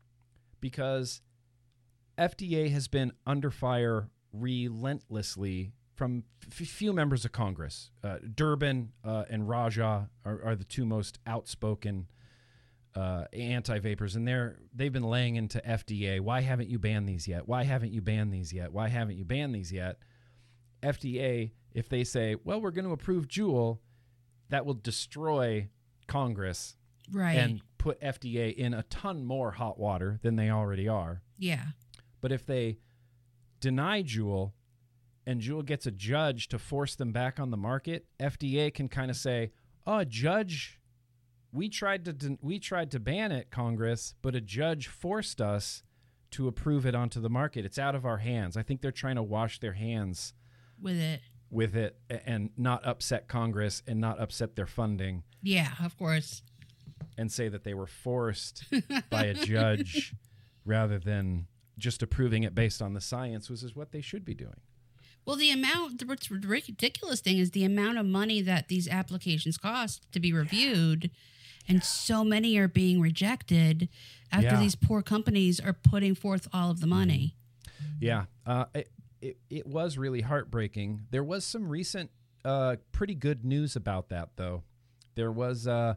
because 0.61 1.21
FDA 2.19 2.71
has 2.71 2.89
been 2.89 3.13
under 3.27 3.51
fire 3.51 4.11
relentlessly 4.33 5.73
from 5.95 6.25
f- 6.51 6.67
few 6.69 6.93
members 6.93 7.25
of 7.25 7.33
Congress. 7.33 7.91
Uh, 8.03 8.19
Durbin 8.35 8.93
uh, 9.05 9.25
and 9.31 9.49
Raja 9.49 10.09
are, 10.25 10.41
are 10.45 10.57
the 10.57 10.65
two 10.65 10.85
most 10.87 11.19
outspoken 11.27 12.07
uh, 12.95 13.25
anti-vapors, 13.33 14.17
and 14.17 14.27
they're 14.27 14.57
they've 14.75 14.93
been 14.93 15.05
laying 15.05 15.37
into 15.37 15.61
FDA. 15.61 16.21
Why 16.21 16.41
haven't 16.41 16.69
you 16.69 16.79
banned 16.79 17.09
these 17.09 17.29
yet? 17.29 17.47
Why 17.47 17.63
haven't 17.65 17.93
you 17.93 18.01
banned 18.01 18.33
these 18.33 18.53
yet? 18.53 18.73
Why 18.73 18.89
haven't 18.89 19.17
you 19.17 19.25
banned 19.25 19.55
these 19.55 19.73
yet? 19.73 19.99
FDA, 20.83 21.53
if 21.73 21.89
they 21.89 22.03
say, 22.05 22.35
well, 22.43 22.61
we're 22.61 22.71
going 22.71 22.87
to 22.87 22.93
approve 22.93 23.29
Juul, 23.29 23.79
that 24.49 24.65
will 24.67 24.75
destroy 24.75 25.69
Congress 26.09 26.77
Right. 27.13 27.37
and 27.37 27.61
put 27.81 27.99
FDA 28.03 28.55
in 28.55 28.75
a 28.75 28.83
ton 28.85 29.25
more 29.25 29.53
hot 29.53 29.79
water 29.79 30.19
than 30.23 30.37
they 30.37 30.51
already 30.51 30.87
are. 30.87 31.23
yeah. 31.39 31.69
But 32.21 32.31
if 32.33 32.45
they 32.45 32.77
deny 33.61 34.03
Juul 34.03 34.53
and 35.27 35.41
Juul 35.41 35.65
gets 35.65 35.87
a 35.87 35.91
judge 35.91 36.49
to 36.49 36.59
force 36.59 36.95
them 36.95 37.13
back 37.13 37.41
on 37.41 37.51
the 37.51 37.57
market, 37.57 38.05
FDA 38.21 38.71
can 38.73 38.89
kind 38.89 39.11
of 39.11 39.17
say, 39.17 39.53
"Oh, 39.87 40.05
judge, 40.05 40.79
we 41.53 41.71
tried 41.71 42.05
to 42.05 42.13
den- 42.13 42.39
we 42.43 42.59
tried 42.59 42.91
to 42.91 43.01
ban 43.01 43.33
it, 43.33 43.51
Congress, 43.51 44.15
but 44.21 44.35
a 44.35 44.41
judge 44.43 44.87
forced 44.89 45.41
us 45.41 45.83
to 46.33 46.47
approve 46.47 46.85
it 46.85 46.95
onto 46.95 47.21
the 47.21 47.31
market. 47.31 47.65
It's 47.65 47.79
out 47.79 47.95
of 47.95 48.05
our 48.05 48.19
hands." 48.19 48.55
I 48.57 48.63
think 48.63 48.83
they're 48.83 48.93
trying 48.93 49.17
to 49.17 49.23
wash 49.23 49.59
their 49.61 49.73
hands 49.73 50.35
With 50.79 50.97
it. 51.01 51.23
with 51.49 51.75
it 51.75 51.99
and 52.11 52.51
not 52.59 52.85
upset 52.87 53.29
Congress 53.29 53.83
and 53.87 53.99
not 53.99 54.21
upset 54.21 54.57
their 54.57 54.67
funding 54.67 55.25
Yeah. 55.43 55.73
Of 55.83 55.97
course. 55.97 56.43
And 57.17 57.31
say 57.31 57.49
that 57.49 57.65
they 57.65 57.75
were 57.75 57.87
forced 57.87 58.65
by 59.11 59.25
a 59.25 59.35
judge 59.35 60.15
rather 60.65 60.99
than 60.99 61.47
just 61.79 62.03
approving 62.03 62.43
it 62.43 62.55
based 62.55 62.83
on 62.83 62.93
the 62.95 63.01
science, 63.01 63.49
which 63.51 63.63
is 63.63 63.75
what 63.75 63.93
they 63.93 64.01
should 64.01 64.25
be 64.25 64.35
doing. 64.35 64.61
Well, 65.27 65.37
the 65.37 65.51
amount, 65.51 65.99
the 66.01 66.07
what's 66.07 66.31
ridiculous 66.31 67.21
thing 67.21 67.39
is 67.39 67.51
the 67.53 67.65
amount 67.65 67.99
of 67.99 68.07
money 68.07 68.41
that 68.43 68.69
these 68.69 68.89
applications 68.89 69.59
cost 69.59 70.05
to 70.13 70.21
be 70.21 70.33
reviewed. 70.33 71.11
And 71.69 71.85
so 71.85 72.25
many 72.25 72.57
are 72.57 72.69
being 72.69 73.01
rejected 73.01 73.89
after 74.33 74.47
Yeah. 74.49 74.61
these 74.61 74.75
poor 74.75 75.03
companies 75.03 75.61
are 75.61 75.75
putting 75.75 76.15
forth 76.15 76.49
all 76.53 76.71
of 76.71 76.81
the 76.81 76.87
money. 76.87 77.37
Yeah, 78.01 78.25
uh, 78.47 78.65
it, 78.75 78.91
it 79.21 79.37
it 79.51 79.67
was 79.67 79.99
really 79.99 80.23
heartbreaking. 80.23 81.07
There 81.11 81.23
was 81.23 81.45
some 81.45 81.69
recent, 81.69 82.11
uh, 82.45 82.77
pretty 82.93 83.15
good 83.15 83.45
news 83.45 83.77
about 83.77 84.09
that, 84.09 84.31
though. 84.37 84.63
There 85.15 85.31
was 85.31 85.67
uh, 85.67 85.95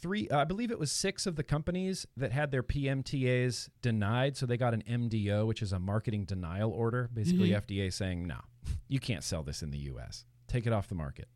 three, 0.00 0.28
I 0.30 0.44
believe 0.44 0.70
it 0.70 0.78
was 0.78 0.90
six 0.90 1.26
of 1.26 1.36
the 1.36 1.42
companies 1.42 2.06
that 2.16 2.32
had 2.32 2.50
their 2.50 2.62
PMTAs 2.62 3.68
denied, 3.82 4.36
so 4.36 4.46
they 4.46 4.56
got 4.56 4.74
an 4.74 4.82
MDO, 4.88 5.46
which 5.46 5.62
is 5.62 5.72
a 5.72 5.78
marketing 5.78 6.24
denial 6.24 6.70
order. 6.70 7.08
Basically, 7.12 7.50
FDA 7.50 7.92
saying, 7.92 8.26
"No, 8.26 8.40
you 8.88 9.00
can't 9.00 9.24
sell 9.24 9.42
this 9.42 9.62
in 9.62 9.70
the 9.70 9.78
U.S. 9.78 10.24
Take 10.48 10.66
it 10.66 10.72
off 10.72 10.88
the 10.88 10.94
market." 10.94 11.28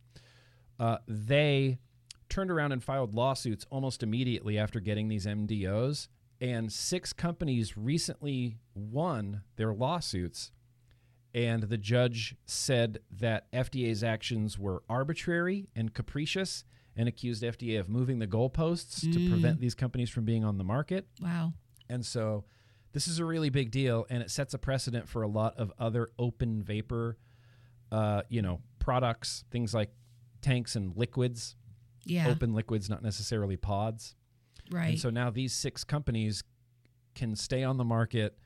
Uh, 0.78 0.98
they 1.06 1.78
turned 2.28 2.50
around 2.50 2.72
and 2.72 2.82
filed 2.82 3.14
lawsuits 3.14 3.66
almost 3.70 4.02
immediately 4.02 4.58
after 4.58 4.80
getting 4.80 5.08
these 5.08 5.26
MDOs. 5.26 6.08
And 6.40 6.72
six 6.72 7.12
companies 7.12 7.76
recently 7.76 8.58
won 8.74 9.42
their 9.56 9.72
lawsuits. 9.72 10.50
And 11.32 11.64
the 11.64 11.78
judge 11.78 12.36
said 12.44 12.98
that 13.10 13.50
FDA's 13.52 14.04
actions 14.04 14.58
were 14.58 14.82
arbitrary 14.88 15.68
and 15.74 15.94
capricious 15.94 16.64
and 16.96 17.08
accused 17.08 17.42
FDA 17.42 17.78
of 17.80 17.88
moving 17.88 18.18
the 18.20 18.26
goalposts 18.26 19.00
to 19.00 19.18
Mm. 19.18 19.28
prevent 19.30 19.60
these 19.60 19.74
companies 19.74 20.10
from 20.10 20.24
being 20.24 20.44
on 20.44 20.58
the 20.58 20.64
market. 20.64 21.08
Wow. 21.20 21.54
And 21.88 22.04
so 22.06 22.44
this 22.92 23.08
is 23.08 23.18
a 23.18 23.24
really 23.24 23.50
big 23.50 23.70
deal, 23.72 24.06
and 24.08 24.22
it 24.22 24.30
sets 24.30 24.54
a 24.54 24.58
precedent 24.58 25.08
for 25.08 25.22
a 25.22 25.28
lot 25.28 25.56
of 25.56 25.72
other 25.78 26.12
open 26.18 26.62
vapor, 26.62 27.18
uh, 27.90 28.22
you 28.28 28.40
know, 28.42 28.60
products, 28.78 29.44
things 29.50 29.74
like 29.74 29.92
tanks 30.40 30.76
and 30.76 30.96
liquids, 30.96 31.56
Yeah. 32.04 32.28
open 32.28 32.52
liquids, 32.54 32.88
not 32.88 33.02
necessarily 33.02 33.56
pods. 33.56 34.14
right. 34.70 34.90
And 34.90 34.98
so 35.00 35.10
now 35.10 35.28
these 35.30 35.52
six 35.52 35.84
companies 35.84 36.42
can 37.14 37.34
stay 37.36 37.62
on 37.64 37.76
the 37.76 37.84
market, 37.84 38.38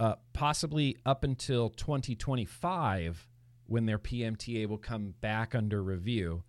uh, 0.00 0.16
possibly 0.32 0.96
up 1.06 1.22
until 1.24 1.70
2025, 1.70 3.28
when 3.66 3.86
their 3.86 3.98
PMTA 3.98 4.66
will 4.66 4.78
come 4.78 5.14
back 5.20 5.54
under 5.54 5.82
review. 5.82 6.42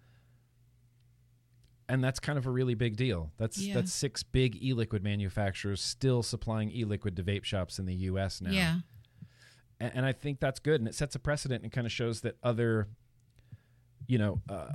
And 1.90 2.04
that's 2.04 2.20
kind 2.20 2.38
of 2.38 2.46
a 2.46 2.50
really 2.52 2.74
big 2.74 2.98
deal. 2.98 3.32
That's 3.38 3.58
Yeah. 3.58 3.76
that's 3.76 3.94
six 3.94 4.22
big 4.22 4.62
e-liquid 4.62 5.04
manufacturers 5.04 5.82
still 5.82 6.22
supplying 6.22 6.70
e-liquid 6.72 7.16
to 7.16 7.24
vape 7.24 7.46
shops 7.46 7.80
in 7.80 7.86
the 7.86 7.96
U.S. 7.96 8.42
now. 8.42 8.52
yeah. 8.52 8.80
A- 9.80 9.96
and 9.96 10.06
I 10.06 10.12
think 10.12 10.40
that's 10.40 10.60
good, 10.60 10.82
and 10.82 10.88
it 10.88 10.96
sets 10.96 11.16
a 11.16 11.20
precedent 11.20 11.64
and 11.64 11.72
kind 11.72 11.86
of 11.88 11.92
shows 11.94 12.22
that 12.22 12.36
other, 12.44 12.88
you 14.08 14.18
know, 14.18 14.42
uh, 14.50 14.74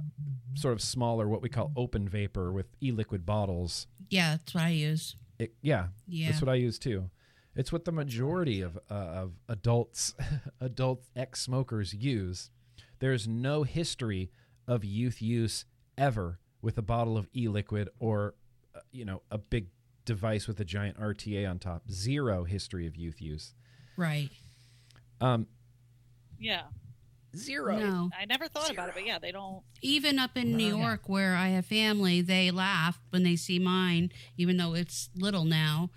sort 0.55 0.73
of 0.73 0.81
smaller, 0.81 1.29
what 1.29 1.43
we 1.43 1.49
call 1.49 1.73
open 1.77 2.09
vapor 2.09 2.51
with 2.53 2.67
e-liquid 2.83 3.27
bottles. 3.27 3.87
Yeah. 4.09 4.33
That's 4.37 4.55
what 4.55 4.65
I 4.65 4.69
use. 4.71 5.17
It, 5.39 5.55
yeah, 5.61 5.89
Yeah. 6.07 6.31
that's 6.31 6.41
what 6.41 6.49
I 6.49 6.55
use 6.55 6.79
too. 6.79 7.11
It's 7.55 7.71
what 7.73 7.85
the 7.85 7.93
majority 7.93 8.63
of 8.63 8.79
uh, 8.91 8.95
of 8.95 9.33
adults, 9.49 10.15
adult 10.61 11.05
ex-smokers 11.15 11.93
use. 11.93 12.51
There's 13.01 13.29
no 13.29 13.65
history 13.65 14.31
of 14.67 14.83
youth 14.85 15.21
use 15.21 15.67
ever 15.99 16.39
with 16.63 16.79
a 16.79 16.83
bottle 16.83 17.17
of 17.19 17.29
e-liquid 17.37 17.89
or, 17.99 18.35
uh, 18.75 18.81
you 18.93 19.05
know, 19.05 19.21
a 19.31 19.39
big 19.39 19.67
device 20.05 20.47
with 20.49 20.59
a 20.61 20.65
giant 20.65 20.99
RTA 20.99 21.49
on 21.49 21.59
top. 21.59 21.91
Zero 21.91 22.45
history 22.45 22.87
of 22.87 22.97
youth 22.97 23.21
use. 23.21 23.55
right. 23.97 24.31
Um, 25.21 25.47
Yeah. 26.39 26.63
zero. 27.37 27.79
No. 27.79 28.11
I 28.19 28.25
never 28.25 28.49
thought 28.49 28.71
about 28.71 28.89
it, 28.89 28.95
but 28.95 29.07
yeah, 29.07 29.19
they 29.21 29.31
don't. 29.33 29.63
Even 29.81 30.19
up 30.19 30.37
in 30.37 30.57
New 30.57 30.75
Oh, 30.75 30.79
yeah. 30.79 30.87
York, 30.89 31.09
where 31.09 31.37
I 31.37 31.49
have 31.49 31.67
family, 31.67 32.21
they 32.21 32.51
laugh 32.51 33.01
when 33.11 33.23
they 33.23 33.37
see 33.37 33.59
mine, 33.59 34.11
even 34.37 34.57
though 34.57 34.75
it's 34.75 35.11
little 35.15 35.45
now. 35.45 35.91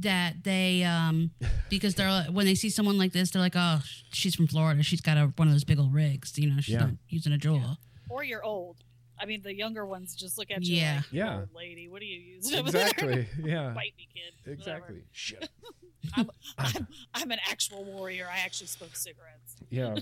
That 0.00 0.44
they, 0.44 0.84
um, 0.84 1.32
because 1.70 1.96
they're 1.96 2.08
like- 2.10 2.28
when 2.30 2.46
they 2.46 2.54
see 2.54 2.70
someone 2.70 2.98
like 2.98 3.12
this, 3.12 3.32
they're 3.32 3.42
like, 3.42 3.56
"Oh, 3.56 3.80
she's 4.12 4.36
from 4.36 4.46
Florida. 4.46 4.80
She's 4.84 5.00
got 5.00 5.16
a, 5.16 5.32
one 5.34 5.48
of 5.48 5.54
those 5.54 5.64
big 5.64 5.80
old 5.80 5.92
rigs. 5.92 6.38
You 6.38 6.48
know, 6.50 6.60
she's 6.60 6.74
Yeah. 6.74 6.80
not 6.86 6.90
using 7.08 7.32
a 7.32 7.38
Juul." 7.38 7.78
Or 8.08 8.22
you're 8.22 8.44
old. 8.44 8.76
I 9.20 9.26
mean, 9.26 9.42
the 9.42 9.54
younger 9.54 9.84
ones 9.86 10.14
just 10.14 10.38
look 10.38 10.50
at 10.50 10.64
you 10.64 10.76
Yeah. 10.76 10.96
like, 10.96 11.04
Yeah. 11.12 11.36
old 11.40 11.48
lady, 11.54 11.88
what 11.88 12.02
are 12.02 12.06
you 12.06 12.18
using? 12.20 12.58
Exactly. 12.58 13.26
Yeah. 13.42 13.70
Bite 13.74 13.94
me, 13.96 14.08
kid. 14.12 14.50
Exactly. 14.52 15.02
Shit. 15.12 15.48
I'm, 16.16 16.30
I'm, 16.58 16.86
I'm 17.14 17.30
an 17.30 17.38
actual 17.50 17.84
warrior. 17.84 18.26
I 18.32 18.38
actually 18.40 18.68
smoke 18.68 18.94
cigarettes. 18.96 19.56
Yeah. 19.70 19.96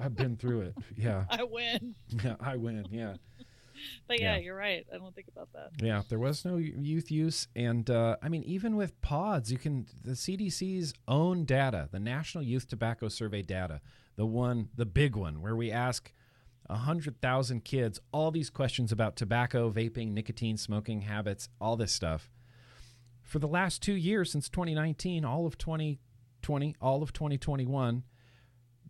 I've 0.00 0.16
been 0.16 0.36
through 0.36 0.62
it. 0.62 0.74
Yeah. 0.96 1.24
I 1.28 1.44
win. 1.44 1.94
Yeah. 2.24 2.36
I 2.40 2.56
win. 2.56 2.86
Yeah. 2.90 3.14
But 4.08 4.20
yeah, 4.20 4.36
Yeah. 4.36 4.42
you're 4.42 4.56
right. 4.56 4.86
I 4.92 4.98
don't 4.98 5.14
think 5.14 5.28
about 5.28 5.52
that. 5.52 5.70
Yeah. 5.84 6.02
There 6.08 6.18
was 6.18 6.44
no 6.44 6.56
youth 6.56 7.10
use. 7.10 7.48
And 7.54 7.88
uh, 7.90 8.16
I 8.22 8.28
mean, 8.28 8.42
even 8.44 8.76
with 8.76 9.00
pods, 9.02 9.50
you 9.52 9.58
can, 9.58 9.86
the 10.02 10.12
CDC's 10.12 10.94
own 11.08 11.44
data, 11.44 11.88
the 11.92 12.00
National 12.00 12.42
Youth 12.44 12.68
Tobacco 12.68 13.08
Survey 13.08 13.42
data, 13.42 13.80
the 14.16 14.26
one, 14.26 14.68
the 14.76 14.86
big 14.86 15.14
one, 15.16 15.40
where 15.42 15.56
we 15.56 15.70
ask 15.70 16.12
100,000 16.72 17.64
kids 17.64 18.00
all 18.12 18.30
these 18.30 18.50
questions 18.50 18.92
about 18.92 19.16
tobacco, 19.16 19.70
vaping, 19.70 20.12
nicotine, 20.12 20.56
smoking 20.56 21.02
habits, 21.02 21.48
all 21.60 21.76
this 21.76 21.92
stuff. 21.92 22.30
For 23.22 23.38
the 23.38 23.48
last 23.48 23.82
two 23.82 23.94
years, 23.94 24.32
since 24.32 24.48
2019, 24.48 25.24
all 25.24 25.46
of 25.46 25.56
2020, 25.58 26.76
all 26.80 27.02
of 27.02 27.12
2021, 27.12 28.02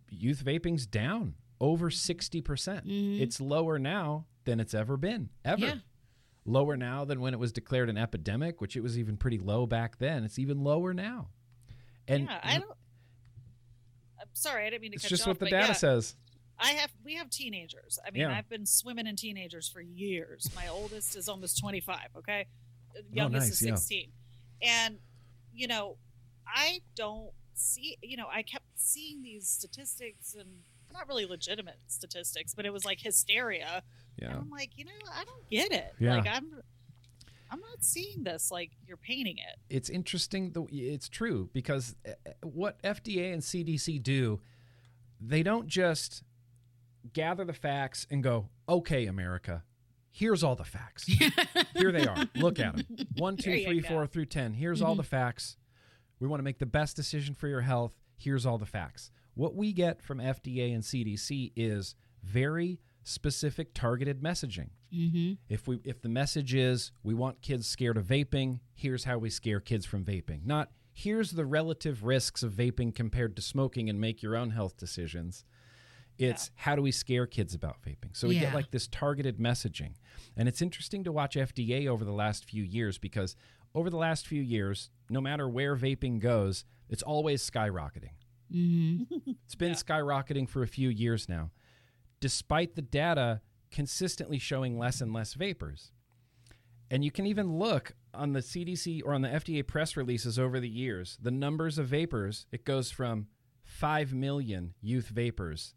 youth 0.09 0.43
vaping's 0.43 0.85
down 0.85 1.35
over 1.59 1.89
60%. 1.89 2.43
percent 2.43 2.87
mm-hmm. 2.87 3.21
It's 3.21 3.39
lower 3.39 3.79
now 3.79 4.25
than 4.45 4.59
it's 4.59 4.73
ever 4.73 4.97
been, 4.97 5.29
ever. 5.45 5.61
Yeah. 5.61 5.75
Lower 6.45 6.75
now 6.75 7.05
than 7.05 7.21
when 7.21 7.33
it 7.33 7.39
was 7.39 7.53
declared 7.53 7.89
an 7.89 7.97
epidemic, 7.97 8.59
which 8.59 8.75
it 8.75 8.81
was 8.81 8.99
even 8.99 9.15
pretty 9.15 9.39
low 9.39 9.65
back 9.65 9.97
then. 9.97 10.25
It's 10.25 10.37
even 10.37 10.61
lower 10.61 10.93
now. 10.93 11.29
And 12.05 12.25
yeah, 12.25 12.39
I 12.43 12.57
don't. 12.59 12.69
I'm 14.19 14.27
sorry, 14.33 14.67
I 14.67 14.69
didn't 14.69 14.81
mean 14.81 14.91
to 14.91 14.95
it's 14.95 15.07
just 15.07 15.25
you 15.25 15.29
what 15.29 15.39
the 15.39 15.45
data 15.45 15.67
yeah, 15.67 15.73
says. 15.73 16.15
I 16.63 16.71
have 16.71 16.91
we 17.03 17.15
have 17.15 17.29
teenagers. 17.29 17.99
I 18.05 18.11
mean, 18.11 18.21
Yeah. 18.21 18.35
I've 18.37 18.49
been 18.49 18.65
swimming 18.65 19.07
in 19.07 19.15
teenagers 19.15 19.67
for 19.67 19.81
years. 19.81 20.49
My 20.55 20.67
oldest 20.67 21.15
is 21.15 21.27
almost 21.27 21.59
25, 21.59 21.99
okay? 22.17 22.47
Youngest 23.11 23.35
Oh, 23.43 23.45
nice, 23.45 23.51
is 23.51 23.61
yeah. 23.61 23.75
16. 23.75 24.11
And 24.61 24.97
you 25.53 25.67
know, 25.67 25.97
I 26.47 26.81
don't 26.95 27.31
see, 27.53 27.97
you 28.01 28.17
know, 28.17 28.27
I 28.31 28.41
kept 28.43 28.65
seeing 28.75 29.21
these 29.21 29.47
statistics 29.47 30.33
and 30.35 30.49
not 30.91 31.07
really 31.07 31.25
legitimate 31.25 31.77
statistics, 31.87 32.53
but 32.55 32.65
it 32.65 32.73
was 32.73 32.85
like 32.85 32.99
hysteria. 33.01 33.83
And 34.19 34.29
Yeah. 34.29 34.37
I'm 34.37 34.49
like, 34.49 34.71
you 34.77 34.85
know, 34.85 34.91
I 35.13 35.23
don't 35.25 35.49
get 35.49 35.71
it. 35.71 35.93
Yeah. 35.99 36.15
Like 36.17 36.27
I'm 36.27 36.61
I'm 37.51 37.59
not 37.59 37.83
seeing 37.83 38.23
this 38.23 38.49
like 38.51 38.71
you're 38.87 38.97
painting 38.97 39.37
it. 39.37 39.59
it's 39.69 39.89
interesting 39.89 40.51
though 40.53 40.67
it's 40.71 41.07
true 41.09 41.49
because 41.53 41.95
uh, 42.07 42.13
what 42.41 42.81
FDA 42.83 43.31
and 43.33 43.41
CDC 43.43 44.01
do 44.01 44.39
they 45.21 45.43
don't 45.43 45.67
just 45.67 46.23
gather 47.11 47.43
the 47.43 47.53
facts 47.53 48.07
and 48.09 48.23
go 48.23 48.49
okay 48.69 49.05
America 49.05 49.63
here's 50.13 50.43
all 50.43 50.55
the 50.55 50.63
facts. 50.63 51.05
Here 51.75 51.91
they 51.91 52.07
are. 52.07 52.29
Look 52.35 52.59
at 52.59 52.75
them 52.77 52.85
one 53.17 53.35
two 53.35 53.63
three 53.65 53.81
go. 53.81 53.89
four 53.89 54.07
through 54.07 54.27
ten. 54.27 54.53
Here's 54.53 54.81
all 54.81 54.95
the 54.95 55.03
facts. 55.03 55.57
We 56.19 56.27
want 56.27 56.39
to 56.39 56.43
make 56.43 56.59
the 56.59 56.65
best 56.65 56.95
decision 56.95 57.35
for 57.35 57.47
your 57.49 57.61
health. 57.61 57.93
Here's 58.15 58.45
all 58.45 58.57
the 58.57 58.65
facts. 58.65 59.11
What 59.33 59.55
we 59.55 59.73
get 59.73 60.01
from 60.01 60.19
FDA 60.19 60.73
and 60.73 60.83
CDC 60.83 61.51
is 61.55 61.95
very 62.23 62.79
specific 63.03 63.73
targeted 63.73 64.21
messaging. 64.21 64.69
Mm-hmm. 64.93 65.33
if 65.49 65.67
we 65.67 65.79
if 65.83 66.03
the 66.03 66.09
message 66.09 66.53
is 66.53 66.91
we 67.01 67.15
want 67.15 67.41
kids 67.41 67.67
scared 67.67 67.97
of 67.97 68.05
vaping, 68.05 68.59
here's 68.75 69.05
how 69.05 69.17
we 69.17 69.31
scare 69.31 69.59
kids 69.59 69.87
from 69.87 70.05
vaping. 70.05 70.45
Not 70.45 70.69
here's 70.93 71.31
the 71.31 71.45
relative 71.45 72.03
risks 72.03 72.43
of 72.43 72.53
vaping 72.53 72.93
compared 72.93 73.35
to 73.35 73.41
smoking 73.41 73.89
and 73.89 73.99
make 73.99 74.21
your 74.21 74.37
own 74.37 74.51
health 74.51 74.77
decisions. 74.77 75.43
It's 76.17 76.51
how 76.55 76.75
do 76.75 76.81
we 76.81 76.91
scare 76.91 77.25
kids 77.25 77.53
about 77.53 77.81
vaping? 77.81 78.15
So 78.15 78.27
we 78.27 78.39
get 78.39 78.53
like 78.53 78.71
this 78.71 78.87
targeted 78.87 79.39
messaging. 79.39 79.93
And 80.37 80.47
it's 80.47 80.61
interesting 80.61 81.03
to 81.05 81.11
watch 81.11 81.35
FDA 81.35 81.87
over 81.87 82.05
the 82.05 82.11
last 82.11 82.45
few 82.45 82.63
years 82.63 82.97
because 82.97 83.35
over 83.75 83.89
the 83.89 83.97
last 83.97 84.27
few 84.27 84.41
years, 84.41 84.89
no 85.09 85.19
matter 85.19 85.49
where 85.49 85.75
vaping 85.75 86.19
goes, 86.19 86.65
it's 86.89 87.03
always 87.03 87.47
skyrocketing. 87.49 88.11
Mm-hmm. 88.53 89.31
It's 89.45 89.55
been 89.55 89.73
skyrocketing 89.73 90.49
for 90.49 90.63
a 90.63 90.67
few 90.67 90.89
years 90.89 91.29
now, 91.29 91.51
despite 92.19 92.75
the 92.75 92.81
data 92.81 93.41
consistently 93.71 94.39
showing 94.39 94.79
less 94.79 95.01
and 95.01 95.13
less 95.13 95.33
vapors. 95.33 95.91
And 96.89 97.03
you 97.03 97.11
can 97.11 97.25
even 97.25 97.57
look 97.57 97.93
on 98.13 98.33
the 98.33 98.39
CDC 98.39 99.01
or 99.03 99.13
on 99.13 99.21
the 99.21 99.29
FDA 99.29 99.65
press 99.65 99.97
releases 99.97 100.39
over 100.39 100.59
the 100.59 100.69
years, 100.69 101.17
the 101.21 101.31
numbers 101.31 101.77
of 101.77 101.87
vapors, 101.87 102.45
it 102.51 102.65
goes 102.65 102.91
from 102.91 103.27
5 103.63 104.13
million 104.13 104.73
youth 104.81 105.07
vapors, 105.07 105.73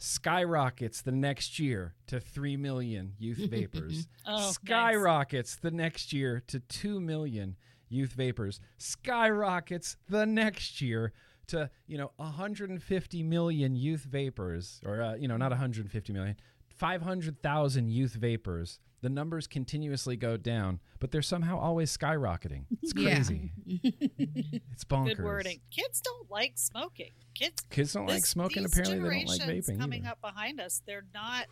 skyrockets 0.00 1.02
the 1.02 1.12
next 1.12 1.58
year 1.58 1.94
to 2.06 2.18
3 2.18 2.56
million 2.56 3.12
youth 3.18 3.38
vapors, 3.38 4.08
Oh, 4.26 4.50
skyrockets 4.50 5.56
the 5.56 5.70
next 5.70 6.12
year 6.12 6.42
to 6.48 6.58
2 6.58 7.00
million 7.00 7.56
youth 7.88 8.12
vapors, 8.12 8.60
skyrockets 8.78 9.96
the 10.08 10.24
next 10.26 10.80
year 10.80 11.12
to, 11.48 11.68
you 11.86 11.98
know, 11.98 12.12
150 12.16 13.22
million 13.22 13.74
youth 13.74 14.04
vapors, 14.04 14.80
or, 14.86 15.02
uh, 15.02 15.14
you 15.16 15.28
know, 15.28 15.36
not 15.36 15.50
150 15.50 16.12
million, 16.12 16.36
500,000 16.68 17.90
youth 17.90 18.14
vapors. 18.14 18.78
The 19.02 19.08
numbers 19.08 19.46
continuously 19.46 20.16
go 20.16 20.36
down, 20.36 20.80
but 20.98 21.10
they're 21.10 21.22
somehow 21.22 21.58
always 21.58 21.96
skyrocketing. 21.96 22.64
It's 22.82 22.92
Yeah. 22.94 23.14
crazy. 23.14 23.52
it's 23.66 24.84
bonkers. 24.84 25.16
Good 25.16 25.24
wording. 25.24 25.60
Kids 25.70 26.00
don't 26.02 26.30
like 26.30 26.52
smoking. 26.56 27.12
Kids 27.34 27.62
Kids 27.70 27.92
don't 27.94 28.06
like 28.06 28.26
smoking. 28.26 28.64
Apparently, 28.64 28.96
they 28.98 29.00
don't 29.00 29.26
like 29.26 29.40
generations 29.40 29.68
vaping. 29.68 29.78
Coming 29.80 30.02
either. 30.02 30.10
up 30.12 30.20
behind 30.20 30.60
us, 30.60 30.82
they're 30.86 31.06
not 31.14 31.46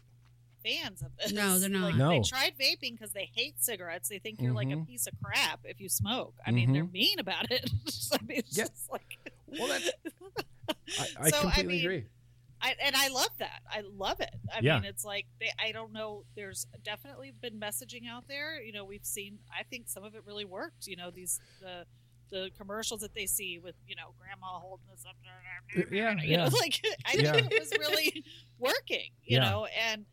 fans 0.63 1.01
of 1.03 1.09
this. 1.17 1.33
No, 1.33 1.59
they're 1.59 1.71
not. 1.71 1.85
Like, 1.85 1.95
No. 1.95 2.11
They 2.11 2.21
tried 2.21 2.53
vaping 2.59 2.93
because 2.99 3.13
they 3.13 3.31
hate 3.35 3.55
cigarettes. 3.63 4.09
They 4.11 4.19
think 4.19 4.41
you're 4.43 4.53
like 4.53 4.69
a 4.69 4.73
Mhm. 4.73 4.87
piece 4.87 5.07
of 5.07 5.15
crap 5.23 5.61
if 5.65 5.81
you 5.81 5.89
smoke. 5.89 6.35
I 6.45 6.51
mean, 6.51 6.73
they're 6.73 6.85
Mhm. 6.85 6.93
mean 6.93 7.19
about 7.19 7.51
it. 7.51 7.71
I 8.13 8.19
mean, 8.27 8.39
it's 8.39 8.57
Yeah. 8.59 8.65
just 8.65 8.91
like. 8.91 9.17
Well, 9.47 9.69
that's- 9.69 9.91
I, 10.69 11.07
I 11.27 11.31
So, 11.31 11.39
I 11.39 11.41
completely 11.43 11.75
mean, 11.77 11.85
agree. 11.85 12.05
I, 12.61 12.75
and 12.83 12.97
I 12.97 13.09
love 13.09 13.31
that. 13.39 13.61
I 13.71 13.83
love 13.83 14.21
it. 14.21 14.35
I 14.55 14.61
Yeah. 14.61 14.77
mean, 14.81 14.85
it's 14.85 15.05
like 15.05 15.27
they, 15.41 15.51
I 15.65 15.73
don't 15.73 15.93
know. 15.93 16.25
There's 16.35 16.67
definitely 16.85 17.33
been 17.41 17.61
messaging 17.61 18.09
out 18.09 18.25
there. 18.29 18.61
You 18.61 18.73
know, 18.73 18.85
we've 18.85 19.05
seen. 19.05 19.39
I 19.57 19.63
think 19.65 19.89
some 19.89 20.05
of 20.05 20.15
it 20.15 20.23
really 20.27 20.45
worked. 20.45 20.87
You 20.87 20.97
know, 20.97 21.11
these 21.11 21.41
the 21.61 21.85
the 22.31 22.51
commercials 22.59 23.01
that 23.01 23.15
they 23.15 23.25
see 23.27 23.59
with 23.59 23.75
you 23.87 23.97
know 23.97 24.13
grandma 24.19 24.59
holding 24.59 24.87
this 24.91 25.05
up. 25.09 25.17
Uh, 25.25 25.83
yeah, 25.91 26.13
you 26.23 26.31
yeah. 26.33 26.37
know, 26.49 26.51
like 26.61 26.81
I 27.07 27.13
think 27.13 27.25
Yeah. 27.25 27.35
it 27.37 27.61
was 27.61 27.71
really 27.79 28.25
working. 28.59 29.11
You 29.25 29.39
Yeah. 29.39 29.51
know, 29.51 29.67
and 29.67 30.05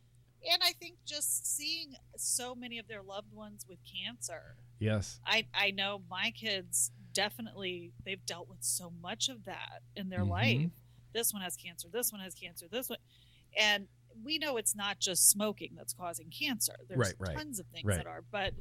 and 0.51 0.61
I 0.63 0.73
think 0.73 0.97
just 1.05 1.47
seeing 1.57 1.95
so 2.15 2.53
many 2.53 2.77
of 2.77 2.87
their 2.87 3.01
loved 3.01 3.33
ones 3.33 3.65
with 3.67 3.79
cancer. 3.83 4.55
Yes. 4.79 5.19
I 5.25 5.47
I 5.53 5.71
know 5.71 6.01
my 6.09 6.31
kids 6.31 6.91
definitely 7.13 7.93
they've 8.05 8.23
dealt 8.25 8.47
with 8.49 8.59
so 8.61 8.91
much 9.01 9.29
of 9.29 9.45
that 9.45 9.81
in 9.95 10.09
their 10.09 10.23
Mhm. 10.25 10.29
life. 10.29 10.71
This 11.15 11.33
one 11.33 11.41
has 11.41 11.55
cancer. 11.55 11.87
This 11.91 12.11
one 12.11 12.21
has 12.21 12.35
cancer. 12.35 12.65
This 12.69 12.89
one, 12.89 12.99
and 13.57 13.87
we 14.23 14.37
know 14.37 14.57
it's 14.57 14.75
not 14.75 14.99
just 14.99 15.29
smoking 15.29 15.71
that's 15.75 15.93
causing 15.93 16.29
cancer. 16.29 16.73
There's 16.87 16.99
Right, 16.99 17.13
right, 17.17 17.37
tons 17.37 17.59
of 17.59 17.65
things 17.67 17.85
right. 17.85 17.97
that 17.97 18.05
are, 18.07 18.23
but 18.31 18.53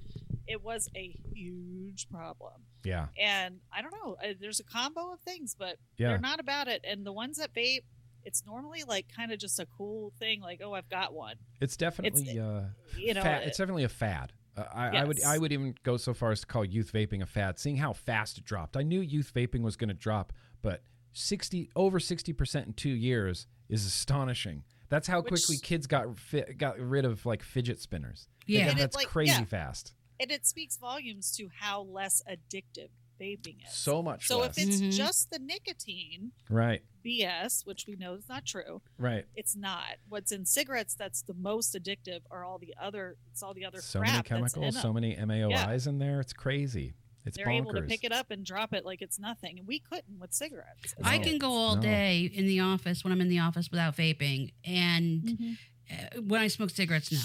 it 0.47 0.63
was 0.63 0.89
a 0.97 1.15
huge 1.35 2.09
problem. 2.11 2.53
Yeah. 2.85 3.07
And 3.21 3.57
I 3.73 3.83
don't 3.83 3.93
know. 3.93 4.17
uh, 4.23 4.35
There's 4.41 4.61
a 4.61 4.65
combo 4.65 5.13
of 5.13 5.21
things, 5.21 5.55
but 5.59 5.77
Yeah. 5.97 6.09
they're 6.09 6.19
not 6.19 6.41
about 6.41 6.69
it. 6.69 6.85
And 6.89 7.05
the 7.05 7.13
ones 7.13 7.39
that 7.39 7.53
vape, 7.55 7.85
it's 8.25 8.45
normally 8.47 8.83
like 8.87 9.07
kind 9.15 9.33
of 9.33 9.39
just 9.39 9.59
a 9.61 9.67
cool 9.67 10.13
thing, 10.19 10.41
like 10.41 10.61
oh, 10.63 10.73
I've 10.75 10.89
got 10.89 11.13
one. 11.13 11.37
It's 11.61 11.77
definitely 11.77 12.39
uh, 12.39 12.63
You 12.97 13.15
know, 13.15 13.23
fad. 13.23 13.45
It's 13.45 13.59
definitely 13.59 13.85
a 13.85 13.89
fad. 13.89 14.33
Uh, 14.57 14.65
I, 14.73 14.89
I 14.99 15.05
would 15.05 15.23
I 15.25 15.37
would 15.39 15.53
even 15.53 15.75
go 15.83 15.97
so 15.97 16.15
far 16.15 16.31
as 16.31 16.41
to 16.43 16.47
call 16.47 16.65
youth 16.65 16.93
vaping 16.93 17.23
a 17.23 17.27
fad. 17.27 17.59
Seeing 17.59 17.77
how 17.77 17.93
fast 17.93 18.39
it 18.39 18.45
dropped, 18.45 18.77
I 18.77 18.83
knew 18.83 19.01
youth 19.01 19.33
vaping 19.35 19.63
was 19.63 19.77
going 19.77 19.89
to 19.89 19.95
drop, 19.95 20.33
but 20.63 20.83
sixty 21.15 21.71
over 21.75 21.99
sixty 21.99 22.33
percent 22.35 22.67
in 22.67 22.73
two 22.75 22.91
years 22.91 23.47
is 23.71 23.87
astonishing. 23.87 24.65
That's 24.91 25.07
how 25.09 25.23
Which- 25.23 25.29
quickly 25.31 25.57
kids 25.57 25.87
got 25.87 26.19
fi- 26.19 26.53
got 26.59 26.79
rid 26.79 27.07
of 27.07 27.25
like 27.25 27.43
fidget 27.43 27.81
spinners. 27.81 28.29
Yeah. 28.47 28.59
Again, 28.59 28.69
And 28.71 28.79
it, 28.79 28.83
that's 28.83 28.97
like, 28.97 29.07
crazy 29.09 29.33
yeah. 29.33 29.45
fast. 29.45 29.95
and 30.21 30.31
it 30.31 30.47
speaks 30.47 30.77
volumes 30.77 31.35
to 31.37 31.49
how 31.61 31.83
less 31.83 32.23
addictive 32.31 32.91
vaping 33.21 33.57
is. 33.67 33.73
So 33.73 34.03
much 34.03 34.27
So 34.29 34.41
less. 34.41 34.57
if 34.59 34.65
it's 34.69 34.81
Mhm. 34.81 34.93
just 34.93 35.31
the 35.31 35.39
nicotine 35.41 36.33
right, 36.51 36.83
BS, 37.05 37.65
which 37.67 37.87
we 37.89 37.97
know 37.97 38.15
is 38.15 38.29
not 38.29 38.45
true, 38.45 38.83
right. 38.99 39.25
it's 39.35 39.57
not. 39.57 39.97
What's 40.09 40.31
in 40.33 40.45
cigarettes 40.47 40.95
that's 40.95 41.23
the 41.23 41.35
most 41.35 41.75
addictive 41.75 42.21
are 42.31 42.45
all 42.45 42.59
the 42.59 42.75
other. 42.81 43.17
It's 43.33 43.43
all 43.43 43.55
the 43.55 43.65
other 43.65 43.81
So 43.81 44.01
crap 44.01 44.12
many 44.12 44.23
chemicals, 44.51 44.81
so 44.81 44.93
many 44.93 45.17
MAOIs 45.17 45.87
in 45.87 45.99
there. 45.99 46.21
It's 46.21 46.33
crazy. 46.33 46.95
It's 47.27 47.37
They're 47.37 47.47
bonkers. 47.47 47.57
able 47.57 47.72
to 47.75 47.83
pick 47.83 48.05
it 48.05 48.12
up 48.12 48.31
and 48.31 48.45
drop 48.45 48.75
it 48.75 48.85
like 48.85 49.01
it's 49.01 49.18
nothing, 49.18 49.59
and 49.59 49.66
we 49.66 49.79
couldn't 49.79 50.18
with 50.20 50.33
cigarettes. 50.35 50.95
I 51.03 51.18
can 51.18 51.39
go 51.39 51.51
all 51.53 51.77
No. 51.77 51.83
day 51.83 52.31
in 52.33 52.47
the 52.47 52.61
office 52.61 53.03
when 53.03 53.12
I'm 53.12 53.20
in 53.20 53.29
the 53.29 53.39
office 53.39 53.70
without 53.70 53.97
vaping, 53.97 54.53
and 54.64 55.22
Mhm. 55.22 55.59
uh, 55.91 56.20
when 56.22 56.41
I 56.43 56.49
smoke 56.49 56.70
cigarettes, 56.70 57.11
no. 57.12 57.20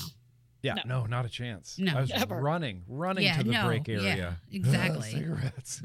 Yeah, 0.61 0.75
No. 0.75 0.83
no, 0.85 1.05
not 1.05 1.25
a 1.25 1.29
chance. 1.29 1.77
No. 1.79 1.97
I 1.97 2.01
was 2.01 2.09
Never. 2.09 2.39
running, 2.41 2.83
running 2.87 3.23
Yeah, 3.25 3.37
to 3.37 3.43
the 3.43 3.51
no, 3.51 3.65
break 3.65 3.87
yeah, 3.87 3.95
area. 4.01 4.37
exactly. 4.51 5.11
Cigarettes. 5.11 5.81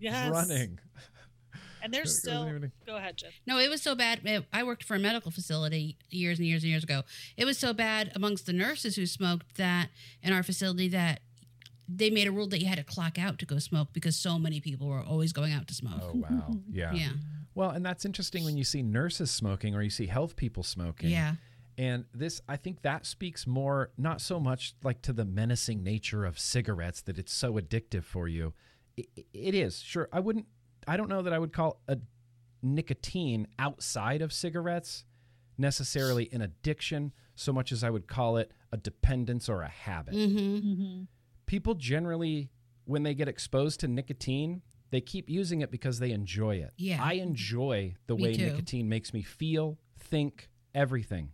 Yes. 0.00 0.30
Running. 0.30 0.78
and 1.82 1.92
there's 1.92 2.12
It 2.16 2.20
still. 2.20 2.44
wasn't 2.44 2.56
even- 2.56 2.72
Go 2.86 2.96
ahead, 2.96 3.18
Jeff. 3.18 3.32
No, 3.46 3.58
it 3.58 3.68
was 3.68 3.82
so 3.82 3.94
bad. 3.94 4.20
I 4.54 4.62
worked 4.62 4.84
for 4.84 4.94
a 4.96 4.98
medical 4.98 5.30
facility 5.30 5.98
years 6.08 6.38
and 6.38 6.48
years 6.48 6.62
and 6.62 6.70
years 6.70 6.82
ago. 6.82 7.02
It 7.36 7.44
was 7.44 7.58
so 7.58 7.74
bad 7.74 8.10
amongst 8.14 8.46
the 8.46 8.54
nurses 8.54 8.96
who 8.96 9.04
smoked 9.04 9.56
that 9.56 9.90
in 10.22 10.32
our 10.32 10.42
facility 10.42 10.88
that 10.88 11.20
they 11.88 12.10
made 12.10 12.26
a 12.26 12.32
rule 12.32 12.46
that 12.48 12.60
you 12.60 12.66
had 12.66 12.78
to 12.78 12.84
clock 12.84 13.18
out 13.18 13.38
to 13.38 13.46
go 13.46 13.58
smoke 13.58 13.88
because 13.92 14.16
so 14.16 14.38
many 14.38 14.60
people 14.60 14.88
were 14.88 15.02
always 15.02 15.32
going 15.32 15.52
out 15.52 15.66
to 15.68 15.74
smoke. 15.74 16.00
Oh 16.02 16.12
wow. 16.14 16.52
Yeah. 16.70 16.92
Yeah. 16.92 17.10
Well, 17.54 17.70
and 17.70 17.84
that's 17.84 18.04
interesting 18.04 18.44
when 18.44 18.56
you 18.56 18.64
see 18.64 18.82
nurses 18.82 19.30
smoking 19.30 19.74
or 19.74 19.82
you 19.82 19.90
see 19.90 20.06
health 20.06 20.34
people 20.34 20.62
smoking. 20.62 21.10
Yeah. 21.10 21.34
And 21.76 22.04
this 22.14 22.40
I 22.48 22.56
think 22.56 22.82
that 22.82 23.06
speaks 23.06 23.46
more 23.46 23.90
not 23.98 24.20
so 24.20 24.40
much 24.40 24.74
like 24.82 25.02
to 25.02 25.12
the 25.12 25.24
menacing 25.24 25.82
nature 25.82 26.24
of 26.24 26.38
cigarettes 26.38 27.02
that 27.02 27.18
it's 27.18 27.32
so 27.32 27.54
addictive 27.54 28.04
for 28.04 28.28
you. 28.28 28.54
It, 28.96 29.08
it 29.32 29.54
is. 29.54 29.80
Sure. 29.80 30.08
I 30.12 30.20
wouldn't 30.20 30.46
I 30.86 30.96
don't 30.96 31.08
know 31.08 31.22
that 31.22 31.32
I 31.32 31.38
would 31.38 31.52
call 31.52 31.80
a 31.88 31.98
nicotine 32.62 33.46
outside 33.58 34.22
of 34.22 34.32
cigarettes 34.32 35.04
necessarily 35.58 36.28
an 36.32 36.40
addiction 36.40 37.12
so 37.36 37.52
much 37.52 37.72
as 37.72 37.84
I 37.84 37.90
would 37.90 38.06
call 38.06 38.36
it 38.36 38.52
a 38.72 38.76
dependence 38.76 39.48
or 39.48 39.62
a 39.62 39.68
habit. 39.68 40.14
Mm-hmm. 40.14 41.02
People 41.46 41.74
generally, 41.74 42.50
when 42.84 43.02
they 43.02 43.14
get 43.14 43.28
exposed 43.28 43.80
to 43.80 43.88
nicotine, 43.88 44.62
they 44.90 45.00
keep 45.00 45.28
using 45.28 45.60
it 45.60 45.70
because 45.70 45.98
they 45.98 46.12
enjoy 46.12 46.56
it. 46.56 46.72
Yeah. 46.76 47.02
I 47.02 47.14
enjoy 47.14 47.94
the 48.06 48.16
Me 48.16 48.22
way 48.22 48.34
too. 48.34 48.46
nicotine 48.46 48.88
makes 48.88 49.12
me 49.12 49.22
feel, 49.22 49.78
think, 49.98 50.48
everything. 50.74 51.30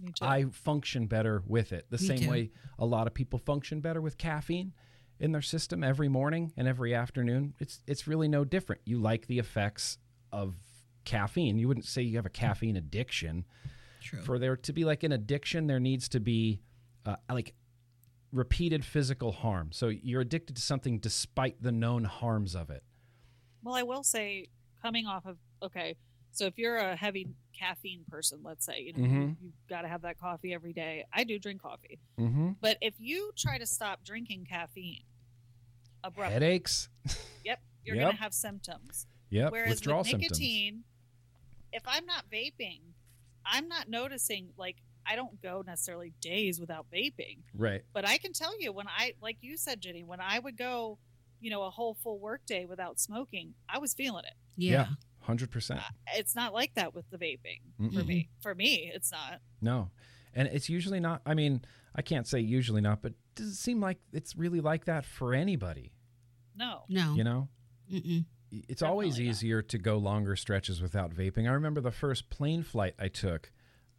Me 0.00 0.12
too. 0.12 0.24
I 0.24 0.44
function 0.50 1.06
better 1.06 1.42
with 1.46 1.72
it. 1.72 1.86
The 1.90 1.98
Me 1.98 2.06
same 2.06 2.18
too. 2.20 2.30
way 2.30 2.50
a 2.78 2.86
lot 2.86 3.06
of 3.06 3.14
people 3.14 3.38
function 3.38 3.80
better 3.80 4.00
with 4.00 4.18
caffeine 4.18 4.72
in 5.18 5.32
their 5.32 5.42
system 5.42 5.82
every 5.82 6.08
morning 6.08 6.52
and 6.56 6.68
every 6.68 6.94
afternoon. 6.94 7.54
It's 7.58 7.80
it's 7.86 8.06
really 8.06 8.28
no 8.28 8.44
different. 8.44 8.82
You 8.84 8.98
like 9.00 9.26
the 9.26 9.38
effects 9.38 9.98
of 10.32 10.54
caffeine. 11.04 11.58
You 11.58 11.68
wouldn't 11.68 11.86
say 11.86 12.02
you 12.02 12.16
have 12.16 12.26
a 12.26 12.30
caffeine 12.30 12.76
addiction. 12.76 13.46
True. 14.02 14.20
For 14.20 14.38
there 14.38 14.56
to 14.56 14.72
be 14.72 14.84
like 14.84 15.02
an 15.02 15.12
addiction, 15.12 15.66
there 15.66 15.80
needs 15.80 16.08
to 16.10 16.20
be 16.20 16.60
uh, 17.06 17.16
like 17.30 17.54
repeated 18.36 18.84
physical 18.84 19.32
harm. 19.32 19.70
So 19.72 19.88
you're 19.88 20.20
addicted 20.20 20.56
to 20.56 20.62
something 20.62 20.98
despite 20.98 21.62
the 21.62 21.72
known 21.72 22.04
harms 22.04 22.54
of 22.54 22.70
it. 22.70 22.82
Well, 23.62 23.74
I 23.74 23.82
will 23.82 24.04
say, 24.04 24.48
coming 24.82 25.06
off 25.06 25.26
of 25.26 25.38
okay, 25.62 25.96
so 26.32 26.44
if 26.44 26.58
you're 26.58 26.76
a 26.76 26.94
heavy 26.96 27.26
caffeine 27.58 28.04
person, 28.10 28.40
let's 28.44 28.64
say, 28.66 28.80
you 28.82 28.92
know, 28.92 28.98
you, 29.04 29.08
Mhm. 29.08 29.36
you've 29.42 29.66
got 29.68 29.82
to 29.82 29.88
have 29.88 30.02
that 30.02 30.18
coffee 30.18 30.52
every 30.52 30.74
day. 30.74 31.06
I 31.12 31.24
do 31.24 31.38
drink 31.38 31.62
coffee, 31.62 31.98
Mm-hmm. 32.18 32.50
but 32.60 32.76
if 32.82 32.94
you 32.98 33.32
try 33.36 33.56
to 33.58 33.64
stop 33.66 34.04
drinking 34.04 34.44
caffeine 34.44 35.04
abruptly, 36.04 36.34
Headaches. 36.34 36.88
yep, 37.44 37.60
you're 37.84 37.96
Yep. 37.96 38.04
gonna 38.08 38.16
have 38.18 38.34
symptoms. 38.34 39.06
Yep. 39.30 39.50
Whereas 39.52 39.70
Withdrawal 39.70 40.00
with 40.00 40.08
symptoms. 40.08 40.30
nicotine, 40.38 40.84
if 41.72 41.82
I'm 41.86 42.04
not 42.06 42.30
vaping, 42.30 42.80
I'm 43.44 43.66
not 43.68 43.88
noticing 43.88 44.52
like 44.56 44.76
I 45.08 45.16
don't 45.16 45.40
go 45.42 45.62
necessarily 45.66 46.12
days 46.20 46.60
without 46.60 46.86
vaping. 46.92 47.38
Right. 47.54 47.82
But 47.92 48.06
I 48.06 48.18
can 48.18 48.32
tell 48.32 48.58
you 48.60 48.72
when 48.72 48.86
I, 48.88 49.14
like 49.22 49.38
you 49.40 49.56
said, 49.56 49.80
Jeni, 49.80 50.04
when 50.04 50.20
I 50.20 50.38
would 50.38 50.56
go, 50.56 50.98
you 51.40 51.50
know, 51.50 51.62
a 51.64 51.70
whole 51.70 51.94
full 52.02 52.18
workday 52.18 52.64
without 52.66 52.98
smoking, 52.98 53.54
I 53.68 53.78
was 53.78 53.94
feeling 53.94 54.24
it. 54.24 54.34
yeah. 54.56 54.86
Hundred 55.20 55.50
percent. 55.50 55.80
Uh, 55.80 56.14
it's 56.14 56.36
not 56.36 56.52
like 56.54 56.74
that 56.74 56.94
with 56.94 57.04
the 57.10 57.16
vaping 57.18 57.58
for 57.78 57.82
Mm-mm. 58.02 58.06
me. 58.06 58.28
For 58.40 58.54
me, 58.54 58.92
it's 58.94 59.10
not. 59.10 59.40
No. 59.60 59.90
And 60.32 60.46
it's 60.46 60.68
usually 60.68 61.00
not 61.00 61.20
I 61.26 61.34
mean, 61.34 61.62
I 61.96 62.02
can't 62.02 62.28
say 62.28 62.38
usually 62.38 62.80
not, 62.80 63.02
but 63.02 63.10
it 63.12 63.16
doesn't 63.34 63.54
seem 63.54 63.80
like 63.80 63.98
it's 64.12 64.36
really 64.36 64.60
like 64.60 64.84
that 64.84 65.04
for 65.04 65.34
anybody. 65.34 65.90
No. 66.56 66.84
No. 66.88 67.14
You 67.14 67.24
know? 67.24 67.48
Mm-mm. 67.92 68.24
It's 68.52 68.82
always 68.82 69.14
Definitely 69.14 69.24
not. 69.24 69.30
easier 69.30 69.62
to 69.62 69.78
go 69.78 69.96
longer 69.98 70.36
stretches 70.36 70.80
without 70.80 71.10
vaping. 71.12 71.48
I 71.48 71.52
remember 71.54 71.80
the 71.80 71.90
first 71.90 72.30
plane 72.30 72.62
flight 72.62 72.94
I 72.96 73.08
took 73.08 73.50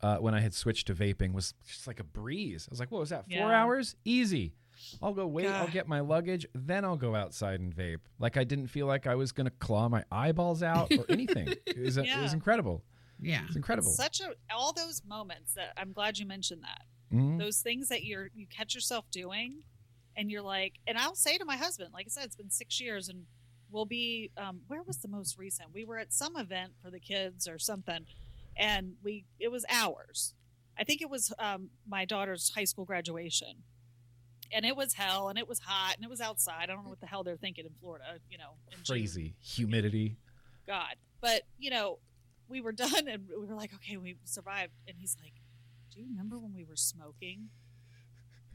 uh, 0.01 0.17
when 0.17 0.33
I 0.35 0.39
had 0.41 0.53
switched 0.53 0.87
to 0.87 0.93
vaping 0.95 1.33
was 1.33 1.53
just 1.67 1.87
like 1.87 1.99
a 1.99 2.03
breeze. 2.03 2.67
I 2.69 2.71
was 2.71 2.79
like, 2.79 2.91
what 2.91 2.99
was 2.99 3.09
that? 3.09 3.25
Four 3.29 3.49
Yeah. 3.49 3.63
hours? 3.63 3.95
Easy. 4.05 4.53
I'll 5.01 5.13
go 5.13 5.25
wait, 5.25 5.47
I'll 5.47 5.67
get 5.67 5.87
my 5.87 6.01
luggage, 6.01 6.45
then 6.53 6.85
I'll 6.85 6.97
go 6.97 7.15
outside 7.15 7.59
and 7.59 7.75
vape. 7.75 7.97
Like 8.19 8.37
I 8.37 8.43
didn't 8.43 8.67
feel 8.67 8.85
like 8.85 9.07
I 9.07 9.15
was 9.15 9.31
going 9.31 9.45
to 9.45 9.51
claw 9.59 9.89
my 9.89 10.03
eyeballs 10.11 10.61
out 10.61 10.91
or 10.91 11.03
anything. 11.09 11.47
it, 11.65 11.79
was, 11.79 11.97
it 11.97 12.01
was 12.01 12.07
Yeah. 12.07 12.31
incredible. 12.31 12.83
Yeah. 13.19 13.41
It's 13.47 13.55
incredible. 13.55 13.89
Such 13.89 14.21
a 14.21 14.33
all 14.53 14.73
those 14.73 15.01
moments 15.03 15.53
that 15.55 15.73
I'm 15.77 15.91
glad 15.93 16.19
you 16.19 16.27
mentioned 16.27 16.61
that. 16.63 16.83
Mhm. 17.11 17.39
Those 17.39 17.61
things 17.61 17.89
that 17.89 18.03
you're 18.03 18.29
you 18.35 18.45
catch 18.45 18.75
yourself 18.75 19.09
doing 19.09 19.63
and 20.15 20.29
you're 20.29 20.43
like 20.43 20.73
and 20.85 20.95
I'll 20.97 21.15
say 21.15 21.39
to 21.39 21.45
my 21.45 21.57
husband, 21.57 21.89
like 21.91 22.05
I 22.05 22.09
said, 22.09 22.25
it's 22.25 22.35
been 22.35 22.51
six 22.51 22.79
years 22.79 23.09
and 23.09 23.25
we'll 23.71 23.85
be 23.85 24.29
um, 24.37 24.61
where 24.67 24.83
was 24.83 24.97
the 24.97 25.07
most 25.07 25.39
recent? 25.39 25.73
We 25.73 25.85
were 25.85 25.97
at 25.97 26.13
some 26.13 26.37
event 26.37 26.73
for 26.83 26.91
the 26.91 26.99
kids 26.99 27.47
or 27.47 27.57
something 27.57 28.05
and 28.57 28.93
we 29.03 29.25
it 29.39 29.51
was 29.51 29.65
hours. 29.69 30.33
I 30.79 30.83
think 30.83 31.01
it 31.01 31.09
was 31.09 31.33
um, 31.39 31.69
my 31.87 32.05
daughter's 32.05 32.51
high 32.55 32.65
school 32.65 32.85
graduation. 32.85 33.63
And 34.49 34.65
it 34.65 34.77
was 34.77 34.93
hell 34.93 35.27
and 35.27 35.37
it 35.37 35.47
was 35.47 35.59
hot 35.59 35.95
and 35.95 36.05
it 36.05 36.09
was 36.09 36.21
outside. 36.21 36.63
I 36.63 36.65
don't 36.67 36.83
know 36.85 36.89
what 36.89 37.01
the 37.01 37.07
hell 37.07 37.23
they're 37.23 37.35
thinking 37.35 37.65
in 37.65 37.71
Florida, 37.81 38.05
you 38.29 38.37
know. 38.37 38.51
Crazy. 38.87 39.35
Humidity. 39.41 40.15
God. 40.65 40.95
But, 41.19 41.41
you 41.59 41.69
know, 41.69 41.99
we 42.47 42.61
were 42.61 42.71
done 42.71 43.09
and 43.09 43.27
we 43.27 43.45
were 43.45 43.55
like, 43.55 43.73
okay, 43.73 43.97
we 43.97 44.15
survived. 44.23 44.71
And 44.87 44.95
he's 44.97 45.17
like, 45.21 45.33
do 45.91 45.99
you 45.99 46.05
remember 46.09 46.37
when 46.39 46.53
we 46.53 46.63
were 46.63 46.77
smoking? 46.77 47.49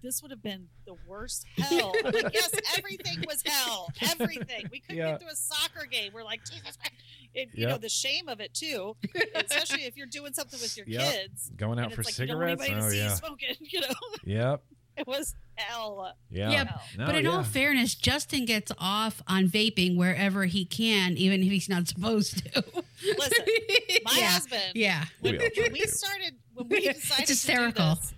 This 0.02 0.20
would 0.22 0.30
have 0.32 0.42
been 0.42 0.66
the 0.84 0.94
worst 1.06 1.46
hell. 1.56 1.94
I'm 2.04 2.12
like, 2.12 2.34
yes, 2.34 2.50
everything 2.76 3.24
was 3.26 3.42
hell. 3.46 3.88
Everything. 4.02 4.68
We 4.72 4.80
couldn't 4.80 4.96
Yeah. 4.96 5.12
get 5.12 5.20
to 5.20 5.26
a 5.28 5.36
soccer 5.36 5.86
game. 5.86 6.10
We're 6.12 6.24
like, 6.24 6.40
Jesus 6.44 6.76
Christ. 6.76 6.92
It, 7.34 7.48
You 7.54 7.68
know, 7.68 7.78
the 7.78 7.88
shame 7.88 8.28
of 8.28 8.40
it 8.40 8.52
too, 8.52 8.96
especially 9.34 9.84
if 9.84 9.96
you're 9.96 10.06
doing 10.08 10.32
something 10.34 10.60
with 10.60 10.76
your 10.76 10.86
Yep. 10.86 11.12
kids. 11.12 11.50
Going 11.56 11.78
out 11.78 11.92
for 11.92 12.00
it's 12.02 12.18
like 12.18 12.28
you 12.28 12.34
don't 12.34 12.40
want 12.40 12.60
cigarettes? 12.60 12.70
anybody 12.70 12.80
to 12.80 12.86
Oh, 12.86 12.90
see 12.90 12.98
yeah. 12.98 13.14
smoking. 13.14 13.56
You 13.60 13.80
know, 13.80 13.94
Yep. 14.24 14.62
it 14.98 15.06
was 15.06 15.34
hell. 15.54 16.12
Yeah. 16.30 16.50
Yeah, 16.50 16.64
No, 16.98 17.06
but 17.06 17.14
in 17.14 17.26
all 17.26 17.42
fairness, 17.44 17.94
Justin 17.94 18.44
gets 18.44 18.70
off 18.78 19.22
on 19.26 19.46
vaping 19.46 19.96
wherever 19.96 20.44
he 20.46 20.64
can, 20.66 21.16
even 21.16 21.42
if 21.42 21.48
he's 21.50 21.68
not 21.68 21.88
supposed 21.88 22.44
to. 22.52 22.64
Listen, 23.02 23.44
My 24.04 24.16
yeah. 24.18 24.26
husband, 24.32 24.72
Yeah. 24.74 25.04
when, 25.20 25.38
We 25.38 25.50
when 25.56 25.72
we 25.72 25.80
started 25.86 26.34
when 26.54 26.68
we 26.68 26.80
decided 26.92 27.28
hysterical. 27.28 27.94
to 27.96 28.00
do 28.02 28.08
this, 28.08 28.14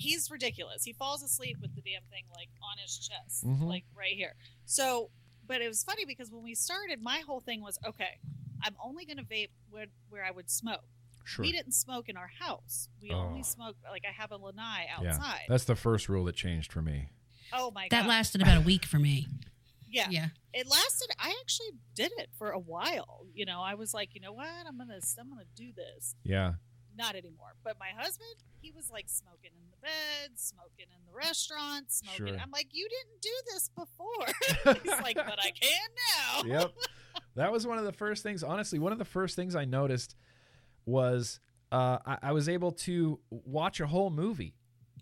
he's 0.00 0.30
ridiculous 0.30 0.84
he 0.84 0.92
falls 0.92 1.22
asleep 1.22 1.56
with 1.60 1.74
the 1.74 1.82
damn 1.82 2.02
thing 2.10 2.24
like 2.34 2.48
on 2.62 2.78
his 2.82 2.96
chest 2.98 3.44
Mhm. 3.46 3.62
like 3.68 3.84
right 3.94 4.14
here 4.14 4.34
so 4.64 5.10
but 5.46 5.60
it 5.60 5.68
was 5.68 5.82
funny 5.84 6.04
because 6.04 6.30
when 6.30 6.42
we 6.42 6.54
started 6.54 7.02
my 7.02 7.18
whole 7.26 7.40
thing 7.40 7.60
was 7.62 7.78
okay 7.86 8.18
i'm 8.64 8.74
only 8.82 9.04
going 9.04 9.16
to 9.18 9.24
vape 9.24 9.50
where, 9.70 9.86
where 10.08 10.24
i 10.24 10.30
would 10.30 10.50
smoke 10.50 10.84
Sure. 11.24 11.44
we 11.44 11.52
didn't 11.52 11.72
smoke 11.74 12.08
in 12.08 12.16
our 12.16 12.30
house 12.40 12.88
we 13.02 13.10
Oh. 13.10 13.16
only 13.16 13.42
smoke 13.42 13.76
like 13.90 14.04
i 14.08 14.12
have 14.12 14.30
a 14.32 14.36
lanai 14.36 14.86
outside. 14.90 15.02
Yeah. 15.04 15.10
outside 15.14 15.40
That's 15.48 15.64
the 15.64 15.76
first 15.76 16.08
rule 16.08 16.24
that 16.24 16.34
changed 16.36 16.72
for 16.72 16.82
me. 16.82 17.10
oh 17.52 17.70
my 17.70 17.88
That 17.90 18.06
lasted 18.06 18.40
about 18.42 18.56
a 18.56 18.62
week 18.62 18.84
for 18.86 18.98
me. 18.98 19.26
yeah 19.88 20.06
Yeah. 20.10 20.28
it 20.54 20.66
lasted 20.68 21.08
i 21.18 21.34
actually 21.40 21.72
did 21.94 22.12
it 22.16 22.30
for 22.38 22.50
a 22.50 22.58
while 22.58 23.26
you 23.34 23.44
know 23.44 23.60
i 23.60 23.74
was 23.74 23.92
like 23.92 24.14
you 24.14 24.20
know 24.20 24.32
what 24.32 24.48
i'm 24.66 24.78
gonna 24.78 25.00
i'm 25.20 25.28
gonna 25.28 25.44
do 25.56 25.72
this 25.76 26.14
Yeah. 26.24 26.54
Not 27.00 27.16
anymore. 27.16 27.54
But 27.64 27.76
my 27.78 27.88
husband, 27.96 28.34
he 28.60 28.70
was 28.70 28.90
like 28.90 29.08
smoking 29.08 29.50
in 29.56 29.70
the 29.70 29.76
bed, 29.80 30.30
smoking 30.36 30.86
in 30.94 31.04
the 31.06 31.16
restaurant, 31.16 31.90
smoking. 31.90 32.34
Sure. 32.34 32.38
I'm 32.42 32.50
like, 32.50 32.68
you 32.72 32.86
didn't 32.88 33.20
do 33.22 33.30
this 33.52 33.70
before. 33.70 34.74
He's 34.82 35.02
like, 35.02 35.16
but 35.16 35.38
I 35.40 35.50
can 35.50 35.88
now. 36.46 36.60
yep. 36.60 36.72
That 37.36 37.52
was 37.52 37.66
one 37.66 37.78
of 37.78 37.84
the 37.84 37.92
first 37.92 38.22
things. 38.24 38.42
Honestly, 38.42 38.78
one 38.78 38.92
of 38.92 38.98
the 38.98 39.04
first 39.04 39.34
things 39.36 39.54
I 39.54 39.64
noticed 39.64 40.16
was 40.84 41.40
uh, 41.72 41.98
I, 42.04 42.18
I 42.24 42.32
was 42.32 42.48
able 42.48 42.72
to 42.72 43.20
watch 43.30 43.80
a 43.80 43.86
whole 43.86 44.10
movie. 44.10 44.54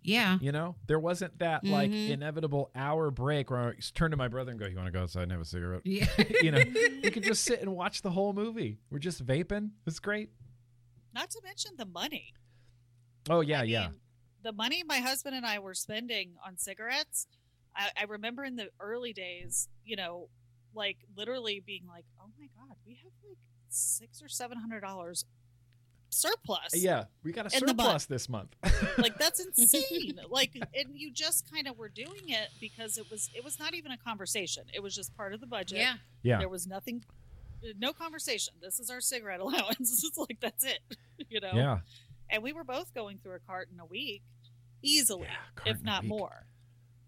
Yeah. 0.03 0.39
You 0.41 0.53
know, 0.53 0.77
there 0.87 0.99
wasn't 0.99 1.39
that 1.41 1.65
like 1.65 1.91
Mhm. 1.91 2.11
inevitable 2.11 2.71
hour 2.75 3.11
break 3.11 3.51
where 3.51 3.61
I 3.71 3.73
just 3.75 3.95
turn 3.95 4.11
to 4.13 4.17
my 4.17 4.29
brother 4.29 4.51
and 4.53 4.61
go, 4.61 4.67
"You 4.67 4.77
want 4.77 4.87
to 4.87 4.93
go 4.93 5.03
outside 5.03 5.23
and 5.25 5.33
have 5.33 5.41
a 5.41 5.45
cigarette?" 5.45 5.83
Yeah. 5.85 6.07
you 6.43 6.51
know, 6.53 6.59
you 7.03 7.11
could 7.11 7.25
just 7.25 7.45
sit 7.45 7.61
and 7.61 7.75
watch 7.75 8.03
the 8.03 8.11
whole 8.11 8.33
movie. 8.33 8.79
We're 8.91 9.01
just 9.01 9.25
vaping. 9.27 9.71
It's 9.87 9.99
great. 9.99 10.31
Not 11.15 11.31
to 11.31 11.41
mention 11.45 11.73
the 11.77 11.87
money. 11.87 12.33
Oh 13.31 13.41
yeah, 13.41 13.61
I 13.61 13.65
yeah. 13.65 13.89
mean, 13.89 14.01
the 14.43 14.53
money 14.53 14.83
my 14.87 14.99
husband 14.99 15.35
and 15.37 15.45
I 15.45 15.59
were 15.59 15.75
spending 15.75 16.33
on 16.47 16.57
cigarettes. 16.59 17.27
I, 17.77 17.89
I 18.01 18.05
remember 18.05 18.45
in 18.45 18.57
the 18.57 18.69
early 18.81 19.13
days, 19.13 19.69
you 19.85 19.97
know, 19.97 20.29
like 20.75 20.99
literally 21.17 21.61
being 21.65 21.87
like, 21.87 22.05
"Oh 22.21 22.31
my 22.39 22.47
god, 22.57 22.77
we 22.87 22.95
have 23.03 23.13
like 23.29 23.39
six 23.69 24.23
or 24.23 24.29
seven 24.29 24.59
hundred 24.59 24.81
dollars 24.81 25.25
surplus." 26.11 26.73
Yeah, 26.75 27.05
we 27.23 27.33
got 27.33 27.53
a 27.53 27.57
In 27.57 27.65
month. 27.67 27.79
surplus 27.81 28.07
this 28.07 28.29
month. 28.29 28.55
like 28.99 29.19
that's 29.19 29.41
insane 29.59 30.19
like 30.31 30.53
and 30.57 30.89
you 30.95 31.11
just 31.13 31.51
kind 31.51 31.67
of 31.67 31.77
were 31.79 31.89
doing 31.89 32.29
it 32.29 32.49
because 32.61 32.97
it 32.99 33.11
was 33.11 33.29
it 33.35 33.45
was 33.45 33.59
not 33.59 33.75
even 33.75 33.93
a 33.93 33.99
conversation 33.99 34.65
it 34.73 34.83
was 34.83 34.95
just 34.95 35.15
part 35.17 35.35
of 35.35 35.41
the 35.41 35.47
budget 35.47 35.79
Yeah. 35.79 35.95
yeah, 36.23 36.39
there 36.39 36.49
was 36.49 36.67
nothing 36.67 37.05
no 37.79 37.93
conversation 37.93 38.55
this 38.63 38.79
is 38.79 38.91
our 38.91 39.01
cigarette 39.01 39.41
allowance 39.47 40.03
it's 40.05 40.17
like 40.17 40.39
that's 40.41 40.65
it 40.65 40.79
you 41.29 41.41
know 41.41 41.53
yeah. 41.55 41.79
and 42.31 42.43
we 42.43 42.53
were 42.53 42.65
both 42.65 42.95
going 42.95 43.19
through 43.19 43.35
a 43.35 43.39
carton 43.41 43.79
a 43.81 43.87
week 43.87 44.23
easily 44.83 45.23
Yeah, 45.25 45.73
if 45.73 45.83
not 45.83 46.05
more 46.05 46.47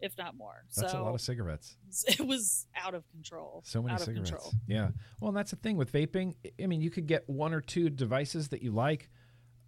if 0.00 0.16
not 0.16 0.34
more 0.34 0.64
That's 0.74 0.92
so 0.92 1.00
a 1.00 1.04
lot 1.04 1.14
of 1.14 1.20
cigarettes. 1.20 1.76
it 2.06 2.26
was 2.26 2.66
out 2.74 2.94
of 2.94 3.06
control 3.10 3.62
So 3.66 3.82
many 3.82 3.92
out 3.94 4.00
cigarettes. 4.00 4.30
of 4.30 4.36
control 4.38 4.52
Yeah. 4.66 4.88
Well, 5.20 5.28
and 5.28 5.36
that's 5.36 5.50
the 5.50 5.56
thing 5.58 5.76
with 5.76 5.92
vaping. 5.92 6.36
I- 6.44 6.64
I 6.64 6.66
mean, 6.66 6.80
you 6.80 6.90
could 6.90 7.06
get 7.06 7.28
one 7.28 7.52
or 7.52 7.60
two 7.60 7.90
devices 7.90 8.48
that 8.48 8.62
you 8.62 8.70
like, 8.72 9.10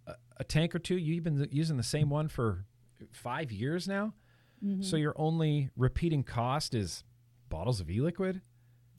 a, 0.07 0.13
a 0.37 0.43
tank 0.43 0.73
or 0.73 0.79
two. 0.79 0.97
You've 0.97 1.23
been 1.23 1.47
using 1.51 1.77
the 1.77 1.83
same 1.83 2.09
one 2.09 2.29
for 2.29 2.65
five 3.11 3.51
years 3.51 3.87
now. 3.87 4.15
Mm-hmm. 4.65 4.81
So 4.81 4.97
your 4.97 5.13
only 5.17 5.69
repeating 5.77 6.23
cost 6.23 6.73
is 6.73 7.03
bottles 7.49 7.79
of 7.79 7.89
e-liquid. 7.91 8.41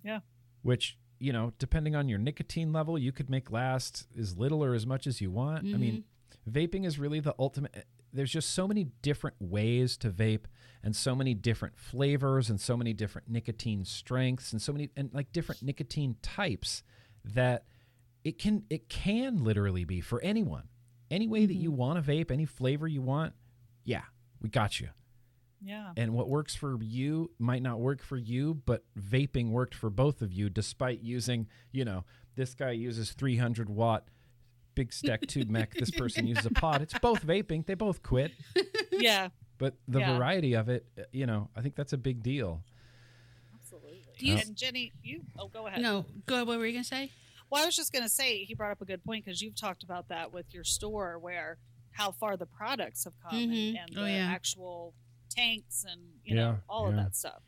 Yeah. 0.05 0.20
Which 0.62 0.97
you 1.18 1.32
know, 1.32 1.52
depending 1.58 1.94
on 1.96 2.08
your 2.08 2.18
nicotine 2.18 2.72
level, 2.72 2.98
you 2.98 3.12
could 3.12 3.30
make 3.30 3.50
last 3.50 4.06
as 4.18 4.36
little 4.36 4.62
or 4.64 4.74
as 4.74 4.86
much 4.86 5.06
as 5.06 5.20
you 5.20 5.30
want. 5.30 5.64
I 5.74 5.76
mean, 5.78 6.04
vaping 6.50 6.84
is 6.84 6.98
really 6.98 7.20
the 7.20 7.34
ultimate. 7.38 7.86
There's 8.12 8.30
just 8.30 8.52
so 8.52 8.68
many 8.68 8.84
different 9.02 9.36
ways 9.40 9.96
to 9.98 10.10
vape, 10.10 10.44
and 10.82 10.94
so 10.94 11.14
many 11.14 11.34
different 11.34 11.76
flavors, 11.78 12.48
and 12.50 12.60
so 12.60 12.76
many 12.76 12.92
different 12.92 13.28
nicotine 13.28 13.84
strengths, 13.84 14.52
and 14.52 14.60
so 14.62 14.72
many 14.72 14.90
and 14.96 15.10
like 15.12 15.32
different 15.32 15.62
nicotine 15.62 16.16
types 16.22 16.82
that 17.24 17.64
it 18.22 18.38
can 18.38 18.64
it 18.70 18.88
can 18.88 19.42
literally 19.42 19.84
be 19.84 20.00
for 20.00 20.20
anyone. 20.22 20.68
Any 21.10 21.26
way 21.28 21.46
that 21.46 21.54
you 21.54 21.70
Mm-hmm. 21.70 21.78
want 21.78 22.04
to 22.04 22.10
vape, 22.12 22.30
any 22.30 22.44
flavor 22.44 22.86
you 22.88 23.02
want, 23.02 23.34
yeah, 23.84 24.02
we 24.40 24.48
got 24.48 24.80
you. 24.80 24.88
Yeah. 25.64 25.92
And 25.96 26.12
what 26.14 26.28
works 26.28 26.54
for 26.54 26.78
you 26.82 27.30
might 27.38 27.62
not 27.62 27.80
work 27.80 28.02
for 28.02 28.16
you, 28.16 28.54
but 28.66 28.84
vaping 28.98 29.50
worked 29.50 29.74
for 29.74 29.88
both 29.90 30.20
of 30.22 30.32
you 30.32 30.50
despite 30.50 31.00
using, 31.02 31.46
you 31.72 31.84
know, 31.84 32.04
this 32.36 32.54
guy 32.54 32.72
uses 32.72 33.12
300 33.12 33.68
watt 33.70 34.04
big 34.74 34.92
stack 34.92 35.20
tube 35.28 35.48
mech. 35.48 35.72
This 35.74 35.90
person 35.90 36.26
uses 36.26 36.46
a 36.46 36.50
pod. 36.50 36.82
It's 36.82 36.98
both 36.98 37.24
vaping. 37.26 37.64
They 37.66 37.74
both 37.74 38.02
quit. 38.02 38.32
Yeah. 38.92 39.28
But 39.58 39.74
the 39.88 39.98
Yeah. 40.00 40.16
variety 40.16 40.54
of 40.54 40.68
it, 40.68 40.86
uh, 40.98 41.02
you 41.12 41.26
know, 41.26 41.48
I 41.56 41.62
think 41.62 41.74
that's 41.74 41.92
a 41.92 41.96
big 41.98 42.22
deal. 42.22 42.62
Absolutely. 43.54 44.04
Do 44.18 44.26
you- 44.26 44.36
and 44.36 44.54
Jeni, 44.56 44.92
you 45.02 45.22
oh 45.38 45.48
go 45.48 45.66
ahead. 45.66 45.80
No, 45.82 46.04
go 46.26 46.36
ahead. 46.36 46.46
What 46.46 46.58
were 46.58 46.66
you 46.66 46.72
gonna 46.72 46.84
say? 46.84 47.10
Well, 47.50 47.62
I 47.62 47.66
was 47.66 47.76
just 47.76 47.92
going 47.92 48.02
to 48.02 48.08
say 48.08 48.42
he 48.44 48.54
brought 48.54 48.72
up 48.72 48.80
a 48.80 48.84
good 48.84 49.04
point 49.04 49.24
because 49.24 49.40
you've 49.42 49.54
talked 49.54 49.82
about 49.84 50.08
that 50.08 50.32
with 50.32 50.52
your 50.54 50.64
store, 50.64 51.18
where 51.18 51.58
how 51.92 52.10
far 52.10 52.36
the 52.36 52.46
products 52.46 53.04
have 53.04 53.12
come 53.20 53.38
Mhm. 53.38 53.68
and, 53.70 53.78
and 53.78 53.90
Oh, 53.98 54.02
the 54.04 54.10
yeah. 54.10 54.26
actual 54.26 54.94
tanks 55.35 55.85
and 55.91 56.01
you 56.24 56.37
Yeah, 56.37 56.43
know 56.43 56.59
all 56.68 56.89
of 56.89 56.97
that 56.97 57.14
stuff. 57.16 57.43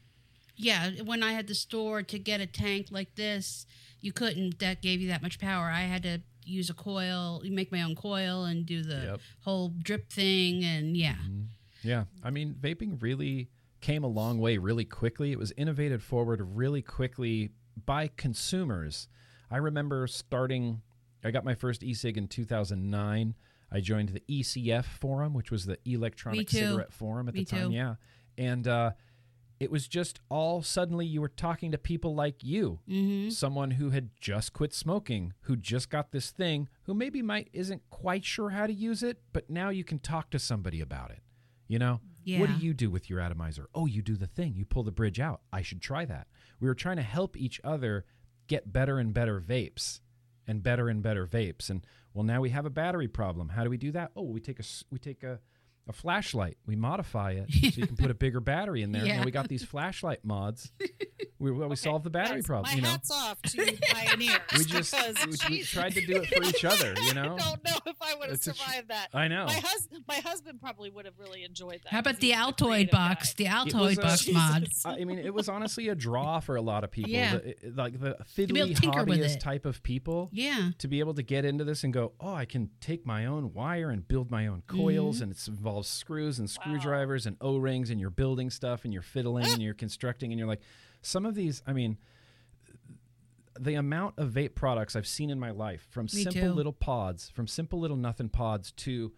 Yeah, 0.56 0.90
when 1.04 1.22
I 1.22 1.32
had 1.32 1.46
the 1.48 1.54
store 1.54 2.02
to 2.02 2.18
get 2.18 2.40
a 2.40 2.46
tank 2.46 2.86
like 2.90 3.14
this, 3.14 3.66
you 4.00 4.12
couldn't. 4.12 4.58
That 4.60 4.80
gave 4.82 5.00
you 5.00 5.08
that 5.08 5.22
much 5.22 5.38
power. 5.38 5.66
I 5.66 5.82
had 5.82 6.02
to 6.04 6.22
use 6.44 6.70
a 6.70 6.74
coil, 6.74 7.42
make 7.44 7.70
my 7.72 7.82
own 7.82 7.94
coil, 7.94 8.44
and 8.44 8.64
do 8.64 8.82
the 8.82 9.02
Yep. 9.04 9.20
whole 9.42 9.68
drip 9.70 10.10
thing. 10.10 10.64
And 10.64 10.96
yeah, 10.96 11.16
Mhm. 11.16 11.46
Yeah. 11.82 12.04
I 12.22 12.30
mean, 12.30 12.54
vaping 12.54 13.00
really 13.02 13.50
came 13.80 14.02
a 14.02 14.08
long 14.08 14.38
way 14.38 14.56
really 14.56 14.84
quickly. 14.84 15.30
It 15.32 15.38
was 15.38 15.52
innovated 15.56 16.02
forward 16.02 16.40
really 16.40 16.82
quickly 16.82 17.50
by 17.84 18.08
consumers. 18.08 19.08
I 19.50 19.58
remember 19.58 20.06
starting, 20.06 20.80
I 21.22 21.30
got 21.30 21.44
my 21.44 21.54
first 21.54 21.82
e 21.82 21.92
cig 21.94 22.16
in 22.16 22.28
2009. 22.28 23.34
I 23.70 23.80
joined 23.80 24.10
the 24.10 24.22
ECF 24.28 24.84
forum, 24.84 25.34
which 25.34 25.50
was 25.50 25.66
the 25.66 25.78
Electronic. 25.84 26.48
Cigarette 26.50 26.92
Forum 26.92 27.28
at 27.28 27.34
Me 27.34 27.40
the 27.40 27.46
time. 27.46 27.70
too. 27.70 27.74
Yeah. 27.74 27.94
And 28.38 28.68
uh, 28.68 28.92
it 29.58 29.70
was 29.70 29.88
just 29.88 30.20
all 30.28 30.62
suddenly 30.62 31.06
you 31.06 31.20
were 31.20 31.28
talking 31.28 31.72
to 31.72 31.78
people 31.78 32.14
like 32.14 32.44
you 32.44 32.80
mm-hmm. 32.88 33.30
someone 33.30 33.72
who 33.72 33.90
had 33.90 34.10
just 34.20 34.52
quit 34.52 34.74
smoking, 34.74 35.32
who 35.42 35.56
just 35.56 35.90
got 35.90 36.12
this 36.12 36.30
thing, 36.30 36.68
who 36.82 36.94
maybe 36.94 37.22
might 37.22 37.48
isn't 37.52 37.82
quite 37.90 38.24
sure 38.24 38.50
how 38.50 38.66
to 38.66 38.72
use 38.72 39.02
it, 39.02 39.18
but 39.32 39.48
now 39.50 39.70
you 39.70 39.84
can 39.84 39.98
talk 39.98 40.30
to 40.30 40.38
somebody 40.38 40.80
about 40.80 41.10
it. 41.10 41.22
You 41.68 41.78
know, 41.78 42.00
yeah. 42.22 42.38
what 42.38 42.48
do 42.48 42.64
you 42.64 42.74
do 42.74 42.90
with 42.90 43.10
your 43.10 43.18
atomizer? 43.18 43.68
Oh, 43.74 43.86
you 43.86 44.02
do 44.02 44.16
the 44.16 44.26
thing. 44.26 44.54
You 44.54 44.64
pull 44.64 44.84
the 44.84 44.92
bridge 44.92 45.18
out. 45.18 45.40
I 45.52 45.62
should 45.62 45.80
try 45.80 46.04
that. 46.04 46.28
We 46.60 46.68
were 46.68 46.74
trying 46.74 46.96
to 46.96 47.02
help 47.02 47.36
each 47.36 47.60
other 47.64 48.04
get 48.46 48.72
better 48.72 48.98
and 48.98 49.12
better 49.12 49.40
vapes 49.40 50.00
and 50.46 50.62
better 50.62 50.88
and 50.88 51.02
better 51.02 51.26
vapes. 51.26 51.70
And 51.70 51.86
well, 52.14 52.24
now 52.24 52.40
we 52.40 52.50
have 52.50 52.66
a 52.66 52.70
battery 52.70 53.08
problem. 53.08 53.48
How 53.50 53.64
do 53.64 53.70
we 53.70 53.76
do 53.76 53.92
that? 53.92 54.12
Oh, 54.16 54.22
we 54.22 54.40
take 54.40 54.60
a 54.60 54.64
we 54.90 54.98
take 54.98 55.22
a 55.22 55.40
a 55.88 55.92
flashlight. 55.92 56.58
We 56.66 56.74
modify 56.76 57.32
it 57.32 57.52
so 57.52 57.80
you 57.80 57.86
can 57.86 57.96
put 57.96 58.10
a 58.10 58.14
bigger 58.26 58.40
battery 58.40 58.82
in 58.82 58.92
there. 58.92 59.04
Yeah. 59.04 59.18
Now 59.18 59.24
we 59.24 59.30
got 59.30 59.48
these 59.48 59.64
flashlight 59.64 60.24
mods. 60.24 60.72
We, 61.38 61.50
well, 61.50 61.60
we 61.68 61.72
Okay, 61.72 61.74
solved 61.76 62.04
the 62.04 62.10
battery 62.10 62.36
guys, 62.36 62.46
problem. 62.46 62.70
My 62.70 62.76
you 62.76 62.82
know, 62.82 62.88
hats 62.88 63.10
off 63.10 63.40
to 63.42 63.78
pioneers. 63.92 64.38
we 64.56 64.64
just 64.64 64.90
because, 64.96 65.26
we, 65.48 65.56
we 65.56 65.62
tried 65.64 65.92
to 65.92 66.06
do 66.06 66.16
it 66.22 66.28
for 66.28 66.42
each 66.44 66.64
other. 66.64 66.94
You 67.02 67.14
know, 67.14 67.34
I 67.34 67.38
don't 67.38 67.64
know 67.64 67.78
if 67.86 67.96
I 68.00 68.14
would 68.14 68.26
have 68.28 68.34
It's 68.36 68.46
a 68.46 68.52
tr- 68.52 68.58
survived 68.58 68.88
that. 68.88 69.08
I 69.12 69.28
know. 69.28 69.44
My 69.46 69.52
husband, 69.62 70.04
my 70.08 70.14
husband 70.16 70.60
probably 70.60 70.88
would 70.90 71.04
have 71.04 71.18
really 71.18 71.44
enjoyed 71.44 71.80
that. 71.84 71.92
How 71.92 71.98
about 71.98 72.20
the 72.20 72.32
Altoid 72.32 72.90
box? 72.90 73.34
guy. 73.34 73.44
The 73.64 73.76
was 73.76 73.96
Altoid 73.96 73.98
a- 73.98 74.02
box 74.02 74.28
mod. 74.32 74.68
I 75.00 75.04
mean, 75.04 75.18
it 75.18 75.34
was 75.34 75.48
honestly 75.48 75.88
a 75.88 75.94
draw 75.94 76.40
for 76.40 76.56
a 76.56 76.62
lot 76.62 76.84
of 76.84 76.90
people. 76.90 77.10
Yeah. 77.10 77.36
The- 77.36 77.54
like 77.76 78.00
the 78.00 78.16
be 78.36 78.46
fiddly 78.46 78.74
to 78.74 78.80
tinker 78.80 79.04
with 79.04 79.18
hobbyist 79.20 79.40
type 79.40 79.66
of 79.66 79.82
people. 79.82 80.30
Yeah, 80.32 80.70
to 80.78 80.88
be 80.88 81.00
able 81.00 81.14
to 81.14 81.22
get 81.22 81.44
into 81.44 81.64
this 81.64 81.84
and 81.84 81.92
go, 81.92 82.12
oh, 82.20 82.32
I 82.34 82.44
can 82.46 82.70
take 82.80 83.04
my 83.04 83.26
own 83.26 83.52
wire 83.52 83.90
and 83.90 84.06
build 84.08 84.30
my 84.30 84.46
own 84.46 84.62
coils, 84.66 85.16
Mm-hmm. 85.16 85.22
and 85.24 85.32
it 85.32 85.48
involves 85.48 85.88
screws 85.88 86.38
and 86.38 86.48
Wow. 86.48 86.52
screwdrivers 86.52 87.26
and 87.26 87.36
O 87.40 87.58
rings, 87.58 87.90
and 87.90 88.00
you're 88.00 88.10
building 88.10 88.48
stuff 88.50 88.84
and 88.84 88.92
you're 88.92 89.02
fiddling 89.02 89.44
and 89.46 89.60
you're 89.62 89.74
constructing, 89.74 90.32
and 90.32 90.38
you're 90.38 90.48
like, 90.48 90.60
some 91.06 91.24
of 91.26 91.34
these, 91.34 91.62
I 91.66 91.72
mean, 91.72 91.98
the 93.58 93.74
amount 93.74 94.18
of 94.18 94.30
vape 94.32 94.54
products 94.54 94.94
I've 94.96 95.06
seen 95.06 95.30
in 95.30 95.40
my 95.40 95.50
life, 95.50 95.86
from 95.90 96.04
Me 96.06 96.22
simple 96.24 96.42
too. 96.42 96.52
little 96.52 96.72
pods, 96.72 97.30
from 97.30 97.46
simple 97.46 97.78
little 97.80 97.96
nothing 97.96 98.28
pods 98.28 98.72
to 98.72 99.12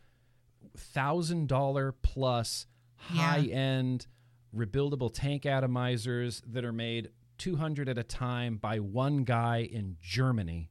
thousand 0.76 1.48
dollar 1.48 1.92
plus 1.92 2.66
Yeah. 3.12 3.20
high 3.22 3.44
end 3.46 4.06
rebuildable 4.54 5.10
tank 5.12 5.42
atomizers 5.42 6.42
that 6.46 6.64
are 6.64 6.72
made 6.72 7.10
200 7.38 7.88
at 7.88 7.98
a 7.98 8.02
time 8.02 8.56
by 8.56 8.78
one 8.80 9.24
guy 9.24 9.58
in 9.58 9.96
Germany, 10.00 10.70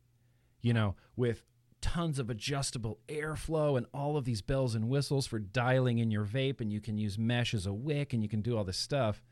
you 0.62 0.74
know, 0.74 0.96
with 1.16 1.44
tons 1.80 2.20
of 2.20 2.30
adjustable 2.30 3.00
airflow 3.08 3.78
and 3.78 3.86
all 3.94 4.18
of 4.18 4.26
these 4.26 4.42
bells 4.42 4.76
and 4.76 4.90
whistles 4.90 5.28
for 5.28 5.40
dialing 5.40 6.00
in 6.00 6.10
your 6.12 6.26
vape 6.26 6.60
and 6.60 6.72
you 6.74 6.82
can 6.82 6.98
use 6.98 7.18
mesh 7.18 7.54
as 7.54 7.66
a 7.66 7.74
wick 7.74 8.14
and 8.14 8.24
you 8.24 8.28
can 8.30 8.42
do 8.42 8.58
all 8.58 8.64
this 8.64 8.78
stuff. 8.78 9.24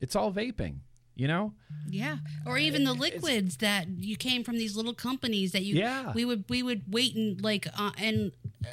It's 0.00 0.14
all 0.16 0.32
vaping, 0.32 0.78
you 1.16 1.26
know? 1.26 1.52
yeah. 1.88 2.18
Or 2.46 2.58
even 2.58 2.84
the 2.84 2.92
It's- 2.92 3.00
liquids 3.22 3.56
that 3.58 3.88
you 3.98 4.16
came 4.16 4.44
from 4.44 4.58
these 4.58 4.76
little 4.76 4.94
companies 4.94 5.52
that 5.52 5.64
you. 5.64 5.74
Yeah. 5.76 6.12
We 6.12 6.24
would 6.24 6.44
we 6.48 6.62
would 6.62 6.82
wait 6.88 7.16
and 7.16 7.42
like 7.42 7.66
uh, 7.76 7.90
and 7.98 8.32
uh, 8.64 8.68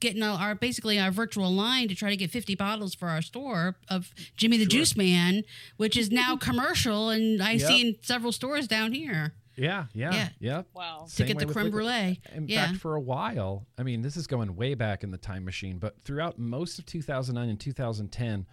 getting 0.00 0.22
our, 0.22 0.38
our 0.38 0.54
basically 0.54 0.98
our 0.98 1.10
virtual 1.10 1.50
line 1.52 1.88
to 1.88 1.94
try 1.94 2.10
to 2.10 2.16
get 2.16 2.30
50 2.30 2.54
bottles 2.54 2.94
for 2.94 3.08
our 3.08 3.22
store 3.22 3.76
of 3.88 4.12
Jimmy 4.36 4.56
the 4.56 4.64
Sure. 4.64 4.70
Juice 4.70 4.96
Man, 4.96 5.42
which 5.76 5.96
is 5.96 6.10
now 6.10 6.36
commercial 6.48 7.10
and 7.10 7.42
I 7.42 7.52
Yep. 7.52 7.68
see 7.68 7.80
in 7.80 7.96
several 8.02 8.32
stores 8.32 8.66
down 8.68 8.92
here 8.92 9.32
Yeah, 9.56 9.86
yeah, 9.92 10.12
Yeah. 10.14 10.28
yep. 10.38 10.66
Wow. 10.74 11.06
to 11.16 11.24
get 11.24 11.38
the 11.38 11.46
creme 11.46 11.70
brulee. 11.70 12.20
In 12.34 12.48
Yeah. 12.48 12.66
fact, 12.68 12.78
for 12.80 12.94
a 12.94 13.00
while, 13.00 13.66
I 13.78 13.82
mean, 13.82 14.02
this 14.02 14.16
is 14.16 14.26
going 14.26 14.54
way 14.56 14.74
back 14.74 15.02
in 15.02 15.10
the 15.10 15.18
time 15.18 15.44
machine, 15.44 15.78
but 15.78 16.00
throughout 16.02 16.38
most 16.38 16.78
of 16.78 16.86
2009 16.86 17.48
and 17.48 17.58
2010, 17.60 18.46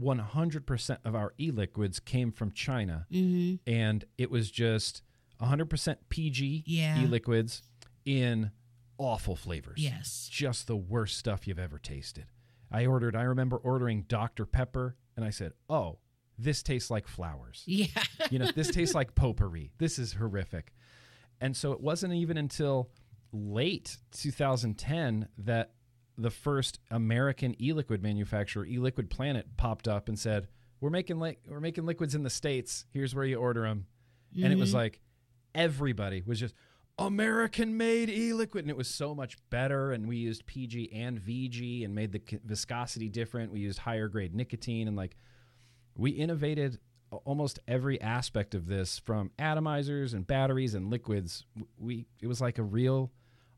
100% 0.00 0.98
of 1.04 1.14
our 1.14 1.32
e 1.38 1.50
liquids 1.50 2.00
came 2.00 2.32
from 2.32 2.52
China. 2.52 3.06
Mm-hmm. 3.12 3.68
And 3.70 4.04
it 4.18 4.30
was 4.30 4.50
just 4.50 5.02
100% 5.40 5.96
PG 6.08 6.64
Yeah. 6.66 7.02
e 7.02 7.06
liquids 7.06 7.62
in 8.04 8.50
awful 8.98 9.36
flavors. 9.36 9.78
Yes. 9.82 10.28
Just 10.30 10.66
the 10.66 10.76
worst 10.76 11.18
stuff 11.18 11.46
you've 11.46 11.58
ever 11.58 11.78
tasted. 11.78 12.26
I 12.70 12.86
ordered, 12.86 13.14
I 13.14 13.22
remember 13.22 13.56
ordering 13.56 14.02
Dr. 14.08 14.44
Pepper, 14.46 14.96
and 15.16 15.24
I 15.24 15.30
said, 15.30 15.52
oh, 15.68 15.98
this 16.38 16.62
tastes 16.62 16.90
like 16.90 17.06
flowers 17.08 17.62
Yeah. 17.66 17.86
you 18.30 18.38
know, 18.38 18.50
this 18.54 18.70
tastes 18.70 18.94
like 18.94 19.14
potpourri. 19.14 19.72
This 19.78 19.98
is 19.98 20.14
horrific. 20.14 20.74
And 21.40 21.56
so 21.56 21.72
it 21.72 21.80
wasn't 21.80 22.12
even 22.14 22.36
until 22.36 22.90
late 23.32 23.96
2010 24.12 25.28
that 25.38 25.72
the 26.18 26.30
first 26.30 26.80
American 26.90 27.60
e-liquid 27.62 28.02
manufacturer, 28.02 28.64
E-Liquid 28.66 29.10
Planet, 29.10 29.56
popped 29.56 29.86
up 29.86 30.08
and 30.08 30.18
said, 30.18 30.48
"We're 30.80 30.90
making 30.90 31.18
li- 31.20 31.38
we're 31.48 31.60
making 31.60 31.84
liquids 31.86 32.14
in 32.14 32.22
the 32.22 32.30
states. 32.30 32.86
Here's 32.90 33.14
where 33.14 33.24
you 33.24 33.36
order 33.36 33.62
them." 33.62 33.86
And 34.34 34.52
it 34.52 34.58
was 34.58 34.70
Mhm. 34.70 34.74
like 34.74 35.00
everybody 35.54 36.22
was 36.26 36.40
just 36.40 36.54
American 36.98 37.76
made 37.76 38.08
e-liquid 38.08 38.64
and 38.64 38.70
it 38.70 38.76
was 38.76 38.88
so 38.88 39.14
much 39.14 39.36
better 39.50 39.92
and 39.92 40.08
we 40.08 40.16
used 40.16 40.46
PG 40.46 40.90
and 40.92 41.18
VG 41.20 41.84
and 41.84 41.94
made 41.94 42.12
the 42.12 42.22
c- 42.26 42.38
viscosity 42.44 43.08
different. 43.10 43.52
We 43.52 43.60
used 43.60 43.80
higher 43.80 44.08
grade 44.08 44.34
nicotine 44.34 44.88
and 44.88 44.96
like 44.96 45.16
we 45.94 46.10
innovated 46.12 46.78
almost 47.24 47.58
every 47.68 48.00
aspect 48.00 48.54
of 48.54 48.66
this 48.66 48.98
from 48.98 49.30
atomizers 49.38 50.12
and 50.14 50.26
batteries 50.26 50.74
and 50.74 50.90
liquids 50.90 51.44
we 51.78 52.06
it 52.20 52.26
was 52.26 52.40
like 52.40 52.58
a 52.58 52.62
real 52.62 53.12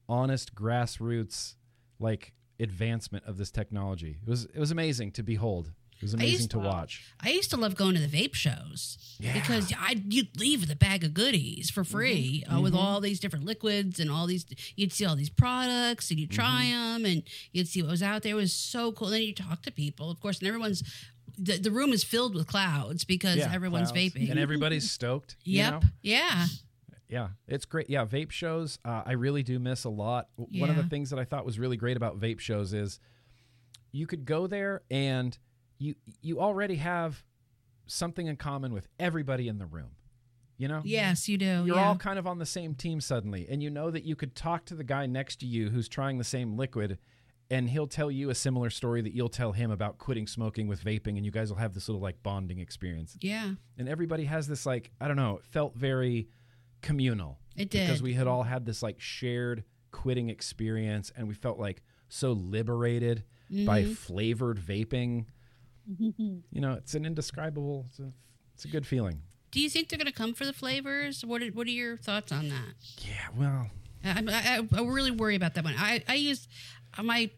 honest 0.08 0.54
grassroots 0.54 1.56
like 1.98 2.34
advancement 2.60 3.24
of 3.24 3.36
this 3.38 3.50
technology 3.50 4.18
it 4.22 4.28
was 4.28 4.44
it 4.46 4.58
was 4.58 4.70
amazing 4.70 5.10
to 5.12 5.22
behold 5.22 5.70
it 5.96 6.02
was 6.02 6.14
amazing 6.14 6.32
used- 6.38 6.50
to 6.50 6.58
watch 6.58 7.04
I 7.20 7.30
used 7.30 7.50
to 7.50 7.56
love 7.56 7.74
going 7.74 7.94
to 7.96 8.00
the 8.00 8.06
vape 8.08 8.34
shows 8.34 8.96
Yeah. 9.18 9.32
because 9.32 9.72
I 9.76 10.00
you'd 10.08 10.38
leave 10.38 10.60
with 10.60 10.70
a 10.70 10.76
bag 10.76 11.02
of 11.04 11.12
goodies 11.14 11.70
for 11.70 11.82
free 11.84 12.44
uh, 12.52 12.60
with 12.60 12.72
Mhm. 12.74 12.78
all 12.78 13.00
these 13.00 13.18
different 13.18 13.44
liquids 13.46 13.98
and 13.98 14.08
all 14.10 14.26
these. 14.28 14.46
You'd 14.76 14.92
see 14.92 15.04
all 15.04 15.16
these 15.16 15.28
products 15.30 16.10
and 16.12 16.20
you'd 16.20 16.30
try 16.30 16.66
Mm-hmm. 16.66 17.02
them 17.02 17.04
and 17.04 17.22
you'd 17.52 17.66
see 17.66 17.82
what 17.82 17.90
was 17.90 18.02
out 18.02 18.22
there. 18.22 18.32
It 18.32 18.36
was 18.36 18.52
so 18.52 18.92
cool. 18.92 19.08
then 19.08 19.22
you 19.22 19.34
talk 19.34 19.62
to 19.62 19.72
people, 19.72 20.08
of 20.08 20.20
course, 20.20 20.38
and 20.38 20.46
everyone's 20.46 20.84
the, 21.36 21.56
the 21.58 21.70
room 21.72 21.92
is 21.92 22.04
filled 22.04 22.34
with 22.36 22.46
clouds 22.46 23.02
because 23.04 23.36
Yeah, 23.38 23.52
everyone's 23.52 23.90
clouds. 23.90 24.14
vaping. 24.14 24.30
and 24.30 24.38
everybody's 24.38 24.88
stoked 24.90 25.34
you 25.44 25.58
yep. 25.58 25.82
know? 25.82 25.88
Yeah. 26.02 26.46
Yeah, 27.08 27.28
it's 27.46 27.64
great. 27.64 27.88
Yeah, 27.88 28.04
vape 28.04 28.30
shows, 28.30 28.78
uh, 28.84 29.02
I 29.06 29.12
really 29.12 29.42
do 29.42 29.58
miss 29.58 29.84
a 29.84 29.88
lot. 29.90 30.28
W- 30.38 30.60
One 30.60 30.68
of 30.70 30.76
the 30.76 30.84
things 30.84 31.10
that 31.10 31.18
I 31.18 31.24
thought 31.24 31.46
was 31.46 31.58
really 31.58 31.76
great 31.76 31.96
about 31.96 32.20
vape 32.20 32.38
shows 32.38 32.74
is 32.74 33.00
you 33.92 34.06
could 34.06 34.24
go 34.24 34.46
there 34.46 34.82
and 34.90 35.36
you 35.78 35.94
you 36.20 36.40
already 36.40 36.76
have 36.76 37.24
something 37.86 38.26
in 38.26 38.36
common 38.36 38.72
with 38.72 38.88
everybody 38.98 39.48
in 39.48 39.58
the 39.58 39.66
room. 39.66 39.92
You 40.58 40.66
know? 40.66 40.82
Yes, 40.84 41.28
you 41.28 41.38
do. 41.38 41.62
You're 41.64 41.76
yeah. 41.76 41.86
all 41.86 41.96
kind 41.96 42.18
of 42.18 42.26
on 42.26 42.38
the 42.38 42.46
same 42.46 42.74
team 42.74 43.00
suddenly, 43.00 43.46
and 43.48 43.62
you 43.62 43.70
know 43.70 43.90
that 43.92 44.04
you 44.04 44.16
could 44.16 44.34
talk 44.34 44.64
to 44.66 44.74
the 44.74 44.84
guy 44.84 45.06
next 45.06 45.36
to 45.40 45.46
you 45.46 45.70
who's 45.70 45.88
trying 45.88 46.18
the 46.18 46.24
same 46.24 46.56
liquid, 46.56 46.98
and 47.48 47.70
he'll 47.70 47.86
tell 47.86 48.10
you 48.10 48.28
a 48.28 48.34
similar 48.34 48.68
story 48.68 49.00
that 49.00 49.14
you'll 49.14 49.28
tell 49.28 49.52
him 49.52 49.70
about 49.70 49.98
quitting 49.98 50.26
smoking 50.26 50.66
with 50.66 50.82
vaping, 50.82 51.16
and 51.16 51.24
you 51.24 51.30
guys 51.30 51.48
will 51.48 51.58
have 51.58 51.74
this 51.74 51.88
little 51.88 52.02
like 52.02 52.20
bonding 52.24 52.58
experience 52.58 53.16
yeah. 53.20 53.52
and 53.78 53.88
everybody 53.88 54.24
has 54.24 54.48
this 54.48 54.66
like 54.66 54.90
I 55.00 55.06
don't 55.06 55.16
know, 55.16 55.36
it 55.36 55.44
felt 55.46 55.76
very 55.76 56.28
communal. 56.82 57.38
It 57.56 57.70
did. 57.70 57.86
because 57.86 58.02
we 58.02 58.14
had 58.14 58.26
all 58.28 58.44
had 58.44 58.66
this 58.66 58.82
like 58.82 59.00
shared 59.00 59.64
quitting 59.90 60.30
experience 60.30 61.10
and 61.16 61.26
we 61.28 61.34
felt 61.34 61.58
like 61.58 61.82
so 62.08 62.32
liberated 62.32 63.24
by 63.66 63.82
Mhm. 63.84 63.96
flavored 63.96 64.58
vaping. 64.58 65.26
You 65.98 66.60
know, 66.60 66.74
it's 66.74 66.94
an 66.94 67.04
indescribable 67.06 67.86
it's 67.88 67.98
a, 67.98 68.12
it's 68.54 68.64
a 68.64 68.68
good 68.68 68.86
feeling. 68.86 69.22
Do 69.50 69.60
you 69.60 69.70
think 69.70 69.88
they're 69.88 69.98
going 69.98 70.06
to 70.06 70.12
come 70.12 70.34
for 70.34 70.44
the 70.44 70.52
flavors? 70.52 71.24
What 71.24 71.42
are, 71.42 71.46
What 71.46 71.66
are 71.66 71.70
your 71.70 71.96
thoughts 71.96 72.30
on 72.30 72.48
that? 72.50 72.74
Yeah, 72.98 73.28
well, 73.34 73.70
I, 74.04 74.22
I, 74.28 74.68
I 74.78 74.82
really 74.82 75.10
worry 75.10 75.34
about 75.34 75.54
that 75.54 75.64
one. 75.64 75.74
I, 75.78 76.04
I 76.06 76.14
use 76.14 76.46
my 77.02 77.30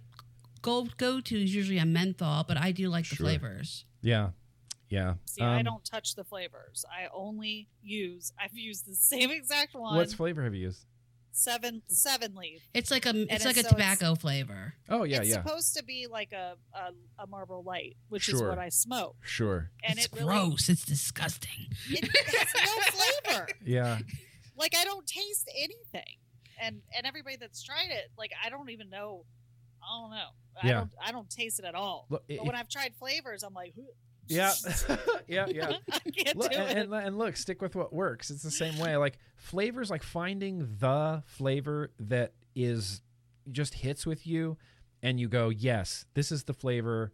go 0.63 0.89
go 0.97 1.21
to 1.21 1.43
is 1.43 1.55
usually 1.55 1.79
a 1.79 1.87
menthol, 1.87 2.45
but 2.47 2.57
I 2.57 2.73
do 2.73 2.89
like 2.89 3.09
the 3.09 3.15
Sure. 3.17 3.27
flavors. 3.27 3.85
yeah. 4.03 4.31
Yeah. 4.91 5.15
See, 5.25 5.41
I 5.43 5.59
Um, 5.61 5.65
don't 5.65 5.85
touch 5.85 6.15
the 6.17 6.25
flavors. 6.25 6.85
I 6.91 7.07
only 7.15 7.69
use. 7.83 8.33
I've 8.39 8.55
used 8.55 8.87
the 8.87 8.95
same 9.13 9.31
exact 9.31 9.75
one. 9.75 9.97
What 9.97 10.11
flavor 10.13 10.43
have 10.45 10.55
you 10.55 10.63
used? 10.67 10.85
seven 11.33 11.81
seven 11.87 12.35
leaf. 12.35 12.61
It's 12.75 12.91
like 12.91 13.07
a 13.07 13.11
it's 13.11 13.33
it's 13.33 13.45
like 13.45 13.57
a 13.57 13.63
so 13.63 13.69
tobacco 13.71 14.17
flavor. 14.17 14.75
Oh, 14.89 15.05
yeah, 15.05 15.15
yeah. 15.15 15.21
it's 15.21 15.29
yeah. 15.31 15.35
supposed 15.43 15.77
to 15.77 15.85
be 15.85 16.09
like 16.11 16.33
a 16.33 16.57
a, 16.75 17.23
a 17.23 17.27
Marlboro 17.29 17.61
Light, 17.63 17.97
which 18.09 18.29
is 18.29 18.43
what 18.43 18.59
I 18.59 18.69
smoke, 18.69 19.17
Sure. 19.23 19.71
and 19.85 19.97
it's 19.97 20.07
it 20.07 20.13
really 20.13 20.25
gross. 20.27 20.69
It's 20.69 20.85
disgusting. 20.85 21.69
it 21.89 22.05
has 22.37 22.49
no 22.57 22.83
flavor. 23.31 23.47
Yeah. 23.65 23.99
Like 24.57 24.75
I 24.77 24.83
don't 24.85 25.07
taste 25.07 25.49
anything, 25.57 26.17
and 26.61 26.83
and 26.97 27.07
everybody 27.07 27.37
that's 27.37 27.63
tried 27.63 27.91
it, 27.91 28.11
like 28.19 28.33
I 28.45 28.51
don't 28.51 28.69
even 28.71 28.91
know. 28.91 29.25
I 29.83 30.01
don't 30.03 30.11
know. 30.11 30.29
Yeah. 30.65 30.71
I 30.71 30.75
don't. 30.81 30.91
I 31.07 31.13
don't 31.13 31.31
taste 31.31 31.61
it 31.61 31.65
at 31.65 31.77
all. 31.77 32.07
Look, 32.11 32.25
But 32.29 32.41
i- 32.41 32.43
when 32.43 32.57
I've 32.57 32.69
tried 32.69 32.95
flavors, 32.97 33.45
I'm 33.45 33.55
like, 33.55 33.73
yeah. 35.29 35.47
yeah, 35.47 35.47
yeah. 35.49 36.33
Look, 36.35 36.53
and, 36.53 36.93
and, 36.93 36.95
and 36.95 37.19
look, 37.19 37.37
stick 37.37 37.61
with 37.63 37.75
what 37.75 37.93
works. 37.93 38.31
It's 38.31 38.43
the 38.43 38.51
same 38.51 38.79
way. 38.79 38.97
Like 38.97 39.19
flavors, 39.37 39.91
like 39.91 40.03
finding 40.03 40.77
the 40.79 41.23
flavor 41.27 41.91
that 42.01 42.33
is 42.55 43.03
just 43.51 43.75
hits 43.75 44.07
with 44.07 44.27
you, 44.27 44.57
and 45.03 45.19
you 45.19 45.29
go, 45.29 45.49
yes, 45.49 46.05
this 46.15 46.31
is 46.31 46.45
the 46.45 46.55
flavor 46.55 47.13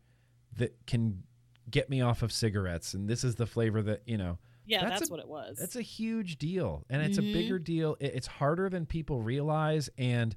that 0.57 0.75
can 0.87 1.23
get 1.71 1.89
me 1.91 2.01
off 2.01 2.23
of 2.23 2.33
cigarettes, 2.33 2.95
and 2.95 3.09
this 3.09 3.25
is 3.25 3.35
the 3.37 3.47
flavor 3.47 3.83
that 3.83 4.03
you 4.07 4.17
know. 4.17 4.39
yeah, 4.67 4.81
that's 4.83 5.01
that's, 5.01 5.11
a- 5.11 5.13
what 5.13 5.21
it 5.21 5.29
was. 5.29 5.57
That's 5.59 5.77
a 5.77 5.83
huge 5.83 6.39
deal, 6.39 6.85
and 6.91 7.03
it's 7.03 7.19
Mhm. 7.19 7.31
a 7.31 7.33
bigger 7.33 7.59
deal. 7.59 7.97
It- 8.01 8.15
It's 8.15 8.27
harder 8.27 8.69
than 8.69 8.87
people 8.87 9.21
realize, 9.23 9.89
and 9.99 10.35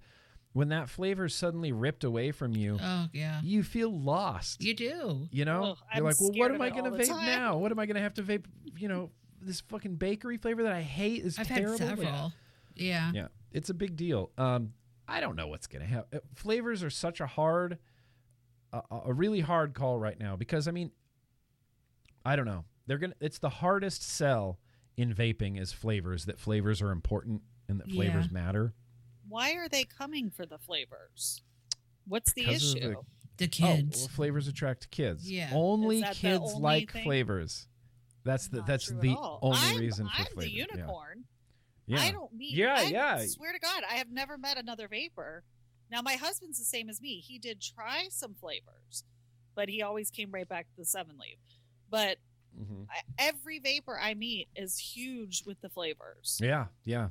when 0.53 0.69
that 0.69 0.89
flavor 0.89 1.25
is 1.25 1.35
suddenly 1.35 1.71
ripped 1.71 2.03
away 2.03 2.31
from 2.31 2.55
you, 2.55 2.77
Oh 2.81 3.07
yeah, 3.13 3.39
you 3.43 3.63
feel 3.63 3.91
lost. 3.97 4.63
you 4.63 4.73
do. 4.73 5.27
You 5.31 5.45
know, 5.45 5.63
Ugh, 5.63 5.77
you're 5.95 5.97
I'm 5.97 6.03
like, 6.03 6.19
well, 6.19 6.31
what 6.35 6.51
am 6.51 6.61
I 6.61 6.69
going 6.69 6.85
to 6.85 6.91
vape 6.91 7.07
time. 7.07 7.25
now? 7.25 7.57
What 7.57 7.71
am 7.71 7.79
I 7.79 7.85
going 7.85 7.95
to 7.95 8.01
have 8.01 8.13
to 8.15 8.23
vape? 8.23 8.45
You 8.77 8.87
know, 8.87 9.11
this 9.41 9.61
fucking 9.61 9.95
bakery 9.95 10.37
flavor 10.37 10.63
that 10.63 10.73
I 10.73 10.81
hate 10.81 11.23
is 11.23 11.37
I've 11.37 11.47
terrible. 11.47 11.77
had 11.77 11.77
several. 11.97 12.33
Yeah. 12.75 13.11
Yeah, 13.13 13.27
it's 13.51 13.69
a 13.69 13.73
big 13.73 13.95
deal. 13.95 14.31
Um, 14.37 14.73
I 15.07 15.19
don't 15.19 15.35
know 15.35 15.47
what's 15.47 15.67
going 15.67 15.81
to 15.81 15.87
happen. 15.87 16.19
Flavors 16.35 16.83
are 16.83 16.89
such 16.89 17.19
a 17.19 17.27
hard, 17.27 17.77
a, 18.71 18.81
a 19.05 19.13
really 19.13 19.41
hard 19.41 19.73
call 19.73 19.99
right 19.99 20.19
now 20.19 20.35
because 20.35 20.67
I 20.67 20.71
mean, 20.71 20.91
I 22.25 22.35
don't 22.35 22.45
know. 22.45 22.65
They're 22.87 22.97
gonna. 22.97 23.15
It's 23.19 23.39
the 23.39 23.49
hardest 23.49 24.03
sell 24.03 24.59
in 24.97 25.13
vaping 25.13 25.59
is 25.59 25.71
flavors. 25.73 26.25
That 26.25 26.39
flavors 26.39 26.81
are 26.81 26.91
important 26.91 27.41
and 27.67 27.79
that 27.79 27.89
flavors 27.91 28.25
Yeah. 28.25 28.33
matter. 28.33 28.73
Why 29.29 29.53
are 29.53 29.69
they 29.69 29.83
coming 29.85 30.29
for 30.31 30.45
the 30.45 30.57
flavors? 30.57 31.41
What's 32.07 32.33
the 32.33 32.45
Because 32.45 32.75
issue? 32.75 32.79
the- 32.95 32.95
The 33.37 33.45
Oh, 33.45 33.75
kids. 33.75 33.99
well, 33.99 34.07
flavors 34.09 34.47
attract 34.49 34.91
kids. 34.91 35.29
Yeah. 35.31 35.51
Only 35.53 35.97
Is 35.97 36.01
that 36.01 36.13
the 36.15 36.19
kids 36.19 36.43
only 36.43 36.61
like 36.61 36.91
thing? 36.91 37.03
flavors. 37.05 37.67
That's 38.25 38.47
the 38.49 38.57
Not 38.57 38.67
that's 38.67 38.87
the 38.89 39.15
only 39.17 39.57
I'm, 39.59 39.77
reason 39.79 40.07
for 40.07 40.13
flavors. 40.13 40.27
I'm 40.27 40.33
flavor. 40.33 40.41
the 40.49 40.51
unicorn. 40.51 41.25
Yeah. 41.85 41.99
I 42.01 42.11
don't 42.11 42.33
mean 42.33 42.53
Yeah, 42.55 42.75
I 42.79 42.81
yeah. 42.83 43.25
Swear 43.27 43.53
to 43.53 43.59
God, 43.59 43.83
I 43.89 43.93
have 43.93 44.09
never 44.11 44.37
met 44.37 44.57
another 44.57 44.87
vapor. 44.89 45.45
Now 45.89 46.01
my 46.01 46.15
husband's 46.17 46.59
the 46.59 46.65
same 46.65 46.89
as 46.89 46.99
me. 46.99 47.21
He 47.21 47.39
did 47.39 47.61
try 47.61 48.07
some 48.09 48.35
flavors, 48.35 49.05
but 49.55 49.69
he 49.69 49.81
always 49.81 50.11
came 50.11 50.31
right 50.31 50.47
back 50.47 50.67
to 50.71 50.75
the 50.77 50.85
seven 50.85 51.17
leaf. 51.17 51.39
But 51.89 52.17
Mhm. 52.59 52.87
I, 52.89 53.01
every 53.17 53.59
vapor 53.59 53.97
I 53.97 54.15
meet 54.15 54.49
is 54.55 54.77
huge 54.77 55.45
with 55.45 55.61
the 55.61 55.69
flavors. 55.69 56.37
Yeah, 56.41 56.67
yeah. 56.83 57.09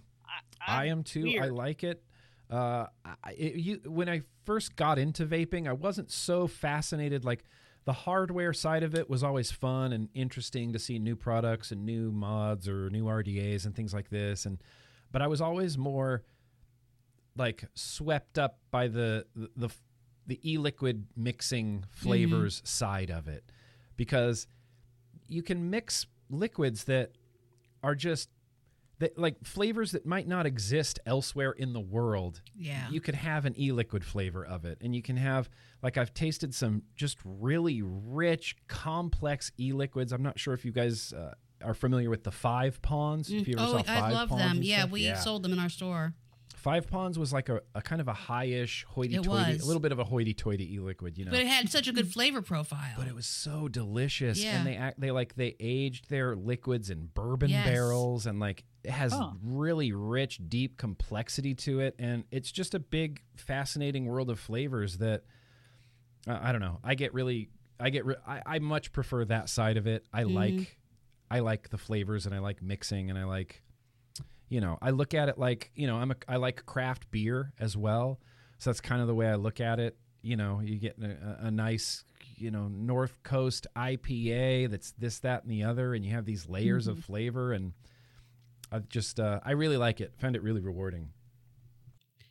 I, 0.67 0.83
I 0.83 0.87
am 0.87 1.03
too. 1.03 1.39
I 1.41 1.49
like 1.49 1.85
it. 1.85 2.03
Uh, 2.51 2.87
I, 3.05 3.33
it, 3.33 3.55
you, 3.57 3.81
when 3.87 4.09
I 4.09 4.23
first 4.45 4.77
got 4.77 4.99
into 4.99 5.27
vaping, 5.27 5.69
I 5.69 5.73
wasn't 5.73 6.11
so 6.11 6.47
fascinated. 6.47 7.25
Like 7.25 7.45
the 7.85 7.93
hardware 7.93 8.53
side 8.53 8.83
of 8.83 8.95
it 8.95 9.09
was 9.09 9.23
always 9.23 9.51
fun 9.51 9.93
and 9.93 10.09
interesting 10.15 10.73
to 10.73 10.79
see 10.79 10.99
new 10.99 11.17
products 11.17 11.71
and 11.71 11.85
new 11.85 12.11
mods 12.11 12.69
or 12.69 12.91
new 12.91 13.05
RDAs 13.05 13.67
and 13.67 13.75
things 13.75 13.93
like 13.93 14.11
this. 14.11 14.47
And 14.47 14.63
but 15.13 15.23
I 15.23 15.27
was 15.27 15.41
always 15.41 15.77
more 15.79 16.23
like 17.37 17.65
swept 17.75 18.39
up 18.39 18.59
by 18.71 18.89
the 18.89 19.27
the 19.35 19.51
the, 19.57 19.69
the 20.27 20.53
e-liquid 20.53 21.07
mixing 21.17 21.85
flavors 21.91 22.61
side 22.65 23.11
of 23.11 23.29
it 23.29 23.45
because 23.97 24.47
you 25.27 25.43
can 25.43 25.71
mix 25.71 26.07
liquids 26.31 26.85
that 26.85 27.13
are 27.83 27.95
just 27.95 28.29
that 28.99 29.19
like 29.19 29.37
flavors 29.45 29.93
that 29.93 30.05
might 30.05 30.27
not 30.27 30.47
exist 30.47 30.99
elsewhere 31.07 31.53
in 31.53 31.73
the 31.73 31.81
world 31.81 32.41
yeah. 32.57 32.89
you 32.91 33.01
could 33.01 33.15
have 33.15 33.45
an 33.45 33.59
e-liquid 33.59 34.05
flavor 34.05 34.45
of 34.45 34.65
it 34.65 34.79
and 34.81 34.95
you 34.95 35.03
can 35.03 35.17
have 35.17 35.49
like 35.83 35.97
i've 35.97 36.13
tasted 36.15 36.55
some 36.55 36.83
just 36.97 37.19
really 37.25 37.83
rich 37.83 38.57
complex 38.67 39.53
e-liquids 39.59 40.13
i'm 40.13 40.23
not 40.23 40.39
sure 40.39 40.55
if 40.55 40.65
you 40.65 40.73
guys 40.73 41.13
uh, 41.13 41.33
are 41.65 41.75
familiar 41.75 42.11
with 42.11 42.25
the 42.25 42.31
five 42.31 42.81
pawns 42.83 43.31
if 43.31 43.49
you 43.49 43.57
ever 43.59 43.67
oh, 43.67 43.73
saw 43.79 43.83
five 43.83 44.05
I 44.05 44.13
love 44.13 44.29
Pawns 44.29 44.43
them. 44.43 44.63
Yeah, 44.63 44.81
stuff. 44.81 44.91
we 44.91 45.01
yeah. 45.03 45.17
sold 45.17 45.43
them 45.43 45.53
in 45.53 45.59
our 45.59 45.69
store. 45.69 46.15
Five 46.59 46.87
pawns 46.89 47.19
was 47.19 47.33
like 47.33 47.49
a, 47.49 47.61
a 47.75 47.81
kind 47.81 48.01
of 48.01 48.09
a 48.09 48.13
high-ish 48.13 48.85
hoity-toity 48.89 49.59
a 49.61 49.65
little 49.65 49.81
bit 49.81 49.93
of 49.93 49.99
a 49.99 50.05
hoity-toity 50.05 50.75
e-liquid 50.75 51.17
you 51.17 51.25
know 51.25 51.31
But 51.31 51.41
it 51.41 51.47
had 51.47 51.69
such 51.71 51.87
a 51.89 51.93
good 51.93 52.11
flavor 52.13 52.43
profile. 52.43 52.95
but 52.99 53.07
it 53.07 53.15
was 53.15 53.27
so 53.27 53.69
delicious 53.69 54.43
Yeah. 54.43 54.59
and 54.59 54.67
they 54.67 54.75
act 54.77 54.99
they 55.01 55.11
like 55.11 55.35
they 55.37 55.55
aged 55.61 56.09
their 56.11 56.35
liquids 56.37 56.91
in 56.91 57.07
bourbon 57.15 57.51
Yes. 57.51 57.67
barrels 57.67 58.27
and 58.27 58.41
like 58.41 58.65
it 58.85 58.91
has 58.91 59.13
Huh. 59.13 59.33
really 59.43 59.93
rich 59.93 60.41
deep 60.49 60.77
complexity 60.77 61.55
to 61.55 61.81
it 61.81 61.95
and 61.99 62.25
it's 62.31 62.51
just 62.51 62.75
a 62.75 62.79
big 62.79 63.23
fascinating 63.37 64.07
world 64.07 64.29
of 64.31 64.39
flavors 64.41 64.99
that 64.99 65.25
uh, 66.27 66.39
i 66.43 66.53
don't 66.53 66.61
know 66.61 66.79
i 66.85 66.95
get 66.95 67.15
really 67.15 67.51
i 67.81 67.91
get 67.91 68.05
re- 68.05 68.17
I, 68.27 68.43
I 68.47 68.59
much 68.59 68.93
prefer 68.93 69.25
that 69.27 69.49
side 69.49 69.77
of 69.77 69.87
it 69.87 70.05
i 70.13 70.25
Mhm. 70.25 70.35
like 70.35 70.79
i 71.31 71.39
like 71.41 71.69
the 71.71 71.79
flavors 71.79 72.27
and 72.27 72.35
i 72.35 72.39
like 72.41 72.63
mixing 72.63 73.11
and 73.11 73.19
i 73.19 73.25
like 73.25 73.63
you 74.49 74.61
know 74.61 74.79
i 74.81 74.91
look 74.91 75.15
at 75.15 75.29
it 75.29 75.39
like 75.39 75.71
you 75.75 75.87
know 75.87 75.97
i'm 75.97 76.11
a 76.11 76.17
i 76.27 76.37
like 76.37 76.65
craft 76.67 77.11
beer 77.11 77.53
as 77.59 77.77
well. 77.77 78.19
So 78.59 78.71
that's 78.71 78.81
kind 78.81 79.01
of 79.01 79.07
the 79.07 79.15
way 79.15 79.29
i 79.29 79.37
look 79.37 79.61
at 79.61 79.79
it. 79.79 79.97
You 80.23 80.37
know 80.37 80.61
you 80.61 80.77
get 80.77 80.97
a, 80.99 81.47
a 81.47 81.51
nice 81.51 82.05
you 82.37 82.51
know 82.51 82.69
north 82.69 83.23
coast 83.23 83.67
ipa 83.77 84.71
that's 84.71 84.93
this 84.93 85.19
that 85.21 85.43
and 85.43 85.51
the 85.51 85.65
other 85.65 85.95
and 85.95 86.05
you 86.05 86.13
have 86.13 86.25
these 86.25 86.49
layers 86.49 86.87
of 86.87 86.99
flavor 87.01 87.53
and 87.53 87.73
i 88.71 88.79
just 88.79 89.19
uh, 89.19 89.41
i 89.45 89.53
really 89.53 89.77
like 89.77 90.01
it. 90.01 90.13
Found 90.19 90.37
it 90.37 90.43
really 90.43 90.61
rewarding. 90.61 91.11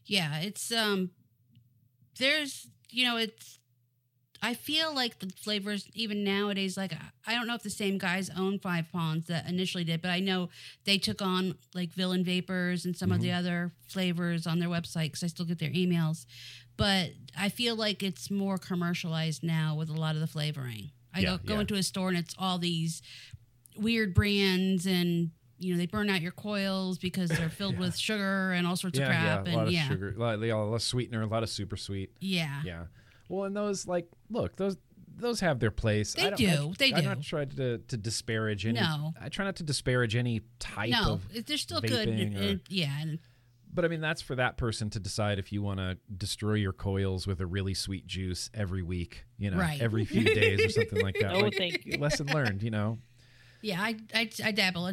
Yeah, 0.06 0.40
it's 0.40 0.72
um 0.72 1.12
there's 2.18 2.68
you 2.90 3.06
know, 3.06 3.18
it's 3.18 3.60
I 4.42 4.54
feel 4.54 4.94
like 4.94 5.20
the 5.20 5.32
flavors 5.36 5.88
even 5.94 6.24
nowadays 6.24 6.78
like 6.78 6.94
I 7.26 7.34
don't 7.34 7.48
know 7.48 7.56
if 7.56 7.64
the 7.64 7.70
same 7.70 7.98
guys 7.98 8.30
own 8.38 8.60
Five 8.60 8.92
Pawns 8.92 9.28
that 9.28 9.48
initially 9.48 9.84
did, 9.84 10.02
but 10.02 10.12
I 10.12 10.20
know 10.20 10.50
they 10.86 10.98
took 10.98 11.22
on 11.22 11.56
like 11.74 11.92
Villain 11.94 12.24
Vapors 12.24 12.86
and 12.86 12.96
some 12.96 13.12
of 13.12 13.22
the 13.22 13.30
mm-hmm. 13.30 13.40
other 13.40 13.72
flavors 13.88 14.46
on 14.48 14.60
their 14.60 14.70
website 14.70 15.12
cuz 15.14 15.24
I 15.24 15.28
still 15.28 15.46
get 15.46 15.60
their 15.60 15.72
emails. 15.72 16.26
But 16.76 17.12
I 17.38 17.50
feel 17.50 17.76
like 17.76 18.04
it's 18.04 18.30
more 18.30 18.58
commercialized 18.58 19.44
now 19.44 19.76
with 19.76 19.90
a 19.90 19.94
lot 19.94 20.16
of 20.16 20.22
the 20.22 20.28
flavoring. 20.28 20.92
I 21.14 21.22
Yeah, 21.22 21.38
go, 21.38 21.38
go 21.38 21.54
yeah. 21.56 21.62
into 21.62 21.76
a 21.76 21.84
store 21.84 22.10
and 22.10 22.18
it's 22.18 22.36
all 22.38 22.60
these 22.60 23.02
weird 23.76 24.14
brands 24.14 24.86
and 24.86 25.32
you 25.60 25.74
know 25.74 25.78
they 25.78 25.88
burn 25.88 26.10
out 26.10 26.22
your 26.22 26.32
coils 26.32 26.98
because 26.98 27.30
they're 27.30 27.50
filled 27.50 27.78
with 27.80 27.96
sugar 27.98 28.52
and 28.52 28.68
all 28.68 28.76
sorts 28.76 29.00
of 29.00 29.06
crap 29.06 29.48
yeah 29.48 29.54
a 29.54 29.56
lot 29.56 29.60
and 29.60 29.68
of 29.68 29.74
yeah 29.74 29.88
sugar 29.88 30.14
a 30.16 30.20
lot, 30.20 30.36
a 30.36 30.56
lot 30.56 30.76
of 30.76 30.82
sweetener 30.82 31.22
a 31.22 31.26
lot 31.26 31.44
of 31.44 31.50
super 31.50 31.78
sweet 31.78 32.12
yeah 32.20 32.62
yeah 32.64 32.84
well 33.30 33.46
and 33.46 33.56
those 33.56 33.88
like 33.88 34.08
look 34.30 34.56
those 34.56 34.78
those 35.20 35.40
have 35.40 35.60
their 35.60 35.72
place 35.72 36.14
They 36.14 36.24
I 36.28 36.30
don't- 36.30 36.38
do, 36.38 36.48
I, 36.48 36.74
they 36.78 36.94
i'm 36.94 37.02
do. 37.02 37.08
not 37.10 37.22
trying 37.24 37.50
to, 37.50 37.80
to 37.80 37.98
disparage 37.98 38.66
any 38.66 38.80
No. 38.80 39.14
i 39.20 39.30
try 39.30 39.46
not 39.46 39.56
to 39.58 39.64
disparage 39.64 40.16
any 40.16 40.42
type 40.60 40.92
no 40.92 41.14
of 41.14 41.26
it- 41.36 41.46
they're 41.48 41.58
still 41.58 41.82
good 41.82 42.08
or- 42.08 42.12
and- 42.12 42.62
yeah 42.70 43.00
and 43.02 43.20
But 43.74 43.86
I 43.86 43.90
mean, 43.90 44.02
that's 44.02 44.22
for 44.24 44.36
that 44.36 44.58
person 44.58 44.90
to 44.92 45.00
decide 45.00 45.38
if 45.40 45.52
you 45.52 45.62
want 45.62 45.80
to 45.80 45.98
destroy 46.18 46.54
your 46.56 46.74
coils 46.74 47.28
with 47.28 47.40
a 47.42 47.46
really 47.46 47.74
sweet 47.76 48.08
juice 48.08 48.50
every 48.54 48.82
week, 48.82 49.26
you 49.38 49.52
know, 49.52 49.58
Right. 49.58 49.80
every 49.82 50.04
few 50.06 50.24
days 50.42 50.66
or 50.66 50.70
something 50.70 51.02
like 51.04 51.16
that. 51.20 51.34
oh, 51.36 51.40
Like, 51.42 51.56
thank 51.56 51.86
you. 51.86 51.98
Lesson 52.00 52.26
learned, 52.28 52.64
you 52.64 52.72
know. 52.72 52.98
yeah 53.62 53.80
I, 53.82 53.96
I 54.16 54.30
i 54.46 54.52
dabble 54.52 54.86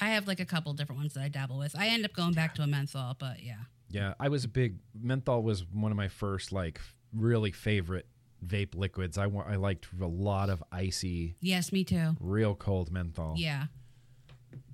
i 0.00 0.08
have 0.10 0.26
like 0.26 0.40
a 0.40 0.44
couple 0.44 0.72
different 0.74 1.00
ones 1.00 1.14
that 1.14 1.22
i 1.22 1.28
dabble 1.28 1.58
with 1.58 1.74
i 1.78 1.86
end 1.88 2.04
up 2.04 2.12
going 2.14 2.32
back 2.32 2.54
to 2.56 2.62
a 2.62 2.66
menthol 2.66 3.14
but 3.18 3.42
yeah 3.42 3.62
Yeah, 3.90 4.14
I 4.18 4.28
was 4.28 4.42
a 4.44 4.48
big 4.48 4.78
menthol 5.00 5.42
was 5.42 5.64
one 5.72 5.92
of 5.92 5.96
my 5.96 6.08
first 6.08 6.50
like 6.52 6.78
f- 6.78 6.94
really 7.14 7.52
favorite 7.52 8.06
vape 8.44 8.74
liquids. 8.74 9.16
I 9.18 9.26
wa- 9.26 9.44
I 9.46 9.56
liked 9.56 9.88
a 10.00 10.06
lot 10.06 10.50
of 10.50 10.62
icy, 10.70 11.36
yes 11.40 11.72
me 11.72 11.84
too 11.84 12.16
real 12.20 12.54
cold 12.54 12.90
menthol. 12.92 13.34
yeah 13.36 13.66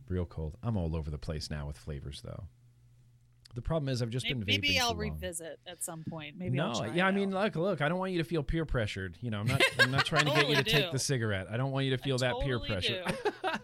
real 0.08 0.26
cold. 0.26 0.56
I'm 0.62 0.76
all 0.76 0.94
over 0.94 1.10
the 1.10 1.18
place 1.18 1.48
now 1.50 1.66
with 1.66 1.78
flavors 1.78 2.20
though. 2.22 2.44
The 3.54 3.62
problem 3.62 3.88
is 3.90 4.00
I've 4.00 4.08
just 4.10 4.24
maybe, 4.26 4.34
been 4.44 4.46
vaping 4.46 4.62
maybe 4.62 4.78
I'll 4.80 4.92
too 4.92 4.98
long. 5.00 5.10
revisit 5.12 5.60
at 5.66 5.84
some 5.84 6.04
point. 6.08 6.36
Maybe 6.38 6.56
no, 6.56 6.68
I'll 6.68 6.74
try 6.80 6.86
yeah, 6.94 7.04
it 7.04 7.08
I 7.08 7.12
mean, 7.12 7.34
out. 7.34 7.54
look, 7.54 7.56
look. 7.56 7.80
I 7.82 7.88
don't 7.90 7.98
want 7.98 8.12
you 8.12 8.18
to 8.18 8.24
feel 8.24 8.42
peer 8.42 8.64
pressured. 8.64 9.16
You 9.20 9.30
know, 9.30 9.40
I'm 9.40 9.46
not. 9.46 9.60
I'm 9.78 9.90
not 9.90 10.06
trying 10.06 10.24
to 10.24 10.30
get 10.30 10.48
you 10.48 10.54
to 10.56 10.62
Totally 10.64 10.82
take 10.84 10.92
the 10.92 10.98
cigarette. 10.98 11.48
I 11.50 11.58
don't 11.58 11.70
want 11.70 11.84
you 11.84 11.90
to 11.94 12.02
feel 12.02 12.16
that 12.18 12.34
peer 12.42 12.58
pressure. 12.60 13.04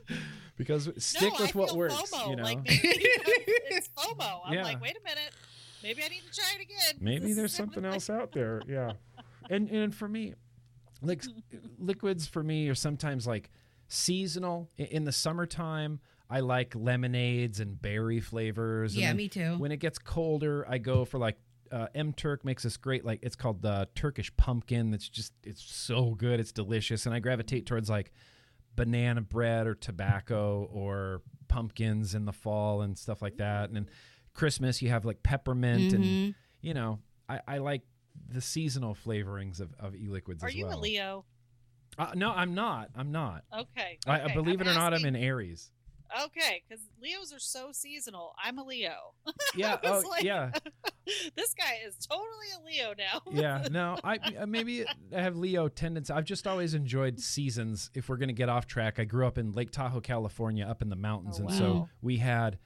because 0.56 0.90
stick 0.98 1.32
no, 1.32 1.40
with 1.40 1.56
I 1.56 1.58
what 1.58 1.68
feel 1.70 1.78
works. 1.78 1.94
FOMO. 1.94 2.30
You 2.30 2.36
know, 2.36 2.42
Like 2.42 2.58
maybe 2.64 2.80
it's 2.84 3.88
FOMO. 3.96 4.40
I'm 4.44 4.52
Yeah. 4.54 4.62
like, 4.64 4.80
wait 4.82 4.96
a 4.96 5.04
minute, 5.04 5.30
maybe 5.82 6.02
I 6.04 6.08
need 6.08 6.22
to 6.30 6.34
try 6.40 6.52
it 6.58 6.62
again. 6.62 6.98
maybe 7.00 7.32
there's 7.32 7.54
something 7.54 7.84
else 7.84 8.08
out 8.10 8.32
there. 8.32 8.60
Yeah, 8.68 8.92
and 9.50 9.68
and 9.70 9.94
for 9.94 10.08
me, 10.08 10.34
like 11.02 11.22
liquids 11.78 12.26
for 12.26 12.42
me 12.42 12.68
are 12.68 12.74
sometimes 12.74 13.26
like 13.26 13.50
seasonal. 13.88 14.70
In 14.76 15.04
the 15.04 15.12
summertime, 15.12 16.00
I 16.30 16.40
like 16.40 16.74
lemonades 16.74 17.60
and 17.60 17.80
berry 17.80 18.20
flavors. 18.20 18.92
and 18.94 19.02
Yeah, 19.02 19.12
me 19.12 19.28
too. 19.28 19.56
When 19.58 19.72
it 19.72 19.78
gets 19.78 19.98
colder, 19.98 20.66
I 20.68 20.78
go 20.78 21.04
for 21.04 21.18
like 21.18 21.38
uh, 21.72 21.86
M 21.94 22.12
Turk 22.12 22.44
makes 22.44 22.62
this 22.62 22.76
great 22.76 23.04
like 23.04 23.20
it's 23.22 23.36
called 23.36 23.62
the 23.62 23.88
Turkish 23.94 24.34
pumpkin. 24.36 24.90
That's 24.90 25.08
just 25.08 25.32
it's 25.44 25.62
so 25.62 26.14
good. 26.14 26.40
It's 26.40 26.52
delicious, 26.52 27.06
and 27.06 27.14
I 27.14 27.18
gravitate 27.20 27.66
towards 27.66 27.88
like 27.90 28.12
banana 28.76 29.20
bread 29.20 29.66
or 29.66 29.74
tobacco 29.74 30.68
or 30.72 31.22
pumpkins 31.48 32.14
in 32.14 32.26
the 32.26 32.32
fall 32.32 32.82
and 32.82 32.96
stuff 32.96 33.20
like 33.22 33.38
that. 33.38 33.64
And 33.68 33.74
then 33.76 33.88
Christmas, 34.38 34.80
you 34.80 34.88
have 34.90 35.04
like 35.04 35.22
peppermint 35.22 35.92
and 35.92 36.04
Mhm. 36.04 36.34
you 36.60 36.74
know 36.74 37.00
I, 37.28 37.40
I 37.46 37.58
like 37.58 37.82
the 38.30 38.40
seasonal 38.40 38.94
flavorings 38.94 39.60
of, 39.60 39.74
of 39.78 39.94
e-liquids 39.94 40.42
Are 40.42 40.48
as 40.48 40.54
you 40.54 40.66
well. 40.66 40.78
a 40.78 40.80
Leo? 40.80 41.24
Uh, 41.98 42.12
no, 42.14 42.30
I'm 42.32 42.54
not. 42.54 42.90
I'm 42.94 43.10
not. 43.12 43.42
Okay. 43.52 43.98
I, 44.06 44.22
I 44.22 44.34
believe 44.34 44.60
I'm 44.60 44.66
it 44.68 44.70
or 44.70 44.74
not, 44.74 44.94
I'm 44.94 45.04
in 45.04 45.16
Aries. 45.16 45.70
Okay, 46.26 46.62
because 46.66 46.82
Leos 47.02 47.32
are 47.34 47.38
so 47.38 47.70
seasonal. 47.72 48.34
I'm 48.42 48.56
a 48.58 48.64
Leo. 48.64 48.94
Yeah. 49.54 49.76
Oh, 49.84 50.02
like- 50.08 50.22
yeah. 50.22 50.52
this 51.36 51.52
guy 51.54 51.78
is 51.86 51.96
totally 52.06 52.46
a 52.56 52.64
Leo 52.64 52.94
now. 52.96 53.20
yeah 53.32 53.66
no 53.70 53.96
i 54.04 54.16
uh, 54.38 54.44
maybe 54.46 54.84
i 54.86 55.20
have 55.20 55.36
leo 55.36 55.66
tendency 55.68 56.12
i've 56.12 56.24
just 56.24 56.46
always 56.46 56.74
enjoyed 56.74 57.18
seasons 57.18 57.90
if 57.94 58.08
we're 58.08 58.16
going 58.18 58.28
to 58.28 58.34
get 58.34 58.48
off 58.50 58.66
track 58.66 58.98
i 58.98 59.04
grew 59.04 59.26
up 59.26 59.38
in 59.38 59.52
lake 59.52 59.70
tahoe 59.70 60.00
california 60.02 60.66
up 60.66 60.82
in 60.82 60.88
the 60.90 60.96
mountains 60.96 61.40
Oh, 61.40 61.46
and 61.46 61.52
so 61.54 61.88
we 62.02 62.18
had 62.18 62.58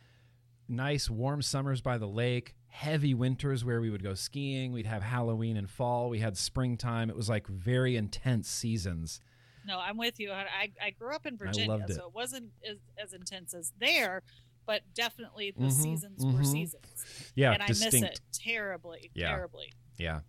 nice 0.69 1.11
warm 1.11 1.43
summers 1.43 1.81
by 1.81 1.99
the 1.99 2.07
lake 2.09 2.55
heavy 2.69 3.13
winters 3.13 3.65
where 3.65 3.81
we 3.81 3.91
would 3.91 4.03
go 4.03 4.15
skiing 4.15 4.73
we'd 4.73 4.87
have 4.87 5.03
halloween 5.03 5.57
and 5.59 5.69
fall 5.69 6.09
we 6.09 6.21
had 6.21 6.37
springtime 6.39 7.11
it 7.11 7.17
was 7.17 7.29
like 7.29 7.47
very 7.47 7.97
intense 7.97 8.49
seasons 8.49 9.21
No, 9.67 9.79
I'm 9.79 9.97
with 9.97 10.19
you. 10.19 10.33
I, 10.33 10.71
I 10.83 10.91
grew 10.91 11.15
up 11.15 11.25
in 11.27 11.37
Virginia, 11.37 11.85
it. 11.89 11.95
so 11.95 12.07
it 12.09 12.15
wasn't 12.15 12.51
as, 12.69 12.79
as 12.99 13.13
intense 13.13 13.55
as 13.55 13.73
there, 13.79 14.23
but 14.67 14.81
definitely 14.93 15.53
the 15.57 15.67
Mhm, 15.67 15.71
seasons 15.71 16.25
were 16.25 16.33
mhm. 16.41 16.47
seasons. 16.47 17.31
yeah 17.37 17.53
and 17.53 17.63
I 17.63 17.67
distinct 17.69 17.95
miss 17.95 18.03
it 18.03 18.21
terribly, 18.33 19.11
Yeah. 19.15 19.29
terribly. 19.29 19.73
yeah 19.99 20.21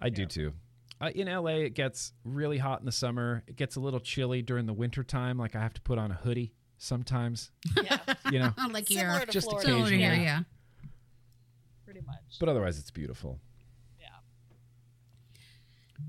i 0.00 0.08
do 0.08 0.24
too 0.26 0.52
uh, 1.00 1.10
in 1.14 1.28
la 1.28 1.46
it 1.50 1.74
gets 1.74 2.12
really 2.24 2.58
hot 2.58 2.80
in 2.80 2.86
the 2.86 2.92
summer 2.92 3.44
it 3.46 3.56
gets 3.56 3.76
a 3.76 3.80
little 3.80 4.00
chilly 4.00 4.40
during 4.42 4.66
the 4.66 4.72
winter 4.72 5.04
time 5.04 5.36
like 5.38 5.54
i 5.54 5.60
have 5.60 5.74
to 5.74 5.82
put 5.82 5.98
on 5.98 6.10
a 6.10 6.14
hoodie 6.14 6.52
sometimes 6.82 7.50
Yeah, 7.82 7.98
you 8.32 8.40
know 8.40 8.52
like 8.70 8.88
similar 8.88 9.18
here. 9.18 9.26
to 9.26 9.32
just 9.32 9.48
Florida. 9.48 9.70
Occasionally. 9.72 10.00
Yeah, 10.02 10.14
yeah. 10.14 10.40
pretty 11.84 12.00
much. 12.00 12.38
but 12.40 12.48
otherwise 12.48 12.78
it's 12.78 12.90
beautiful 12.90 13.38
yeah. 14.00 14.06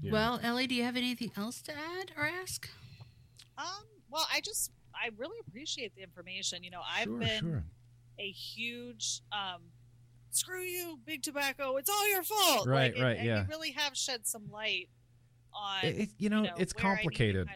Yeah. 0.01 0.11
Well, 0.11 0.39
Ellie, 0.41 0.65
do 0.67 0.74
you 0.76 0.84
have 0.84 0.97
anything 0.97 1.32
else 1.38 1.61
to 1.63 1.71
add 1.71 2.11
or 2.17 2.26
ask? 2.26 2.67
Um. 3.57 3.65
Well, 4.09 4.26
I 4.34 4.41
just 4.41 4.71
I 4.95 5.09
really 5.17 5.38
appreciate 5.47 5.95
the 5.95 6.01
information. 6.01 6.63
You 6.63 6.71
know, 6.71 6.82
I've 6.88 7.03
sure, 7.05 7.17
been 7.19 7.39
sure. 7.39 7.63
a 8.19 8.30
huge 8.32 9.21
um 9.32 9.61
screw 10.32 10.61
you 10.63 10.97
big 11.05 11.21
tobacco 11.21 11.78
it's 11.78 11.88
all 11.91 12.09
your 12.09 12.24
fault 12.24 12.65
Right, 12.65 12.91
Like, 12.95 13.03
right, 13.03 13.17
and 13.17 13.28
yeah. 13.28 13.41
you 13.41 13.47
really 13.51 13.69
have 13.74 13.95
shed 13.95 14.26
some 14.26 14.49
light 14.51 14.89
on 15.53 15.86
It, 15.86 15.99
it- 15.99 16.09
you 16.17 16.30
know, 16.30 16.38
you 16.38 16.47
know, 16.47 16.53
it's 16.57 16.74
where 16.74 16.86
I 16.86 16.89
need 16.89 16.97
to 16.97 17.01
complicated. 17.03 17.47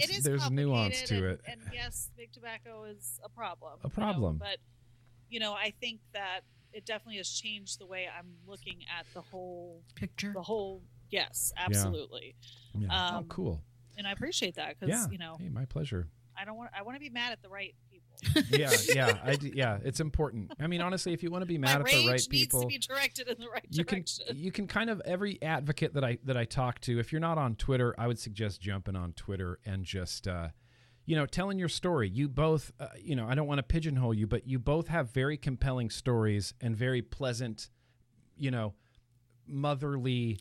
Kinda- 0.00 0.04
It's, 0.04 0.12
it 0.12 0.18
is 0.18 0.24
there's 0.24 0.50
nuance 0.50 1.02
to 1.02 1.14
and, 1.16 1.24
it. 1.26 1.40
and 1.46 1.60
yes 1.72 2.10
big 2.16 2.32
tobacco 2.32 2.84
is 2.84 3.20
a 3.24 3.28
problem 3.28 3.72
A 3.82 3.86
you 3.86 3.88
know, 3.88 3.90
problem. 3.94 4.38
but 4.38 4.58
you 5.28 5.40
know 5.40 5.52
i 5.54 5.72
think 5.80 6.00
that 6.12 6.40
it 6.72 6.84
definitely 6.84 7.16
has 7.18 7.28
changed 7.30 7.78
the 7.80 7.86
way 7.86 8.08
i'm 8.18 8.34
looking 8.46 8.78
at 8.98 9.06
the 9.14 9.20
whole 9.20 9.82
Picture. 9.94 10.32
the 10.32 10.42
whole 10.42 10.82
yes 11.10 11.52
absolutely 11.56 12.34
Yeah. 12.74 12.88
oh, 12.90 13.16
um, 13.18 13.24
cool. 13.28 13.62
and 13.96 14.06
i 14.06 14.12
appreciate 14.12 14.54
that 14.56 14.78
because 14.78 14.88
Yeah. 14.88 15.06
you 15.10 15.18
know 15.18 15.36
Hey, 15.40 15.48
my 15.48 15.64
pleasure. 15.64 16.06
i 16.36 16.44
don't 16.44 16.56
want 16.56 16.70
i 16.78 16.82
want 16.82 16.96
to 16.96 17.00
be 17.00 17.10
mad 17.10 17.32
at 17.32 17.42
the 17.42 17.48
right 17.48 17.74
people 17.74 17.87
Yeah, 18.50 18.70
yeah, 18.94 19.18
I 19.22 19.36
d- 19.36 19.52
yeah. 19.54 19.78
It's 19.84 20.00
important. 20.00 20.52
I 20.60 20.66
mean, 20.66 20.80
honestly, 20.80 21.12
if 21.12 21.22
you 21.22 21.30
want 21.30 21.42
to 21.42 21.46
be 21.46 21.58
my 21.58 21.68
mad 21.68 21.80
at 21.82 21.86
the 21.86 22.08
right 22.08 22.26
people, 22.28 22.66
needs 22.66 22.86
to 22.86 22.92
be 22.92 22.94
directed 22.94 23.28
in 23.28 23.38
the 23.38 23.48
right 23.48 23.64
you 23.70 23.84
can 23.84 24.04
you 24.34 24.50
can 24.52 24.66
kind 24.66 24.90
of 24.90 25.00
every 25.04 25.40
advocate 25.42 25.94
that 25.94 26.04
I 26.04 26.18
that 26.24 26.36
I 26.36 26.44
talk 26.44 26.80
to. 26.82 26.98
If 26.98 27.12
you're 27.12 27.20
not 27.20 27.38
on 27.38 27.54
Twitter, 27.56 27.94
I 27.98 28.06
would 28.06 28.18
suggest 28.18 28.60
jumping 28.60 28.96
on 28.96 29.12
Twitter 29.12 29.58
and 29.64 29.84
just. 29.84 30.26
Uh, 30.28 30.48
you 31.06 31.16
know, 31.16 31.24
telling 31.24 31.58
your 31.58 31.70
story. 31.70 32.06
You 32.10 32.28
both, 32.28 32.70
uh, 32.78 32.88
you 33.00 33.16
know, 33.16 33.26
I 33.26 33.34
don't 33.34 33.46
want 33.46 33.60
to 33.60 33.62
pigeonhole 33.62 34.12
you, 34.12 34.26
but 34.26 34.46
you 34.46 34.58
both 34.58 34.88
have 34.88 35.10
very 35.10 35.38
compelling 35.38 35.88
stories 35.88 36.52
and 36.60 36.76
very 36.76 37.00
pleasant, 37.00 37.70
you 38.36 38.50
know, 38.50 38.74
motherly, 39.46 40.38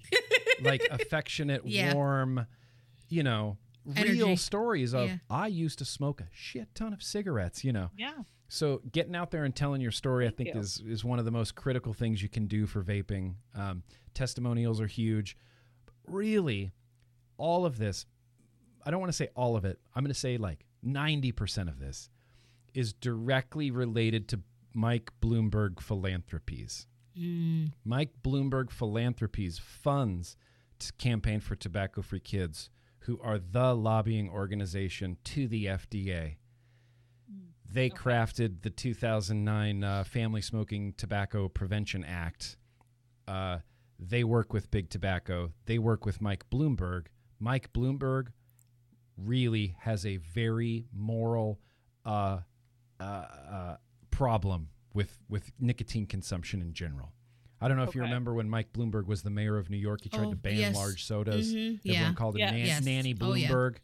like 0.62 0.86
affectionate, 0.92 1.62
Yeah. 1.66 1.94
warm, 1.94 2.46
you 3.10 3.24
know, 3.24 3.58
real 3.88 4.38
stories 4.38 4.94
of 4.94 5.08
Yeah. 5.10 5.18
I 5.30 5.48
used 5.48 5.80
to 5.80 5.86
smoke 5.86 6.22
a 6.22 6.28
shit 6.32 6.74
ton 6.76 6.94
of 6.94 7.02
cigarettes, 7.02 7.64
you 7.64 7.72
know. 7.72 7.90
yeah 7.98 8.24
So 8.50 8.82
getting 8.92 9.16
out 9.16 9.32
there 9.32 9.44
and 9.44 9.56
telling 9.56 9.82
your 9.82 9.92
story, 9.92 10.28
I 10.28 10.30
think, 10.30 10.54
you. 10.54 10.60
is 10.60 10.82
is 10.86 11.04
one 11.04 11.20
of 11.20 11.26
the 11.26 11.32
most 11.32 11.56
critical 11.56 11.94
things 11.94 12.22
you 12.22 12.30
can 12.30 12.48
do 12.48 12.66
for 12.66 12.84
vaping. 12.84 13.36
Um, 13.56 13.84
testimonials 14.14 14.80
are 14.82 14.88
huge. 14.88 15.38
Really, 16.06 16.72
all 17.38 17.66
of 17.66 17.78
this, 17.78 18.06
I 18.86 18.92
don't 18.92 19.00
want 19.00 19.12
to 19.12 19.18
say 19.18 19.30
all 19.36 19.56
of 19.56 19.66
it. 19.66 19.80
I'm 19.96 20.04
going 20.04 20.14
to 20.14 20.20
say 20.20 20.38
like 20.38 20.66
90% 20.86 21.68
of 21.68 21.80
this 21.80 22.10
is 22.74 22.94
directly 22.94 23.72
related 23.72 24.28
to 24.30 24.40
Mike 24.74 25.12
Bloomberg 25.22 25.82
philanthropies. 25.82 26.88
Mm. 27.20 27.72
Mike 27.84 28.12
Bloomberg 28.24 28.70
Philanthropies 28.70 29.58
funds 29.60 30.38
to 30.80 30.94
campaign 30.94 31.40
for 31.40 31.56
tobacco 31.56 32.02
free 32.04 32.20
kids, 32.20 32.70
who 33.08 33.20
are 33.22 33.40
the 33.40 33.74
lobbying 33.74 34.30
organization 34.30 35.18
to 35.24 35.48
the 35.48 35.66
FDA. 35.66 36.36
They 37.70 37.88
Okay. 37.88 37.96
crafted 37.98 38.62
the 38.62 38.70
2009 38.70 39.84
uh, 39.84 40.04
Family 40.04 40.42
Smoking 40.42 40.94
Tobacco 40.94 41.48
Prevention 41.48 42.04
Act. 42.04 42.58
Uh, 43.26 43.60
they 43.98 44.24
work 44.26 44.52
with 44.52 44.70
Big 44.72 44.90
Tobacco. 44.90 45.54
They 45.66 45.80
work 45.80 46.06
with 46.06 46.22
Mike 46.22 46.50
Bloomberg. 46.50 47.08
Mike 47.40 47.72
Bloomberg 47.72 48.28
really 49.18 49.76
has 49.80 50.06
a 50.06 50.18
very 50.18 50.86
moral 50.94 51.60
uh, 52.06 52.40
uh, 53.00 53.04
uh, 53.04 53.78
problem 54.12 54.70
with 54.94 55.20
with 55.30 55.52
nicotine 55.60 56.06
consumption 56.08 56.62
in 56.62 56.74
general. 56.74 57.14
I 57.60 57.68
don't 57.68 57.78
know 57.78 57.84
if 57.84 57.96
you 57.96 58.02
remember 58.02 58.34
when 58.34 58.50
Mike 58.50 58.72
Bloomberg 58.74 59.08
was 59.08 59.24
the 59.24 59.30
mayor 59.30 59.58
of 59.58 59.70
New 59.70 59.78
York. 59.78 60.02
He 60.04 60.10
tried 60.10 60.28
Oh, 60.28 60.32
to 60.32 60.36
ban 60.36 60.58
yes. 60.58 60.76
large 60.76 61.04
sodas. 61.04 61.54
Mhm, 61.54 61.80
Everyone 61.80 61.80
Yeah. 61.84 62.14
called 62.14 62.36
him 62.36 62.40
Yeah. 62.42 62.52
Nan- 62.52 62.66
Yes. 62.66 62.84
Nanny 62.86 63.16
Oh, 63.20 63.34
yeah. 63.34 63.48
Bloomberg. 63.50 63.78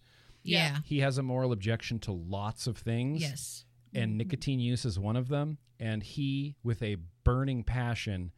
Yeah. 0.43 0.79
He 0.83 0.99
has 0.99 1.17
a 1.17 1.23
moral 1.23 1.51
objection 1.51 1.99
to 2.01 2.11
lots 2.11 2.67
of 2.67 2.77
things 2.77 3.21
Yes. 3.21 3.65
and 3.93 4.17
nicotine 4.17 4.59
use 4.59 4.85
is 4.85 4.99
one 4.99 5.15
of 5.15 5.27
them. 5.29 5.57
And 5.79 6.03
he, 6.03 6.55
with 6.63 6.81
a 6.83 6.97
burning 7.23 7.63
passion, 7.63 8.31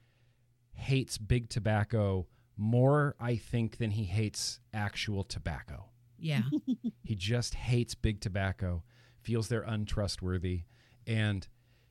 hates 0.73 1.17
big 1.17 1.49
tobacco 1.49 2.27
more, 2.57 3.15
I 3.19 3.35
think, 3.35 3.77
than 3.77 3.91
he 3.91 4.05
hates 4.05 4.59
actual 4.73 5.23
tobacco. 5.23 5.89
Yeah. 6.17 6.43
He 7.03 7.13
just 7.15 7.53
hates 7.55 7.93
big 7.93 8.19
tobacco, 8.21 8.83
feels 9.21 9.47
they're 9.49 9.61
untrustworthy. 9.61 10.63
And 11.05 11.47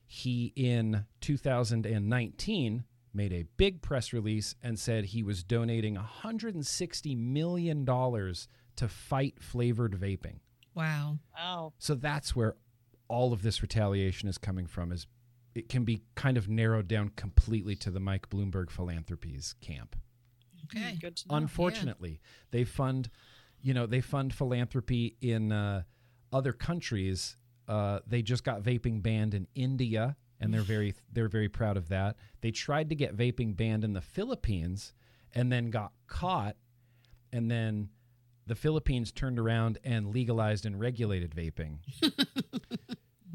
he, 0.07 0.53
in 0.57 1.05
2019, 1.21 2.85
made 3.15 3.33
a 3.33 3.45
big 3.57 3.83
press 3.83 4.13
release 4.13 4.55
and 4.63 4.79
said 4.79 5.07
he 5.07 5.23
was 5.23 5.43
donating 5.43 5.97
$160 5.97 7.17
million 7.17 7.85
to 7.87 8.89
fight 8.89 9.35
flavored 9.41 9.93
vaping. 9.99 10.41
Wow. 10.75 11.19
wow 11.37 11.73
So 11.79 11.95
that's 11.95 12.35
where 12.35 12.57
all 13.09 13.33
of 13.33 13.43
this 13.43 13.63
retaliation 13.63 14.29
is 14.29 14.39
coming 14.39 14.67
from 14.67 14.91
is 14.91 15.07
it 15.55 15.69
can 15.69 15.85
be 15.85 16.03
kind 16.17 16.37
of 16.37 16.49
narrowed 16.49 16.89
down 16.89 17.11
completely 17.11 17.77
to 17.77 17.91
the 17.91 18.01
Mike 18.01 18.29
Bloomberg 18.29 18.71
philanthropies 18.71 19.55
camp. 19.61 19.97
Okay. 20.65 20.97
good 21.01 21.17
to 21.17 21.29
know 21.29 21.37
Unfortunately, 21.37 22.21
they 22.51 22.65
fund 22.65 23.11
you 23.65 23.73
know, 23.73 23.87
they 23.87 24.03
fund 24.03 24.35
philanthropy 24.35 25.17
in 25.23 25.51
uh, 25.51 25.83
other 26.31 26.53
countries. 26.53 27.37
Uh, 27.67 28.01
they 28.07 28.21
just 28.21 28.45
got 28.45 28.63
vaping 28.63 29.03
banned 29.03 29.33
in 29.33 29.47
India 29.55 30.17
and 30.45 30.55
they're 30.55 30.63
very 30.63 30.95
they're 31.13 31.29
very 31.29 31.49
proud 31.49 31.77
of 31.77 31.89
that. 31.89 32.17
They 32.41 32.51
tried 32.51 32.89
to 32.91 32.95
get 32.95 33.17
vaping 33.17 33.57
banned 33.57 33.85
in 33.85 33.93
the 33.93 34.01
Philippines 34.01 34.93
and 35.35 35.51
then 35.51 35.71
got 35.71 35.93
caught 36.07 36.57
and 37.33 37.51
then 37.51 37.89
the 38.47 38.55
Philippines 38.55 39.11
turned 39.11 39.39
around 39.39 39.79
and 39.85 40.13
legalized 40.13 40.67
and 40.67 40.79
regulated 40.79 41.35
vaping. 41.35 41.79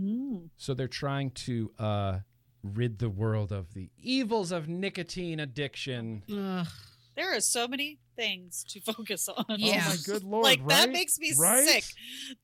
Mm. 0.01 0.49
So 0.57 0.73
they're 0.73 0.87
trying 0.87 1.31
to 1.31 1.71
uh, 1.77 2.19
rid 2.63 2.99
the 2.99 3.09
world 3.09 3.51
of 3.51 3.73
the 3.73 3.89
evils 3.97 4.51
of 4.51 4.67
nicotine 4.67 5.39
addiction. 5.39 6.23
Ugh. 6.31 6.67
There 7.15 7.35
are 7.35 7.41
so 7.41 7.67
many 7.67 7.99
things 8.19 8.63
to 8.69 8.79
focus 8.93 9.29
on. 9.29 9.45
Yeah. 9.57 9.83
Oh 9.85 9.89
my 9.89 9.95
good 10.05 10.23
lord! 10.23 10.43
like 10.43 10.67
that 10.67 10.89
makes 10.91 11.17
me 11.19 11.33
Right? 11.37 11.65
sick. 11.67 11.83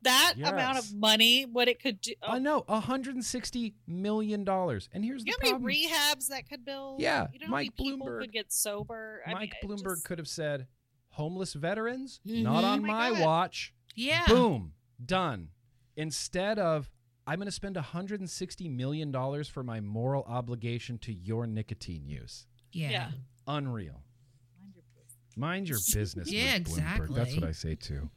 That 0.03 0.36
amount 0.43 0.78
of 0.78 0.93
money, 0.95 1.45
what 1.45 1.67
it 1.67 1.82
could 1.82 2.01
do. 2.01 2.13
Oh, 2.23 2.34
I 2.34 2.39
know, 2.39 2.63
160 2.67 3.76
million 3.88 4.43
dollars. 4.43 4.89
And 4.91 5.03
here's 5.03 5.23
you 5.26 5.32
know 5.32 5.38
the 5.41 5.49
how 5.51 5.57
many 5.57 5.88
problem: 5.88 5.99
rehabs 6.19 6.28
that 6.30 6.49
could 6.49 6.63
build? 6.65 7.01
Yeah, 7.01 7.28
you 7.34 7.39
know 7.39 7.47
how 7.47 7.51
Mike 7.51 7.71
many 7.80 7.91
Bloomberg- 7.97 8.19
could 8.21 8.32
get 8.32 8.51
sober. 8.51 9.21
I 9.28 9.34
Mike 9.34 9.53
mean, 9.63 9.71
Bloomberg 9.78 9.95
just- 9.95 10.05
could 10.05 10.17
have 10.17 10.28
said, 10.28 10.67
"Homeless 11.09 11.53
veterans, 11.53 12.19
Mhm. 12.28 12.43
not 12.43 12.63
Oh 12.63 12.67
on 12.67 12.82
my 12.82 13.11
my 13.11 13.21
watch." 13.21 13.73
Yeah. 13.95 14.26
Boom, 14.28 14.73
done. 15.03 15.49
Instead 15.95 16.59
of, 16.59 16.89
I'm 17.26 17.38
going 17.39 17.45
to 17.47 17.51
spend 17.51 17.76
160 17.78 18.67
million 18.67 19.11
dollars 19.11 19.47
for 19.47 19.63
my 19.63 19.80
moral 19.80 20.23
obligation 20.23 20.97
to 20.99 21.13
your 21.13 21.47
nicotine 21.47 22.07
use. 22.07 22.45
Yeah. 22.71 22.89
Yeah. 22.91 23.11
Unreal. 23.47 24.03
Mind 25.36 25.68
your 25.68 25.78
business. 25.78 26.16
Mind 26.16 26.32
your 26.32 26.32
business. 26.32 26.32
Yeah, 26.32 26.58
Ms. 26.60 26.68
Bloomberg. 27.10 27.16
That's 27.16 27.36
what 27.36 27.44
I 27.44 27.52
say 27.52 27.76
too. 27.76 28.10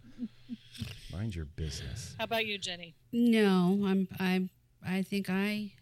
Mind 1.12 1.34
your 1.34 1.44
business. 1.46 2.14
How 2.18 2.24
about 2.24 2.46
you, 2.46 2.58
Jeni? 2.58 2.94
No, 3.12 3.82
I'm 3.86 4.08
I'm 4.20 4.50
I 4.86 5.02
think 5.02 5.28
I 5.28 5.72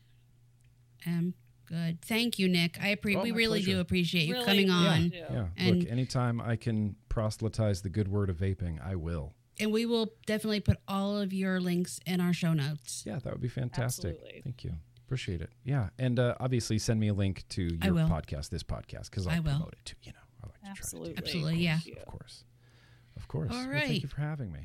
am 1.07 1.35
good. 1.67 2.01
Thank 2.03 2.39
you, 2.39 2.49
Nick. 2.49 2.79
I 2.81 2.95
appre- 2.95 3.17
Oh, 3.17 3.23
we 3.23 3.33
my 3.33 3.37
really 3.37 3.63
do 3.63 3.81
appreciate 3.81 4.25
you 4.27 4.35
Really, 4.35 4.47
coming 4.47 4.71
on. 4.71 5.09
do. 5.11 5.17
Yeah. 5.17 5.47
And- 5.57 5.81
Look, 5.81 5.91
anytime 5.91 6.41
I 6.41 6.57
can 6.57 6.97
proselytize 7.09 7.83
the 7.83 7.89
good 7.91 8.09
word 8.09 8.31
of 8.31 8.37
vaping, 8.39 8.81
I 8.85 8.95
will. 8.97 9.35
And 9.59 9.73
we 9.73 9.87
will 9.87 10.13
definitely 10.27 10.61
put 10.61 10.77
all 10.87 11.19
of 11.19 11.33
your 11.33 11.61
links 11.61 11.99
in 12.07 12.21
our 12.21 12.33
show 12.35 12.53
notes. 12.53 13.05
Yeah, 13.07 13.19
that 13.19 13.33
would 13.33 13.41
be 13.41 13.49
fantastic. 13.49 14.13
Absolutely. 14.17 14.41
Thank 14.45 14.65
you. 14.65 14.73
Appreciate 15.07 15.41
it. 15.41 15.51
Yeah, 15.65 15.89
and 15.99 16.19
uh, 16.19 16.35
obviously 16.41 16.79
send 16.79 17.01
me 17.01 17.09
a 17.09 17.15
link 17.15 17.45
to 17.51 17.63
your 17.63 17.95
podcast, 17.95 18.51
this 18.51 18.63
podcast, 18.63 19.05
because 19.11 19.27
I 19.27 19.37
I'll 19.37 19.43
will. 19.43 19.51
promote 19.53 19.73
it 19.75 19.85
too. 19.87 19.97
You 20.03 20.13
know, 20.13 20.19
I 20.63 20.67
like 20.69 20.75
to 20.75 20.81
Absolutely. 20.81 21.13
try 21.15 21.15
to 21.15 21.21
do 21.21 21.27
Absolutely, 21.39 21.67
that. 21.67 21.87
yeah. 21.87 21.95
Of 22.01 22.07
course, 22.07 22.45
of 23.17 23.29
course. 23.29 23.51
All 23.53 23.69
Well, 23.69 23.81
thank 23.81 24.03
you 24.03 24.09
for 24.09 24.21
having 24.21 24.53
me. 24.53 24.61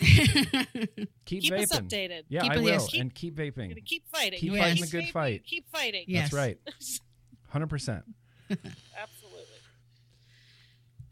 Keep, 0.00 1.08
Keep 1.26 1.52
vaping. 1.52 1.62
us 1.62 1.72
updated. 1.72 2.22
Yeah, 2.28 2.42
Keep 2.42 2.50
I 2.52 2.54
us- 2.56 2.60
will, 2.60 2.66
yes. 2.70 2.94
and 2.94 3.14
keep 3.14 3.36
vaping. 3.36 3.84
Keep 3.84 4.08
fighting. 4.08 4.38
Keep 4.40 4.52
You 4.52 4.58
fighting 4.58 4.80
the 4.82 4.90
good 4.90 5.08
fight. 5.10 5.44
Keep 5.44 5.68
fighting. 5.70 6.04
Yeah. 6.08 6.22
That's 6.22 6.32
right. 6.32 6.58
Hundred 7.48 7.68
percent. 7.68 8.04
Absolutely. 8.50 9.40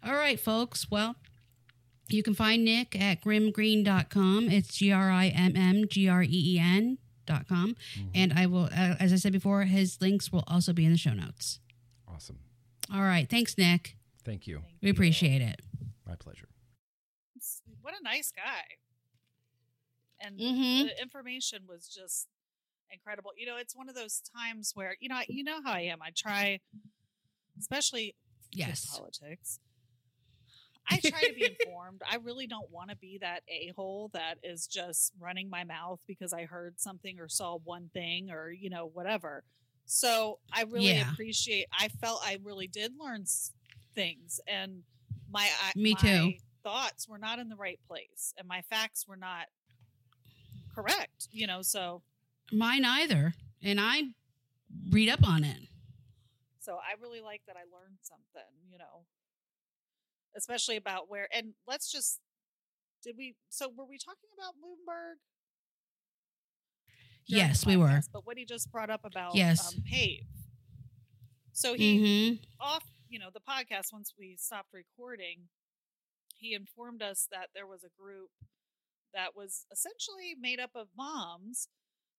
All 0.04 0.14
right, 0.14 0.38
folks. 0.38 0.90
Well, 0.90 1.14
you 2.08 2.22
can 2.22 2.34
find 2.34 2.64
Nick 2.64 3.00
at 3.00 3.22
grimmgreen.com. 3.22 4.48
It's 4.50 4.74
G 4.76 4.90
R 4.92 5.10
I 5.10 5.28
M 5.28 5.52
M 5.56 5.86
G 5.88 6.08
R 6.08 6.22
E 6.24 6.28
E 6.30 6.58
N 6.60 6.98
dot 7.24 7.46
com. 7.48 7.76
Mm-hmm. 7.96 8.08
And 8.16 8.32
I 8.32 8.46
will, 8.46 8.64
uh, 8.64 8.96
as 8.98 9.12
I 9.12 9.16
said 9.16 9.32
before, 9.32 9.62
his 9.62 10.00
links 10.00 10.32
will 10.32 10.42
also 10.48 10.72
be 10.72 10.84
in 10.84 10.90
the 10.92 10.98
show 10.98 11.12
notes. 11.14 11.60
Awesome. 12.12 12.40
All 12.92 13.02
right. 13.02 13.30
Thanks, 13.30 13.56
Nick. 13.56 13.96
Thank 14.24 14.46
you. 14.46 14.62
Thank 14.62 14.80
We 14.80 14.88
you. 14.88 14.92
appreciate 14.92 15.42
it. 15.42 15.60
My 16.06 16.14
pleasure. 16.16 16.48
What 17.80 17.94
a 17.98 18.02
nice 18.02 18.30
guy. 18.34 18.62
And 20.20 20.38
Mhm. 20.38 20.88
the 20.88 21.02
information 21.02 21.66
was 21.66 21.88
just 21.88 22.28
incredible. 22.90 23.32
You 23.36 23.46
know, 23.46 23.56
it's 23.56 23.74
one 23.74 23.88
of 23.88 23.94
those 23.94 24.20
times 24.36 24.72
where 24.74 24.96
you 25.00 25.08
know, 25.08 25.20
you 25.28 25.42
know 25.44 25.60
how 25.64 25.72
I 25.72 25.80
am. 25.82 26.00
I 26.02 26.10
try, 26.16 26.60
especially 27.58 28.14
Yes. 28.52 28.86
politics. 28.86 29.58
I 30.88 31.00
try 31.00 31.22
to 31.24 31.32
be 31.32 31.44
informed. 31.60 32.02
I 32.08 32.16
really 32.16 32.46
don't 32.46 32.70
want 32.70 32.90
to 32.90 32.96
be 32.96 33.18
that 33.18 33.42
a 33.48 33.72
hole 33.76 34.10
that 34.12 34.38
is 34.42 34.66
just 34.66 35.12
running 35.18 35.48
my 35.48 35.64
mouth 35.64 36.00
because 36.06 36.32
I 36.32 36.44
heard 36.44 36.80
something 36.80 37.18
or 37.18 37.28
saw 37.28 37.56
one 37.58 37.88
thing 37.94 38.30
or 38.30 38.50
you 38.50 38.70
know 38.70 38.86
whatever. 38.86 39.44
So 39.86 40.38
I 40.52 40.62
really 40.62 40.86
Yeah. 40.88 41.12
appreciate. 41.12 41.66
I 41.72 41.88
felt 41.88 42.20
I 42.24 42.38
really 42.42 42.68
did 42.68 42.92
learn 42.98 43.22
s- 43.22 43.52
things, 43.94 44.40
and 44.46 44.82
my 45.30 45.48
I, 45.62 45.72
Me 45.76 45.92
my 45.94 46.00
too. 46.00 46.32
Thoughts 46.62 47.08
were 47.08 47.18
not 47.18 47.38
in 47.38 47.48
the 47.48 47.56
right 47.56 47.80
place, 47.88 48.32
and 48.38 48.46
my 48.46 48.62
facts 48.62 49.06
were 49.08 49.16
not 49.16 49.46
correct. 50.74 51.28
You 51.30 51.46
know, 51.46 51.62
so 51.62 52.02
Mine 52.52 52.84
either. 52.84 53.34
And 53.62 53.80
I 53.80 54.02
read 54.90 55.08
up 55.08 55.26
on 55.26 55.44
it. 55.44 55.58
So 56.60 56.74
I 56.74 57.00
really 57.00 57.20
like 57.20 57.42
that 57.46 57.56
I 57.56 57.60
learned 57.72 57.98
something, 58.02 58.50
you 58.70 58.78
know, 58.78 59.04
especially 60.36 60.76
about 60.76 61.08
where, 61.08 61.28
and 61.34 61.54
let's 61.66 61.90
just, 61.90 62.20
did 63.02 63.14
we, 63.16 63.34
so 63.48 63.68
were 63.68 63.84
we 63.84 63.98
talking 63.98 64.28
about 64.36 64.54
Bloomberg? 64.54 65.14
Yes, 67.26 67.64
we 67.64 67.76
were. 67.76 68.00
But 68.12 68.26
what 68.26 68.36
he 68.36 68.44
just 68.44 68.70
brought 68.70 68.90
up 68.90 69.04
about 69.04 69.34
Yes. 69.34 69.66
um, 69.74 69.82
PAVE. 69.88 70.26
So 71.52 71.74
he, 71.74 71.98
Mm-hmm. 71.98 72.44
off, 72.60 72.84
you 73.12 73.18
know, 73.18 73.28
the 73.32 73.40
podcast, 73.40 73.92
once 73.92 74.14
we 74.18 74.36
stopped 74.38 74.70
recording, 74.72 75.42
he 76.34 76.54
informed 76.54 77.02
us 77.02 77.28
that 77.30 77.48
there 77.54 77.66
was 77.66 77.84
a 77.84 78.02
group 78.02 78.30
that 79.12 79.36
was 79.36 79.66
essentially 79.70 80.34
made 80.40 80.58
up 80.58 80.70
of 80.74 80.88
moms 80.96 81.68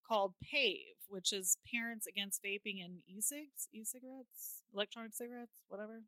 called 0.07 0.35
PAVE, 0.43 0.95
which 1.07 1.33
is 1.33 1.57
Parents 1.73 2.05
Against 2.05 2.43
Vaping 2.43 2.85
and 2.85 2.99
E-cigs, 3.07 3.67
e-cigarettes, 3.73 4.61
electronic 4.71 5.15
cigarettes, 5.15 5.63
whatever. 5.67 6.03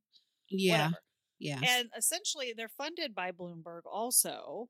Yeah. 0.50 0.90
Whatever. 0.90 0.98
Yeah. 1.40 1.60
And 1.68 1.90
essentially 1.98 2.54
they're 2.56 2.70
funded 2.70 3.16
by 3.16 3.32
Bloomberg 3.32 3.82
also. 3.92 4.70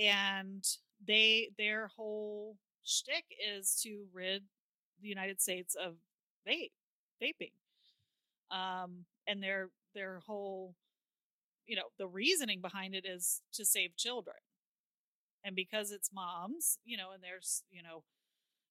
And 0.00 0.64
they 1.04 1.50
their 1.58 1.88
whole 1.88 2.56
shtick 2.84 3.24
is 3.52 3.80
to 3.82 4.04
rid 4.12 4.44
the 5.02 5.08
United 5.08 5.40
States 5.40 5.74
of 5.74 5.94
vape 6.48 6.70
vaping. 7.20 7.52
Um 8.56 9.06
and 9.26 9.42
their 9.42 9.70
their 9.94 10.20
whole 10.26 10.74
you 11.66 11.76
know, 11.76 11.84
the 11.98 12.08
reasoning 12.08 12.60
behind 12.60 12.94
it 12.94 13.04
is 13.06 13.42
to 13.54 13.64
save 13.64 13.96
children. 13.96 14.36
And 15.44 15.54
because 15.54 15.92
it's 15.92 16.12
moms, 16.12 16.78
you 16.84 16.96
know, 16.96 17.12
and 17.12 17.22
there's, 17.22 17.62
you 17.70 17.82
know, 17.82 18.04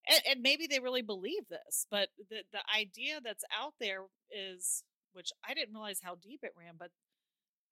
and, 0.09 0.21
and 0.29 0.41
maybe 0.41 0.67
they 0.67 0.79
really 0.79 1.01
believe 1.01 1.47
this, 1.49 1.85
but 1.89 2.09
the 2.29 2.43
the 2.51 2.61
idea 2.75 3.19
that's 3.23 3.43
out 3.55 3.73
there 3.79 4.03
is, 4.31 4.83
which 5.13 5.31
I 5.47 5.53
didn't 5.53 5.73
realize 5.75 5.99
how 6.03 6.15
deep 6.15 6.41
it 6.43 6.53
ran, 6.57 6.75
but 6.79 6.91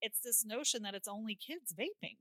it's 0.02 0.20
this 0.20 0.44
notion 0.44 0.82
that 0.82 0.94
it's 0.94 1.08
only 1.08 1.34
kids 1.36 1.74
vaping, 1.74 2.16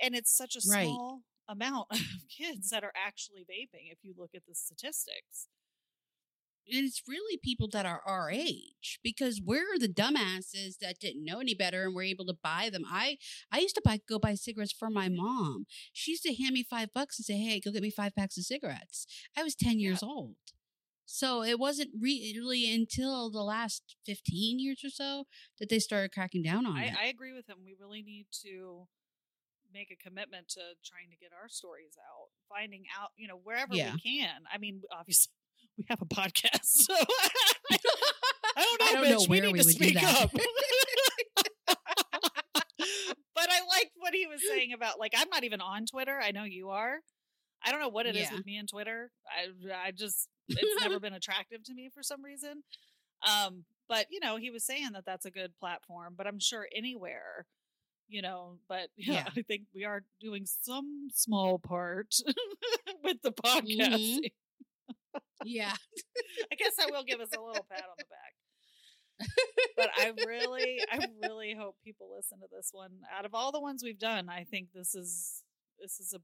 and 0.00 0.14
it's 0.14 0.36
such 0.36 0.56
a 0.56 0.60
Right. 0.64 1.00
small 1.00 1.22
amount 1.48 1.88
of 1.92 2.00
kids 2.36 2.70
that 2.70 2.84
are 2.84 2.92
actually 2.96 3.42
vaping 3.44 3.90
if 3.92 3.98
you 4.02 4.14
look 4.16 4.30
at 4.34 4.42
the 4.48 4.54
statistics. 4.54 5.48
And 6.68 6.84
it's 6.84 7.02
really 7.06 7.38
people 7.42 7.68
that 7.72 7.86
are 7.86 8.00
our 8.06 8.30
age 8.30 8.98
because 9.02 9.40
we're 9.44 9.78
the 9.78 9.88
dumbasses 9.88 10.78
that 10.80 10.98
didn't 10.98 11.24
know 11.24 11.38
any 11.40 11.54
better 11.54 11.84
and 11.84 11.94
were 11.94 12.02
able 12.02 12.26
to 12.26 12.34
buy 12.42 12.70
them. 12.72 12.84
I 12.90 13.18
I 13.52 13.60
used 13.60 13.76
to 13.76 13.82
buy 13.84 14.00
go 14.08 14.18
buy 14.18 14.34
cigarettes 14.34 14.72
for 14.72 14.90
my 14.90 15.08
mom. 15.08 15.66
She 15.92 16.12
used 16.12 16.24
to 16.24 16.34
hand 16.34 16.54
me 16.54 16.64
five 16.68 16.88
bucks 16.94 17.18
and 17.18 17.24
say, 17.24 17.36
"Hey, 17.36 17.60
go 17.60 17.70
get 17.70 17.82
me 17.82 17.90
five 17.90 18.14
packs 18.14 18.36
of 18.36 18.44
cigarettes." 18.44 19.06
I 19.36 19.42
was 19.42 19.54
ten 19.54 19.78
years 19.78 20.02
old, 20.02 20.36
so 21.04 21.42
it 21.42 21.58
wasn't 21.58 21.90
re- 22.00 22.34
really 22.36 22.72
until 22.72 23.30
the 23.30 23.42
last 23.42 23.96
fifteen 24.04 24.58
years 24.58 24.82
or 24.84 24.90
so 24.90 25.26
that 25.60 25.68
they 25.68 25.78
started 25.78 26.12
cracking 26.12 26.42
down 26.42 26.66
on 26.66 26.76
I, 26.76 26.84
it. 26.86 26.94
I 27.00 27.06
agree 27.06 27.32
with 27.32 27.48
him. 27.48 27.58
We 27.64 27.76
really 27.80 28.02
need 28.02 28.26
to 28.42 28.88
make 29.72 29.90
a 29.90 29.96
commitment 29.96 30.48
to 30.48 30.60
trying 30.84 31.10
to 31.10 31.16
get 31.16 31.32
our 31.32 31.48
stories 31.48 31.96
out, 31.98 32.28
finding 32.48 32.84
out, 32.98 33.10
you 33.16 33.28
know, 33.28 33.36
wherever 33.36 33.74
Yeah. 33.74 33.94
we 33.94 34.00
can. 34.00 34.42
I 34.52 34.58
mean, 34.58 34.82
obviously, 34.96 35.32
we 35.78 35.84
have 35.88 36.00
a 36.02 36.06
podcast, 36.06 36.60
so 36.64 36.94
I 37.74 37.76
don't 38.56 38.80
know, 38.80 38.86
I 38.86 38.92
don't 38.94 39.04
bitch. 39.04 39.10
know 39.10 39.26
we 39.28 39.40
need 39.40 39.52
we 39.52 39.58
to 39.60 39.64
speak 39.64 40.02
up. 40.02 40.30
but 43.34 43.48
I 43.50 43.60
liked 43.68 43.92
what 43.96 44.14
he 44.14 44.26
was 44.26 44.40
saying 44.48 44.72
about 44.72 44.98
like 44.98 45.12
I'm 45.16 45.28
not 45.30 45.44
even 45.44 45.60
on 45.60 45.86
Twitter. 45.86 46.18
I 46.22 46.30
know 46.32 46.44
you 46.44 46.70
are. 46.70 46.98
I 47.64 47.70
don't 47.72 47.80
know 47.80 47.88
what 47.88 48.06
it 48.06 48.16
is 48.16 48.28
Yeah. 48.30 48.36
with 48.36 48.46
me 48.46 48.56
and 48.56 48.68
Twitter. 48.68 49.10
I 49.28 49.48
I 49.88 49.90
just 49.92 50.28
it's 50.48 50.82
never 50.82 51.00
been 51.00 51.12
attractive 51.14 51.62
to 51.64 51.74
me 51.74 51.90
for 51.92 52.02
some 52.02 52.22
reason. 52.24 52.62
Um, 53.26 53.64
but 53.88 54.06
you 54.10 54.20
know, 54.20 54.36
he 54.36 54.50
was 54.50 54.64
saying 54.64 54.90
that 54.92 55.04
that's 55.06 55.24
a 55.26 55.30
good 55.30 55.52
platform, 55.58 56.14
but 56.16 56.26
I'm 56.26 56.38
sure 56.40 56.66
anywhere, 56.74 57.46
you 58.08 58.22
know. 58.22 58.58
But 58.68 58.88
yeah, 58.96 59.14
Yeah. 59.14 59.28
I 59.36 59.42
think 59.42 59.62
we 59.74 59.84
are 59.84 60.02
doing 60.20 60.44
some 60.46 61.08
small 61.12 61.58
part 61.58 62.14
with 63.02 63.22
the 63.22 63.32
podcast. 63.32 64.18
Mhm. 64.18 64.18
Yeah, 65.44 65.72
I 66.52 66.54
guess 66.56 66.72
I 66.80 66.90
will 66.90 67.04
give 67.04 67.20
us 67.20 67.28
a 67.36 67.40
little 67.40 67.66
pat 67.70 67.84
on 67.84 67.96
the 67.98 68.04
back. 68.10 68.32
but 69.76 69.88
I 69.96 70.12
really, 70.26 70.78
I 70.92 71.06
really 71.22 71.54
hope 71.58 71.76
people 71.84 72.08
listen 72.14 72.38
to 72.40 72.46
this 72.54 72.68
one. 72.72 72.90
Out 73.16 73.24
of 73.24 73.34
all 73.34 73.50
the 73.52 73.60
ones 73.60 73.82
we've 73.84 73.98
done, 73.98 74.28
I 74.28 74.44
think 74.44 74.68
this 74.74 74.94
is 74.94 75.42
this 75.80 75.98
is 76.00 76.14
a 76.14 76.20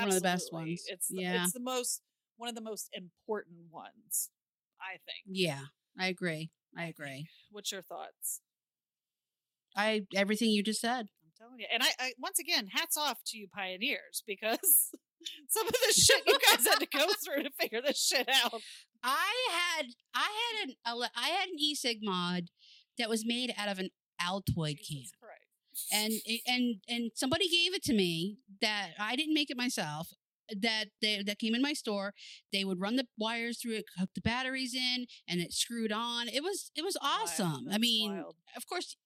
One 0.00 0.08
of 0.08 0.14
the 0.14 0.20
best 0.20 0.52
ones. 0.52 0.84
It's 0.88 1.08
the, 1.08 1.22
Yeah. 1.22 1.44
it's 1.44 1.52
the 1.52 1.60
most 1.60 2.02
one 2.36 2.48
of 2.48 2.54
the 2.54 2.62
most 2.62 2.88
important 2.92 3.66
ones. 3.70 4.30
I 4.80 4.92
think. 4.96 5.24
yeah, 5.26 5.64
I 5.98 6.06
agree. 6.06 6.50
I 6.76 6.84
agree. 6.86 7.26
What's 7.50 7.70
your 7.72 7.82
thoughts? 7.82 8.40
I 9.76 10.06
everything 10.16 10.50
you 10.50 10.62
just 10.62 10.80
said. 10.80 11.08
Telling 11.40 11.58
you. 11.58 11.66
And 11.72 11.82
I, 11.82 11.88
I 11.98 12.12
once 12.18 12.38
again, 12.38 12.68
hats 12.72 12.96
off 12.98 13.18
to 13.28 13.38
you 13.38 13.48
pioneers 13.48 14.22
because 14.26 14.90
some 15.48 15.66
of 15.66 15.72
the 15.72 15.92
shit 15.92 16.22
you 16.26 16.36
guys 16.50 16.66
had 16.66 16.80
to 16.80 16.86
go 16.86 17.06
through 17.24 17.44
to 17.44 17.50
figure 17.58 17.80
this 17.80 17.98
shit 18.04 18.28
out. 18.28 18.60
I 19.02 19.32
had 19.50 19.86
I 20.14 20.28
had 20.60 20.68
an 20.68 20.74
I 21.16 21.28
had 21.28 21.48
an 21.48 21.56
e-cig 21.58 21.98
mod 22.02 22.48
that 22.98 23.08
was 23.08 23.24
made 23.26 23.54
out 23.56 23.68
of 23.68 23.78
an 23.78 23.88
Altoid 24.20 24.76
can. 24.86 25.04
Christ. 25.18 25.88
and 25.92 26.12
and 26.46 26.76
and 26.88 27.10
somebody 27.14 27.48
gave 27.48 27.74
it 27.74 27.82
to 27.84 27.94
me 27.94 28.36
that 28.60 28.90
I 28.98 29.16
didn't 29.16 29.34
make 29.34 29.50
it 29.50 29.56
myself. 29.56 30.08
That 30.62 30.86
they, 31.00 31.22
that 31.24 31.38
came 31.38 31.54
in 31.54 31.62
my 31.62 31.74
store. 31.74 32.12
They 32.52 32.64
would 32.64 32.80
run 32.80 32.96
the 32.96 33.06
wires 33.16 33.60
through 33.62 33.74
it, 33.76 33.84
hook 33.96 34.10
the 34.16 34.20
batteries 34.20 34.74
in, 34.74 35.06
and 35.28 35.40
it 35.40 35.52
screwed 35.52 35.92
on. 35.92 36.26
It 36.28 36.42
was 36.42 36.72
it 36.74 36.82
was 36.84 36.96
Wild. 37.00 37.20
awesome. 37.22 37.68
I 37.70 37.78
mean, 37.78 38.12
wild. 38.16 38.34
of 38.56 38.66
course, 38.66 38.96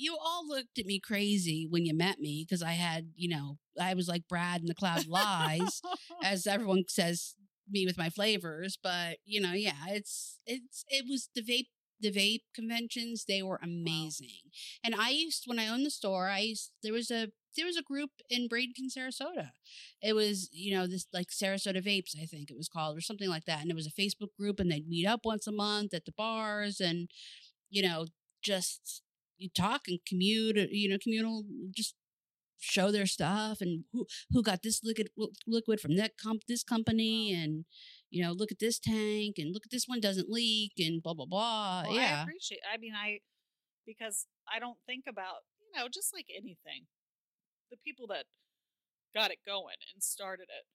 you 0.00 0.16
all 0.20 0.46
looked 0.48 0.78
at 0.78 0.86
me 0.86 0.98
crazy 0.98 1.66
when 1.68 1.84
you 1.84 1.94
met 1.94 2.18
me 2.18 2.46
because 2.48 2.62
I 2.62 2.72
had 2.72 3.10
you 3.16 3.28
know 3.28 3.58
I 3.80 3.94
was 3.94 4.08
like 4.08 4.28
Brad 4.28 4.60
in 4.60 4.66
the 4.66 4.74
Cloud 4.74 5.06
Lies, 5.06 5.82
as 6.24 6.46
everyone 6.46 6.84
says 6.88 7.34
me 7.68 7.86
with 7.86 7.98
my 7.98 8.10
flavors. 8.10 8.78
But 8.82 9.18
you 9.24 9.40
know, 9.40 9.52
yeah, 9.52 9.88
it's 9.88 10.38
it's 10.46 10.84
it 10.88 11.04
was 11.08 11.28
the 11.34 11.42
vape 11.42 11.68
the 12.00 12.10
vape 12.10 12.44
conventions. 12.54 13.24
They 13.28 13.42
were 13.42 13.60
amazing. 13.62 14.50
And 14.82 14.94
I 14.94 15.10
used 15.10 15.44
when 15.46 15.58
I 15.58 15.68
owned 15.68 15.84
the 15.84 15.90
store, 15.90 16.28
I 16.28 16.38
used 16.40 16.72
there 16.82 16.92
was 16.92 17.10
a 17.10 17.28
there 17.56 17.66
was 17.66 17.76
a 17.76 17.82
group 17.82 18.10
in 18.28 18.48
Bradenton, 18.48 18.96
Sarasota. 18.96 19.50
It 20.00 20.14
was, 20.14 20.48
you 20.52 20.74
know, 20.74 20.86
this 20.86 21.06
like 21.12 21.28
Sarasota 21.28 21.84
Vapes, 21.84 22.20
I 22.20 22.24
think 22.24 22.50
it 22.50 22.56
was 22.56 22.68
called, 22.68 22.96
or 22.96 23.00
something 23.00 23.28
like 23.28 23.44
that. 23.46 23.60
And 23.60 23.70
it 23.70 23.76
was 23.76 23.86
a 23.86 24.00
Facebook 24.00 24.34
group 24.38 24.60
and 24.60 24.70
they'd 24.70 24.88
meet 24.88 25.06
up 25.06 25.20
once 25.24 25.46
a 25.46 25.52
month 25.52 25.92
at 25.92 26.04
the 26.04 26.12
bars 26.12 26.80
and, 26.80 27.10
you 27.68 27.82
know, 27.82 28.06
just 28.42 29.02
you 29.40 29.48
talk 29.50 29.82
and 29.88 29.98
commute, 30.06 30.56
uh, 30.58 30.66
you 30.70 30.88
know, 30.88 30.98
communal 31.02 31.44
just 31.74 31.94
show 32.62 32.92
their 32.92 33.06
stuff 33.06 33.62
and 33.62 33.84
who 33.92 34.06
who 34.30 34.42
got 34.42 34.62
this 34.62 34.82
liquid 34.84 35.08
liquid 35.46 35.80
from 35.80 35.96
that 35.96 36.12
comp 36.22 36.42
this 36.46 36.62
company 36.62 37.32
Wow. 37.32 37.40
and 37.42 37.64
you 38.10 38.22
know 38.22 38.32
look 38.32 38.52
at 38.52 38.58
this 38.58 38.78
tank 38.78 39.36
and 39.38 39.54
look 39.54 39.64
at 39.64 39.70
this 39.70 39.86
one 39.86 39.98
doesn't 39.98 40.28
leak 40.28 40.72
and 40.78 41.02
blah 41.02 41.14
blah 41.14 41.24
blah 41.24 41.84
Well, 41.88 41.98
I 41.98 42.22
appreciate. 42.22 42.60
I 42.70 42.76
mean, 42.76 42.92
I 42.94 43.20
because 43.86 44.26
I 44.52 44.58
don't 44.58 44.78
think 44.86 45.04
about 45.08 45.40
you 45.58 45.80
know 45.80 45.88
just 45.88 46.12
like 46.12 46.26
anything, 46.30 46.84
the 47.70 47.78
people 47.82 48.06
that 48.08 48.26
got 49.14 49.30
it 49.30 49.38
going 49.46 49.76
and 49.94 50.02
started 50.02 50.48
it. 50.50 50.66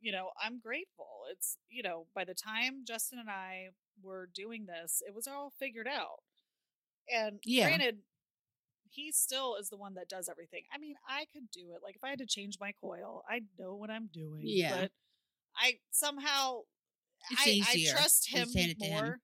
You 0.00 0.12
know, 0.12 0.30
I'm 0.42 0.60
grateful. 0.60 1.30
It's 1.30 1.58
you 1.68 1.82
know 1.84 2.06
by 2.14 2.24
the 2.24 2.34
time 2.34 2.82
Justin 2.86 3.20
and 3.20 3.30
I 3.30 3.68
were 4.02 4.28
doing 4.34 4.66
this, 4.66 5.00
it 5.06 5.14
was 5.14 5.28
all 5.28 5.52
figured 5.58 5.88
out. 5.88 6.20
And 7.14 7.40
Yeah. 7.44 7.66
granted, 7.68 7.98
he 8.90 9.12
still 9.12 9.56
is 9.56 9.68
the 9.68 9.76
one 9.76 9.94
that 9.94 10.08
does 10.08 10.28
everything. 10.28 10.64
I 10.72 10.78
mean, 10.78 10.94
I 11.08 11.26
could 11.32 11.50
do 11.50 11.72
it. 11.72 11.80
Like 11.82 11.96
if 11.96 12.04
I 12.04 12.08
had 12.10 12.18
to 12.18 12.26
change 12.26 12.58
my 12.60 12.72
coil, 12.72 13.22
I 13.28 13.42
know 13.58 13.74
what 13.74 13.90
I'm 13.90 14.08
doing. 14.12 14.42
Yeah. 14.44 14.80
But 14.82 14.92
I 15.56 15.78
somehow 15.90 16.62
I. 17.36 17.60
I 17.68 17.84
trust 17.90 18.30
him 18.30 18.44
Just 18.44 18.56
hand 18.56 18.70
it 18.72 18.78
to 18.80 18.86
him. 18.86 19.04
more. 19.04 19.20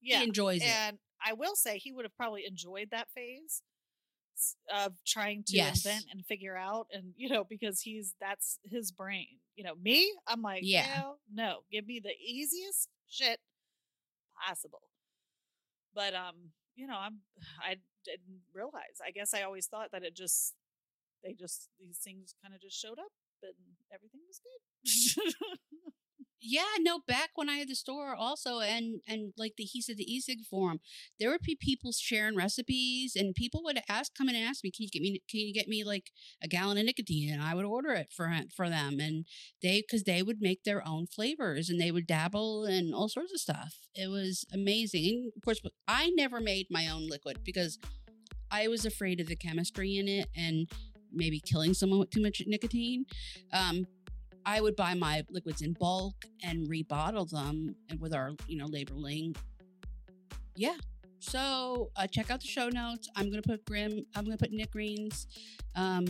Yeah. 0.00 0.18
he 0.18 0.24
enjoys 0.24 0.62
it 0.62 0.68
And 0.68 0.98
I 1.24 1.32
will 1.32 1.56
say 1.56 1.78
he 1.78 1.92
would 1.92 2.04
have 2.04 2.16
probably 2.16 2.44
enjoyed 2.46 2.90
that 2.92 3.08
phase 3.14 3.62
of 4.72 4.92
trying 5.04 5.42
to 5.48 5.56
Yes. 5.56 5.84
invent 5.84 6.04
and 6.12 6.24
figure 6.24 6.56
out 6.56 6.86
and 6.92 7.12
you 7.16 7.28
know 7.28 7.42
because 7.44 7.80
he's 7.80 8.14
that's 8.20 8.58
his 8.64 8.92
brain. 8.92 9.40
You 9.56 9.64
know, 9.64 9.74
me, 9.74 10.14
I'm 10.28 10.40
like, 10.42 10.60
Yeah. 10.62 11.12
no, 11.32 11.64
give 11.72 11.86
me 11.86 11.98
the 12.00 12.12
easiest 12.24 12.88
shit 13.08 13.40
possible. 14.46 14.82
But 15.92 16.14
um, 16.14 16.52
you 16.78 16.86
know, 16.86 16.96
I'm 16.96 17.18
I 17.62 17.76
didn't 18.04 18.46
realize. 18.54 19.02
I 19.04 19.10
guess 19.10 19.34
I 19.34 19.42
always 19.42 19.66
thought 19.66 19.90
that 19.92 20.04
it 20.04 20.14
just 20.14 20.54
they 21.24 21.34
just 21.34 21.68
these 21.80 21.98
things 21.98 22.34
kind 22.42 22.54
of 22.54 22.62
just 22.62 22.78
showed 22.80 22.98
up 22.98 23.12
and 23.42 23.52
everything 23.92 24.20
was 24.26 24.40
good. 24.40 25.34
Yeah, 26.40 26.62
no, 26.80 27.00
back 27.06 27.30
when 27.34 27.48
I 27.48 27.56
had 27.56 27.68
the 27.68 27.74
store 27.74 28.14
also 28.14 28.60
and 28.60 29.00
and 29.08 29.32
like 29.36 29.54
the 29.56 29.64
he 29.64 29.82
said 29.82 29.96
the 29.96 30.12
e-cig 30.12 30.38
forum, 30.48 30.80
there 31.18 31.30
would 31.30 31.42
be 31.42 31.56
people 31.60 31.92
sharing 31.92 32.36
recipes 32.36 33.16
and 33.16 33.34
people 33.34 33.62
would 33.64 33.80
ask 33.88 34.14
come 34.14 34.28
in 34.28 34.36
and 34.36 34.44
ask 34.44 34.62
me, 34.62 34.70
Can 34.70 34.84
you 34.84 34.90
get 34.90 35.02
me 35.02 35.22
can 35.28 35.40
you 35.40 35.52
get 35.52 35.68
me 35.68 35.82
like 35.82 36.10
a 36.42 36.48
gallon 36.48 36.78
of 36.78 36.84
nicotine? 36.84 37.32
And 37.32 37.42
I 37.42 37.54
would 37.54 37.64
order 37.64 37.92
it 37.92 38.12
for 38.14 38.32
for 38.54 38.68
them 38.68 39.00
and 39.00 39.24
they 39.62 39.80
because 39.80 40.04
they 40.04 40.22
would 40.22 40.40
make 40.40 40.62
their 40.64 40.86
own 40.86 41.06
flavors 41.06 41.68
and 41.68 41.80
they 41.80 41.90
would 41.90 42.06
dabble 42.06 42.64
and 42.64 42.94
all 42.94 43.08
sorts 43.08 43.32
of 43.32 43.40
stuff. 43.40 43.74
It 43.94 44.08
was 44.08 44.44
amazing. 44.52 45.06
And 45.08 45.32
of 45.36 45.42
course 45.44 45.60
I 45.88 46.10
never 46.14 46.40
made 46.40 46.68
my 46.70 46.88
own 46.88 47.08
liquid 47.08 47.38
because 47.44 47.78
I 48.50 48.68
was 48.68 48.86
afraid 48.86 49.20
of 49.20 49.26
the 49.26 49.36
chemistry 49.36 49.96
in 49.96 50.08
it 50.08 50.28
and 50.36 50.68
maybe 51.12 51.40
killing 51.40 51.74
someone 51.74 51.98
with 51.98 52.10
too 52.10 52.22
much 52.22 52.42
nicotine. 52.46 53.04
Um, 53.52 53.86
I 54.48 54.62
would 54.62 54.76
buy 54.76 54.94
my 54.94 55.22
liquids 55.28 55.60
in 55.60 55.74
bulk 55.74 56.24
and 56.42 56.66
rebottle 56.70 57.28
them 57.28 57.76
and 57.90 58.00
with 58.00 58.14
our, 58.14 58.32
you 58.46 58.56
know, 58.56 58.64
labeling. 58.64 59.36
Yeah. 60.56 60.76
So 61.18 61.90
uh, 61.96 62.06
check 62.06 62.30
out 62.30 62.40
the 62.40 62.46
show 62.46 62.70
notes. 62.70 63.10
I'm 63.14 63.28
gonna 63.28 63.42
put 63.42 63.62
Grimm. 63.66 64.06
I'm 64.16 64.24
gonna 64.24 64.38
put 64.38 64.50
Nick 64.50 64.70
Green's 64.72 65.26
um, 65.76 66.06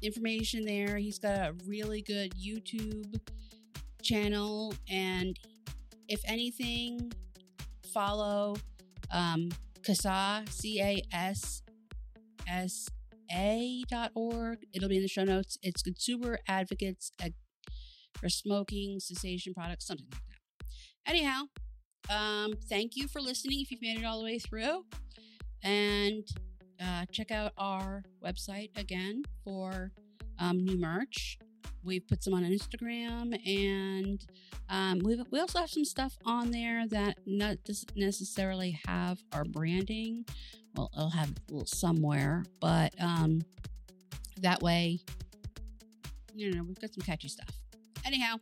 information 0.00 0.64
there. 0.64 0.96
He's 0.96 1.18
got 1.18 1.50
a 1.50 1.54
really 1.66 2.00
good 2.00 2.32
YouTube 2.34 3.20
channel, 4.02 4.72
and 4.88 5.38
if 6.08 6.22
anything, 6.24 7.12
follow 7.92 8.56
um, 9.10 9.50
CASAA 9.82 10.48
C 10.48 10.80
A 10.80 11.02
S 11.12 11.62
S 12.48 12.88
a.org. 13.30 14.58
It'll 14.72 14.88
be 14.88 14.96
in 14.96 15.02
the 15.02 15.08
show 15.08 15.24
notes. 15.24 15.58
It's 15.62 15.82
consumer 15.82 16.38
advocates 16.48 17.12
for 18.18 18.28
smoking 18.28 19.00
cessation 19.00 19.54
products, 19.54 19.86
something 19.86 20.06
like 20.10 20.20
that. 20.28 20.66
Anyhow, 21.06 21.42
um, 22.10 22.54
thank 22.68 22.96
you 22.96 23.08
for 23.08 23.20
listening 23.20 23.60
if 23.60 23.70
you've 23.70 23.82
made 23.82 23.98
it 23.98 24.04
all 24.04 24.18
the 24.18 24.24
way 24.24 24.38
through. 24.38 24.84
And 25.62 26.26
uh, 26.80 27.06
check 27.10 27.30
out 27.30 27.52
our 27.58 28.02
website 28.24 28.70
again 28.78 29.24
for 29.44 29.92
um, 30.38 30.64
new 30.64 30.78
merch. 30.78 31.38
We've 31.86 32.06
put 32.06 32.22
some 32.22 32.34
on 32.34 32.42
Instagram, 32.42 33.38
and 33.46 34.24
um, 34.68 34.98
we 34.98 35.22
we 35.30 35.38
also 35.38 35.60
have 35.60 35.70
some 35.70 35.84
stuff 35.84 36.18
on 36.24 36.50
there 36.50 36.86
that 36.88 37.18
not 37.26 37.62
doesn't 37.64 37.96
necessarily 37.96 38.78
have 38.86 39.22
our 39.32 39.44
branding. 39.44 40.26
Well, 40.74 40.90
it'll 40.92 41.10
have 41.10 41.32
somewhere, 41.64 42.44
but 42.60 42.92
um, 43.00 43.42
that 44.40 44.60
way, 44.62 44.98
you 46.34 46.54
know, 46.54 46.64
we've 46.64 46.80
got 46.80 46.92
some 46.92 47.02
catchy 47.02 47.28
stuff. 47.28 47.48
Anyhow, 48.04 48.36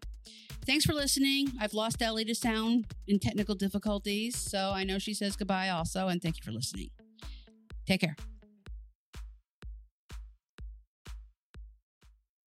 thanks 0.67 0.85
for 0.85 0.95
listening. 0.95 1.53
I've 1.61 1.75
lost 1.75 2.03
Ellie 2.03 2.25
to 2.25 2.35
sound 2.35 2.87
in 3.07 3.19
technical 3.19 3.55
difficulties, 3.55 4.37
so 4.37 4.73
I 4.75 4.85
know 4.85 4.99
she 4.99 5.15
says 5.15 5.37
goodbye 5.37 5.69
also, 5.69 6.09
and 6.09 6.21
thank 6.21 6.37
you 6.39 6.43
for 6.43 6.53
listening. 6.53 6.91
Take 7.87 8.01
care. 8.01 8.17